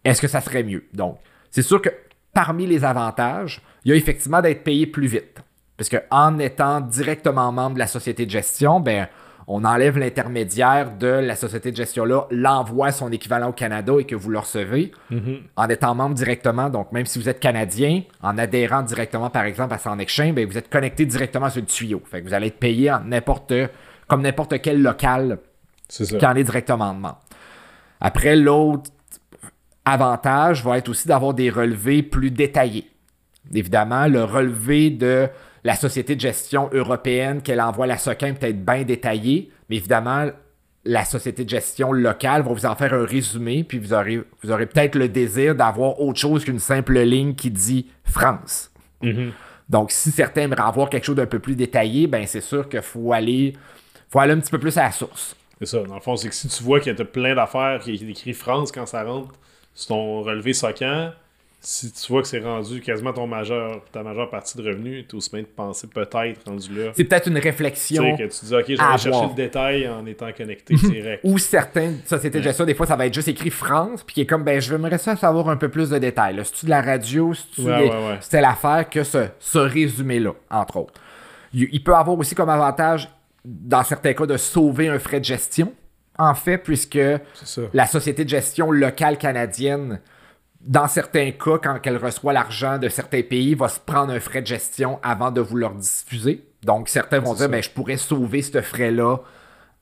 [0.04, 0.86] est-ce que ça serait mieux?
[0.94, 1.18] Donc,
[1.52, 1.90] c'est sûr que
[2.34, 5.42] parmi les avantages, il y a effectivement d'être payé plus vite.
[5.78, 9.08] Parce qu'en étant directement membre de la société de gestion, ben,
[9.48, 14.16] on enlève l'intermédiaire de la société de gestion-là, l'envoie son équivalent au Canada et que
[14.16, 15.42] vous le recevez mm-hmm.
[15.56, 16.70] en étant membre directement.
[16.70, 20.48] Donc, même si vous êtes Canadien, en adhérant directement, par exemple, à son exchange, ben,
[20.48, 22.02] vous êtes connecté directement sur le tuyau.
[22.06, 23.54] Fait que vous allez être payé en n'importe,
[24.08, 25.40] comme n'importe quel local
[25.88, 27.20] qui en est directement membre.
[28.00, 28.92] Après, l'autre
[29.86, 32.90] avantage va être aussi d'avoir des relevés plus détaillés.
[33.54, 35.28] Évidemment, le relevé de
[35.64, 40.30] la société de gestion européenne qu'elle envoie la SOCAN peut-être bien détaillée, mais évidemment,
[40.86, 44.52] la société de gestion locale va vous en faire un résumé, puis vous aurez, vous
[44.52, 48.72] aurez peut-être le désir d'avoir autre chose qu'une simple ligne qui dit France.
[49.02, 49.32] Mm-hmm.
[49.70, 52.82] Donc, si certains aimeraient avoir quelque chose d'un peu plus détaillé, ben c'est sûr qu'il
[52.82, 53.54] faut aller,
[54.10, 55.36] faut aller un petit peu plus à la source.
[55.60, 55.84] C'est ça.
[55.84, 58.34] Dans le fond, c'est que si tu vois qu'il y a plein d'affaires qui écrit
[58.34, 59.34] France quand ça rentre
[59.74, 61.12] sur ton relevé soquant,
[61.66, 65.16] si tu vois que c'est rendu quasiment ton majeur, ta majeure partie de revenus, tu
[65.16, 66.92] aussi bien de penser peut-être rendu là.
[66.94, 68.04] C'est peut-être une réflexion.
[68.04, 70.76] Tu sais, que tu dis, OK, je vais aller chercher le détail en étant connecté
[70.76, 71.22] direct.
[71.24, 74.22] Ou certaines sociétés de gestion, des fois, ça va être juste écrit France, puis qui
[74.22, 76.38] est comme, ben, je veux ça savoir un peu plus de détails.
[76.44, 77.62] Si tu de la radio, si tu
[78.20, 80.94] c'était l'affaire que ce, ce résumé-là, entre autres.
[81.54, 83.10] Il, peut avoir aussi comme avantage,
[83.46, 85.72] dans certains cas, de sauver un frais de gestion,
[86.20, 87.00] en fait, puisque
[87.74, 90.02] la société de gestion locale canadienne
[90.66, 94.42] dans certains cas, quand elle reçoit l'argent de certains pays, va se prendre un frais
[94.42, 96.46] de gestion avant de vous leur diffuser.
[96.64, 99.18] Donc, certains vont dire, ben, je pourrais sauver ce frais-là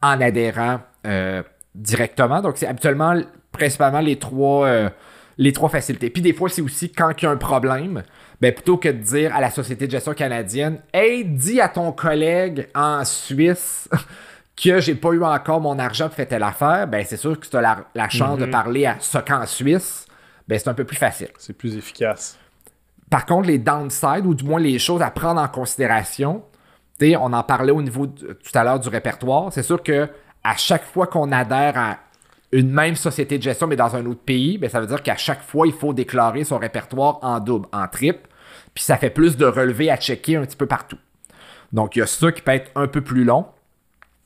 [0.01, 1.43] en adhérant euh,
[1.75, 2.41] directement.
[2.41, 3.15] Donc, c'est habituellement,
[3.51, 4.89] principalement, les trois, euh,
[5.37, 6.09] les trois facilités.
[6.09, 8.01] Puis des fois, c'est aussi quand il y a un problème,
[8.39, 11.91] ben, plutôt que de dire à la Société de gestion canadienne, hey, dis à ton
[11.91, 13.87] collègue en Suisse
[14.61, 17.45] que j'ai pas eu encore mon argent pour faire telle affaire, ben, c'est sûr que
[17.45, 18.49] tu as la, chance de mm-hmm.
[18.49, 20.07] parler à ce qu'en Suisse
[20.47, 21.29] ben, c'est un peu plus facile.
[21.37, 22.37] C'est plus efficace.
[23.09, 26.43] Par contre, les downsides, ou du moins les choses à prendre en considération,
[27.19, 29.51] on en parlait au niveau tout à l'heure du répertoire.
[29.51, 30.09] C'est sûr que
[30.43, 31.97] à chaque fois qu'on adhère à
[32.51, 35.15] une même société de gestion, mais dans un autre pays, ben, ça veut dire qu'à
[35.15, 38.27] chaque fois, il faut déclarer son répertoire en double, en triple.
[38.73, 40.97] Puis ça fait plus de relevés à checker un petit peu partout.
[41.71, 43.45] Donc, il y a ça qui peut être un peu plus long.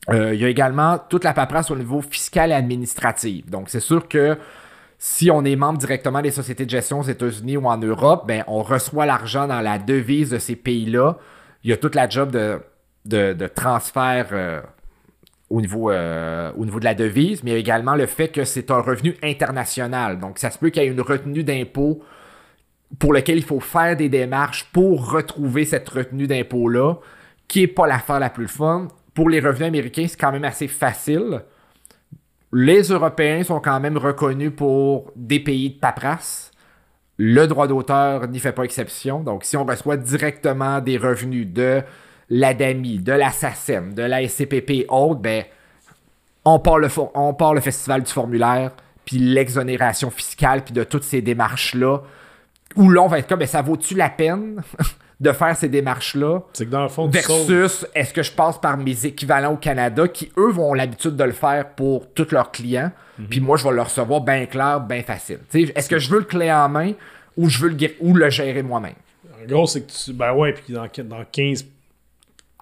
[0.10, 3.46] Euh, il y a également toute la paperasse au niveau fiscal et administratif.
[3.50, 4.38] Donc, c'est sûr que
[4.98, 8.44] si on est membre directement des sociétés de gestion aux États-Unis ou en Europe, ben,
[8.48, 11.18] on reçoit l'argent dans la devise de ces pays-là.
[11.64, 12.62] Il y a toute la job de,
[13.06, 14.62] de, transfert euh,
[15.50, 18.30] au, niveau, euh, au niveau de la devise, mais il y a également le fait
[18.30, 20.20] que c'est un revenu international.
[20.20, 22.02] Donc, ça se peut qu'il y ait une retenue d'impôt
[23.00, 26.96] pour lequel il faut faire des démarches pour retrouver cette retenue d'impôt-là,
[27.48, 28.88] qui n'est pas l'affaire la plus fun.
[29.14, 31.42] Pour les revenus américains, c'est quand même assez facile
[32.58, 36.52] les Européens sont quand même reconnus pour des pays de paperasse.
[37.18, 39.20] Le droit d'auteur n'y fait pas exception.
[39.20, 41.84] Donc, si on reçoit directement des revenus de
[42.30, 45.44] l'ADAMI, de la SACEM, de la SCPP et autres, ben,
[46.46, 48.72] on part, le, festival du formulaire,
[49.04, 52.04] puis l'exonération fiscale, puis de toutes ces démarches-là,
[52.78, 54.62] où l'on va être comme, ben, ça vaut-tu la peine?
[55.20, 56.42] de faire ces démarches-là.
[56.54, 60.08] C'est que dans le fond, versus est-ce que je passe par mes équivalents au Canada
[60.08, 62.92] qui, eux, vont l'habitude de le faire pour tous leurs clients.
[63.18, 63.28] Mhm.
[63.28, 65.40] Puis moi, je vais le recevoir bien clair, bien facile.
[65.54, 66.94] Est-ce que je veux le clé en main
[67.38, 68.96] ou je veux le, ou le gérer moi-même?
[69.42, 70.14] En gros, c'est que tu.
[70.14, 71.66] Ben ouais, puis dans, dans 15.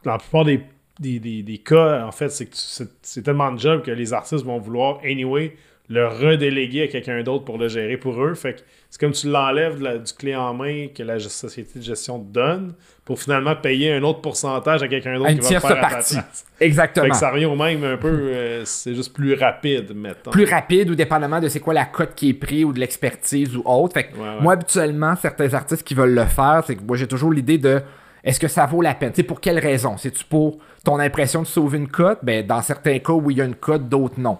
[0.04, 0.60] Dans la plupart des,
[1.00, 5.00] des, cas, en fait, c'est que c'est tellement de job que les artistes vont vouloir,
[5.04, 5.56] anyway,
[5.90, 8.34] le redéléguer à quelqu'un d'autre pour le gérer pour eux.
[8.36, 12.20] Fait que c'est comme tu l'enlèves du clé en main que la société de gestion
[12.20, 12.74] te donne
[13.04, 16.18] pour finalement payer un autre pourcentage à quelqu'un d'autre qui va le faire partie.
[16.60, 17.06] Exactement.
[17.06, 20.32] Fait que ça revient au même un peu, euh, c'est juste plus rapide, mettons.
[20.32, 23.56] Plus rapide ou dépendamment de c'est quoi la cote qui est prise ou de l'expertise
[23.58, 23.94] ou autre.
[23.94, 27.32] Fait que moi, habituellement, certains artistes qui veulent le faire, c'est que moi, j'ai toujours
[27.32, 27.82] l'idée de
[28.24, 29.12] est-ce que ça vaut la peine?
[29.14, 29.98] C'est pour quelle raison?
[29.98, 32.20] C'est-tu pour ton impression de sauver une cote?
[32.24, 34.38] Ben, dans certains cas, où il y a une cote, d'autres non.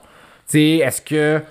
[0.52, 1.42] Est-ce que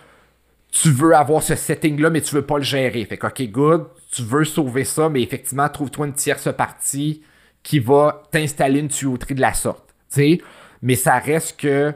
[0.70, 3.04] tu veux avoir ce setting-là, mais tu veux pas le gérer?
[3.04, 7.22] Fait que, OK, good, tu veux sauver ça, mais effectivement, trouve-toi une tierce partie
[7.62, 9.94] qui va t'installer une tuyauterie de la sorte.
[10.08, 10.40] sais.
[10.82, 11.94] Mais ça reste que,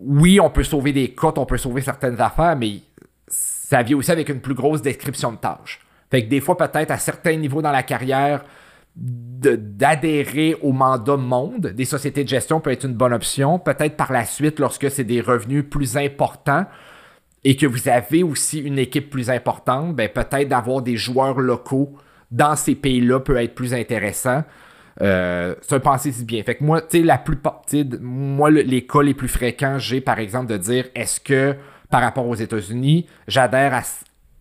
[0.00, 2.80] oui, on peut sauver des cotes, on peut sauver certaines affaires, mais
[3.26, 5.80] ça vient aussi avec une plus grosse description de tâches.
[6.10, 8.44] Fait que des fois, peut-être à certains niveaux dans la carrière,
[8.96, 13.58] d'adhérer au mandat monde des sociétés de gestion peut être une bonne option.
[13.58, 16.66] Peut-être par la suite, lorsque c'est des revenus plus importants,
[17.44, 21.96] et que vous avez aussi une équipe plus importante, ben peut-être d'avoir des joueurs locaux
[22.30, 24.44] dans ces pays-là peut être plus intéressant.
[25.00, 26.42] Euh, un pensée si bien.
[26.42, 27.62] Fait que moi, tu sais, la plupart,
[28.00, 31.56] moi, les cas les plus fréquents, j'ai par exemple de dire est-ce que
[31.88, 33.82] par rapport aux États-Unis, j'adhère à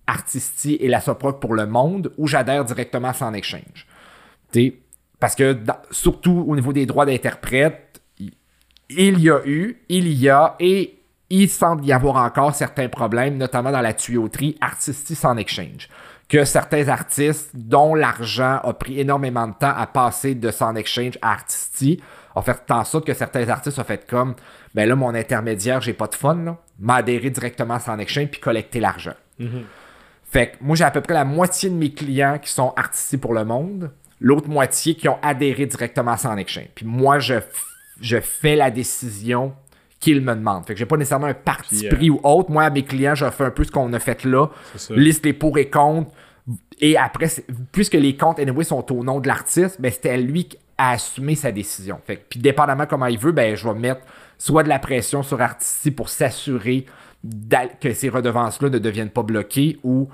[0.08, 3.88] Artisti et la Soproc pour le monde ou j'adhère directement à Sans Exchange?
[5.20, 5.58] Parce que
[5.92, 8.02] surtout au niveau des droits d'interprète,
[8.90, 11.00] il y a eu, il y a et
[11.30, 15.90] il semble y avoir encore certains problèmes, notamment dans la tuyauterie artistique en exchange.
[16.28, 21.18] Que certains artistes dont l'argent a pris énormément de temps à passer de son exchange
[21.22, 22.04] à artistique
[22.36, 24.36] ont fait en sorte que certains artistes ont fait comme
[24.76, 26.58] ben là, mon intermédiaire, j'ai pas de fun.
[26.80, 29.16] M'adhérer directement à son exchange puis collecter l'argent.
[29.40, 29.64] Mm-hmm.
[30.24, 33.18] Fait que moi, j'ai à peu près la moitié de mes clients qui sont artistes
[33.18, 36.70] pour le monde, l'autre moitié qui ont adhéré directement à son exchange.
[36.76, 37.36] Puis moi, je,
[38.02, 39.54] je fais la décision
[40.00, 40.66] qu'il me demande.
[40.66, 42.52] Fait que j'ai pas nécessairement un parti pris ou autre.
[42.52, 44.48] Moi, à mes clients, je fais un peu ce qu'on a fait là.
[44.92, 46.12] Liste les pour et contre.
[46.80, 47.28] Et après,
[47.72, 51.36] puisque les comptes anyway sont au nom de l'artiste, ben c'était lui qui a assumé
[51.36, 52.00] sa décision.
[52.06, 54.02] Fait puis dépendamment comment il veut, ben je vais mettre
[54.38, 56.86] soit de la pression sur Artisty pour s'assurer
[57.82, 60.08] que ces redevances-là ne deviennent pas bloquées ou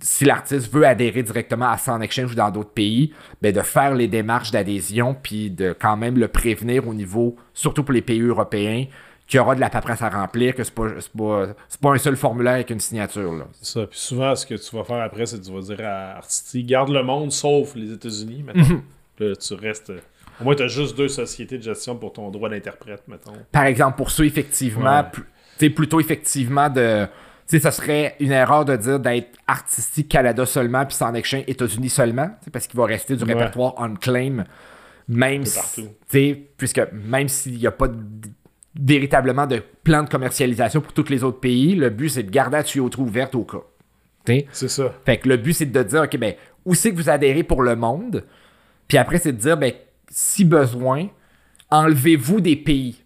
[0.00, 3.94] si l'artiste veut adhérer directement à Sound Exchange ou dans d'autres pays, ben de faire
[3.94, 8.20] les démarches d'adhésion puis de quand même le prévenir au niveau, surtout pour les pays
[8.20, 8.86] européens,
[9.26, 11.46] qu'il y aura de la paperasse à remplir, que c'est pas, pas,
[11.80, 13.46] pas, un seul formulaire avec une signature.
[13.52, 13.86] C'est ça.
[13.86, 16.62] Puis souvent, ce que tu vas faire après, c'est que tu vas dire à Artisti,
[16.62, 18.82] garde le monde sauf les États-Unis, maintenant.
[19.18, 19.36] Mhm.
[19.36, 19.92] tu restes.
[20.40, 23.32] Au moins, tu as juste deux sociétés de gestion pour ton droit d'interprète, mettons.
[23.50, 25.04] Par exemple, pour ceux, effectivement,
[25.58, 27.06] c'est plutôt effectivement de
[27.46, 31.90] sais, ça serait une erreur de dire d'être artistique Canada seulement puis sans exchange États-Unis
[31.90, 34.44] seulement, parce qu'il va rester du répertoire on claim,
[35.08, 37.88] même si, puisque même s'il n'y a pas
[38.78, 42.58] véritablement de plan de commercialisation pour tous les autres pays, le but c'est de garder
[42.58, 43.62] la tuyauterie ouverte au cas.
[44.50, 44.92] C'est ça.
[45.04, 47.62] Fait que le but c'est de dire, ok, ben, où c'est que vous adhérez pour
[47.62, 48.24] le monde,
[48.88, 49.72] puis après c'est de dire, ben,
[50.10, 51.08] si besoin,
[51.70, 53.02] enlevez-vous des pays.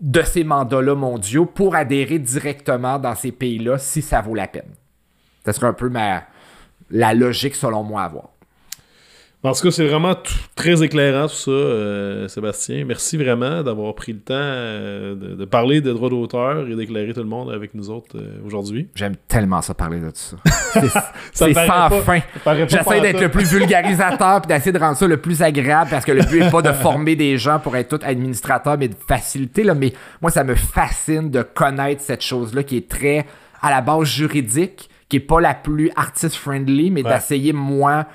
[0.00, 4.74] De ces mandats-là mondiaux pour adhérer directement dans ces pays-là si ça vaut la peine.
[5.46, 6.24] Ce serait un peu ma,
[6.90, 8.30] la logique selon moi à voir.
[9.44, 10.14] En tout cas, c'est vraiment
[10.54, 12.86] très éclairant tout ça, euh, Sébastien.
[12.86, 17.20] Merci vraiment d'avoir pris le temps euh, de, parler de droits d'auteur et d'éclairer tout
[17.20, 18.88] le monde avec nous autres euh, aujourd'hui.
[18.94, 20.14] J'aime tellement ça parler de tout
[20.88, 21.12] ça.
[21.34, 22.20] C'est sans fin.
[22.66, 26.12] J'essaie d'être le plus vulgarisateur et d'essayer de rendre ça le plus agréable parce que
[26.12, 29.62] le but n'est pas de former des gens pour être tout administrateurs, mais de faciliter.
[29.62, 29.74] Là.
[29.74, 29.92] Mais
[30.22, 33.26] moi, ça me fascine de connaître cette chose-là qui est très
[33.60, 38.06] à la base juridique, qui est pas la plus artist-friendly, mais d'essayer, moi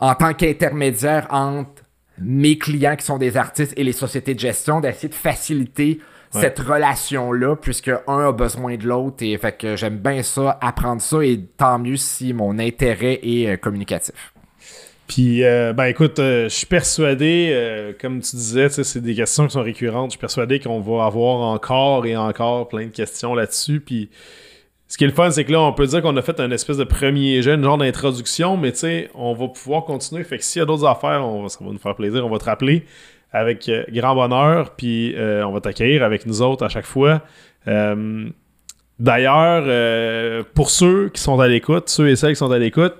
[0.00, 1.82] en tant qu'intermédiaire entre
[2.20, 6.00] mes clients qui sont des artistes et les sociétés de gestion, d'essayer de faciliter
[6.30, 9.22] cette relation-là, puisque un a besoin de l'autre.
[9.22, 13.48] Et fait que j'aime bien ça, apprendre ça, et tant mieux si mon intérêt est
[13.48, 14.34] euh, communicatif.
[15.06, 19.52] Puis, euh, ben écoute, euh, je suis persuadé, comme tu disais, c'est des questions qui
[19.52, 20.10] sont récurrentes.
[20.10, 23.80] Je suis persuadé qu'on va avoir encore et encore plein de questions là-dessus.
[23.80, 24.10] Puis,
[24.88, 26.50] ce qui est le fun, c'est que là, on peut dire qu'on a fait un
[26.50, 30.24] espèce de premier jet, une genre d'introduction, mais tu sais, on va pouvoir continuer.
[30.24, 32.24] Fait que s'il y a d'autres affaires, ça va nous faire plaisir.
[32.24, 32.86] On va te rappeler
[33.30, 37.20] avec euh, grand bonheur, puis euh, on va t'accueillir avec nous autres à chaque fois.
[37.66, 38.30] Euh,
[38.98, 42.94] d'ailleurs, pour ceux qui sont à l'écoute, ceux et celles qui sont à l'écoute,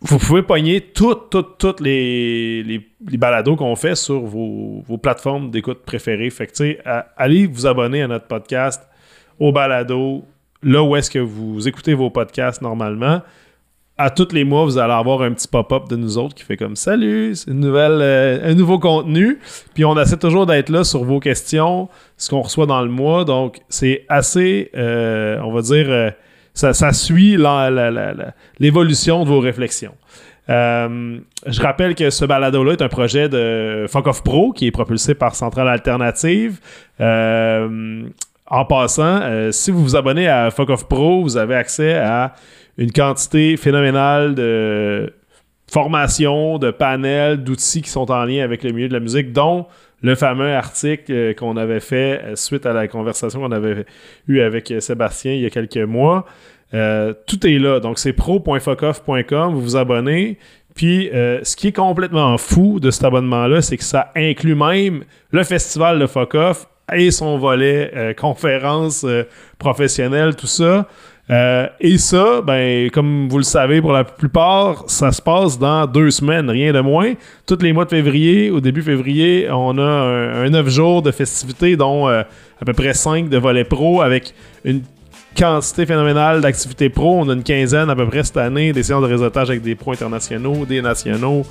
[0.00, 5.80] vous pouvez pogner toutes, toutes, toutes les, les, balados qu'on fait sur vos, plateformes d'écoute
[5.84, 6.30] préférées.
[6.30, 6.78] Fait que, sais,
[7.16, 8.86] allez vous abonner à notre podcast,
[9.40, 10.24] au balado,
[10.62, 13.22] là où est-ce que vous écoutez vos podcasts normalement.
[14.00, 16.56] À tous les mois, vous allez avoir un petit pop-up de nous autres qui fait
[16.56, 19.40] comme Salut, c'est une nouvelle, euh, un nouveau contenu.
[19.74, 23.24] Puis on essaie toujours d'être là sur vos questions, ce qu'on reçoit dans le mois.
[23.24, 26.10] Donc, c'est assez, euh, on va dire, euh,
[26.58, 27.36] ça, suit
[28.58, 29.94] l'évolution de vos réflexions.
[30.50, 35.14] Euh, je rappelle que ce balado-là est un projet de Fuck Pro qui est propulsé
[35.14, 36.58] par Centrale Alternative.
[37.00, 38.02] Euh,
[38.46, 42.34] en passant, euh, si vous vous abonnez à Fuck Pro, vous avez accès à
[42.78, 45.12] une quantité phénoménale de
[45.70, 49.66] formations, de panels, d'outils qui sont en lien avec le milieu de la musique, dont
[50.02, 53.84] le fameux article qu'on avait fait suite à la conversation qu'on avait
[54.28, 56.24] eue avec Sébastien il y a quelques mois.
[56.74, 57.80] Euh, tout est là.
[57.80, 59.54] Donc, c'est pro.focoff.com.
[59.54, 60.38] Vous vous abonnez.
[60.74, 65.04] Puis, euh, ce qui est complètement fou de cet abonnement-là, c'est que ça inclut même
[65.30, 69.04] le festival de Focoff et son volet euh, conférence
[69.58, 70.86] professionnelle, tout ça.
[71.30, 76.10] Et ça, ben, comme vous le savez pour la plupart, ça se passe dans deux
[76.10, 77.14] semaines, rien de moins.
[77.46, 81.76] Tous les mois de février, au début février, on a un, neuf jours de festivités,
[81.76, 82.24] dont à
[82.64, 84.34] peu près cinq de volets pro avec
[84.64, 84.82] une
[85.38, 87.20] quantité phénoménale d'activités pro.
[87.20, 89.76] On a une quinzaine à peu près cette année, des séances de réseautage avec des
[89.76, 91.44] pros internationaux, des nationaux,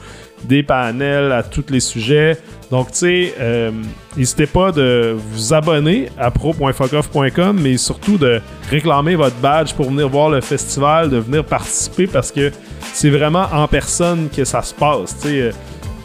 [0.44, 2.38] des panels à tous les sujets.
[2.70, 3.72] Donc, tu sais, euh,
[4.18, 10.10] n'hésitez pas de vous abonner à pro.focoff.com, mais surtout de réclamer votre badge pour venir
[10.10, 12.52] voir le festival, de venir participer parce que
[12.94, 15.18] c'est vraiment en personne que ça se passe.
[15.22, 15.52] Tu sais,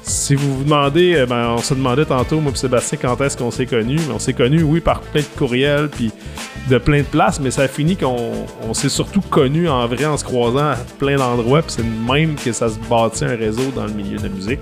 [0.02, 3.36] si vous vous demandez, euh, ben, on se demandait tantôt, moi et Sébastien, quand est-ce
[3.36, 4.00] qu'on s'est connus.
[4.12, 6.10] On s'est connus, oui, par plein de courriels, puis
[6.68, 10.16] de plein de places, mais ça a fini qu'on s'est surtout connus en vrai en
[10.16, 13.86] se croisant à plein d'endroits, puis c'est même que ça se bâtit un réseau dans
[13.86, 14.60] le milieu de la musique.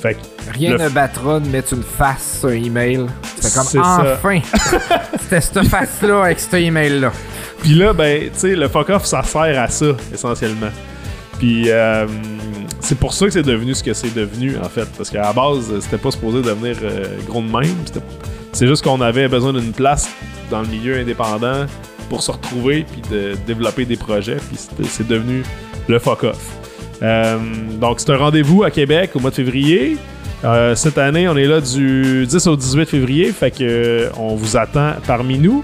[0.00, 0.16] Fait
[0.52, 3.06] Rien ne battra de mettre une face sur un email.
[3.40, 4.40] C'est comme enfin!
[5.20, 7.12] C'était cette face-là avec cet email-là.
[7.60, 10.70] Puis là, ben, tu sais, le fuck-off, ça sert à ça, essentiellement.
[11.38, 12.06] Puis, euh,
[12.80, 14.88] c'est pour ça que c'est devenu ce que c'est devenu, en fait.
[14.96, 17.74] Parce qu'à la base, c'était pas supposé devenir euh, gros de même.
[18.52, 20.08] C'est juste qu'on avait besoin d'une place
[20.50, 21.66] dans le milieu indépendant
[22.08, 24.36] pour se retrouver puis de développer des projets.
[24.36, 25.42] Puis c'est devenu
[25.88, 26.38] le fuck off.
[27.02, 27.36] Euh,
[27.80, 29.96] donc c'est un rendez-vous à Québec au mois de février.
[30.44, 34.56] Euh, cette année, on est là du 10 au 18 février, fait que on vous
[34.56, 35.62] attend parmi nous.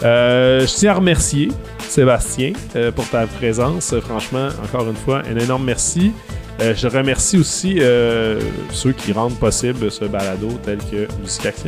[0.00, 1.50] je tiens à remercier
[1.88, 2.52] Sébastien
[2.94, 3.94] pour ta présence.
[4.00, 6.12] Franchement, encore une fois, un énorme merci.
[6.60, 7.80] Je remercie aussi
[8.70, 11.66] ceux qui rendent possible ce balado tel que Musique.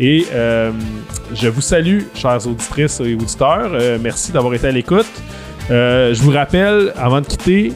[0.00, 0.72] Et euh,
[1.34, 3.70] je vous salue, chers auditrices et auditeurs.
[3.72, 5.06] Euh, merci d'avoir été à l'écoute.
[5.70, 7.72] Euh, je vous rappelle, avant de quitter,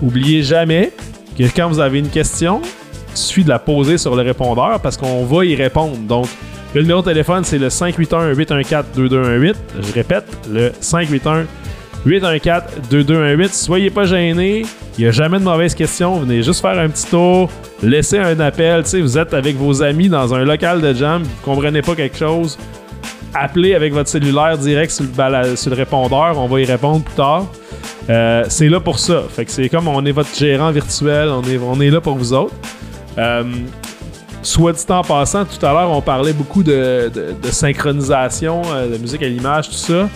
[0.00, 0.92] oubliez jamais
[1.36, 2.62] que quand vous avez une question,
[3.10, 5.96] il suffit de la poser sur le répondeur parce qu'on va y répondre.
[5.98, 6.26] Donc,
[6.74, 9.54] le numéro de téléphone, c'est le 581-814-2218.
[9.80, 11.46] Je répète, le 581
[12.06, 13.52] 814-2218.
[13.52, 14.64] Soyez pas gênés.
[14.96, 16.20] Il n'y a jamais de mauvaises questions.
[16.20, 17.50] Venez juste faire un petit tour.
[17.82, 18.82] Laissez un appel.
[18.82, 21.22] vous êtes avec vos amis dans un local de jam.
[21.22, 22.58] Vous comprenez pas quelque chose.
[23.34, 26.38] Appelez avec votre cellulaire direct sur le, répondeur.
[26.38, 27.46] On va y répondre plus tard.
[28.08, 29.22] Euh, c'est là pour ça.
[29.28, 31.28] Fait que c'est comme on est votre gérant virtuel.
[31.28, 32.54] On est, on est là pour vous autres.
[33.18, 33.44] Euh,
[34.42, 38.96] soit dit en passant, tout à l'heure, on parlait beaucoup de, de synchronisation, euh, de
[38.96, 40.08] musique à l'image, tout ça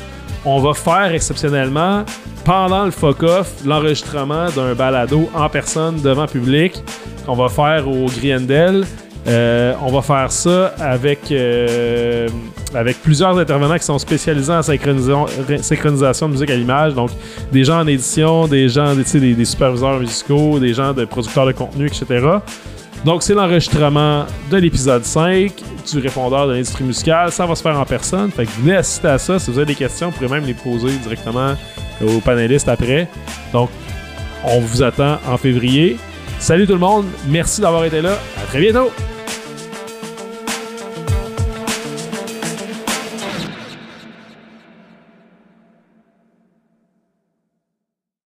[0.45, 2.05] on va faire exceptionnellement
[2.45, 6.83] pendant le fuck-off l'enregistrement d'un balado en personne devant public
[7.25, 8.85] qu'on va faire au Griendel.
[9.29, 12.29] Euh, on va faire ça avec, euh,
[12.75, 15.27] avec plusieurs intervenants qui sont spécialisés en synchronisation,
[15.61, 16.95] synchronisation de musique à l'image.
[16.95, 17.11] Donc,
[17.53, 21.53] des gens en édition, des gens, des, des superviseurs musicaux, des gens de producteurs de
[21.53, 22.05] contenu, etc.
[23.05, 25.53] Donc, c'est l'enregistrement de l'épisode 5
[25.91, 27.33] du répondeur de l'industrie musicale.
[27.33, 28.31] Ça va se faire en personne.
[28.31, 29.39] Fait que venez assister à ça.
[29.39, 31.55] Si vous avez des questions, vous pouvez même les poser directement
[32.01, 33.09] aux panélistes après.
[33.53, 33.71] Donc,
[34.45, 35.97] on vous attend en février.
[36.39, 37.07] Salut tout le monde.
[37.29, 38.19] Merci d'avoir été là.
[38.41, 38.91] À très bientôt.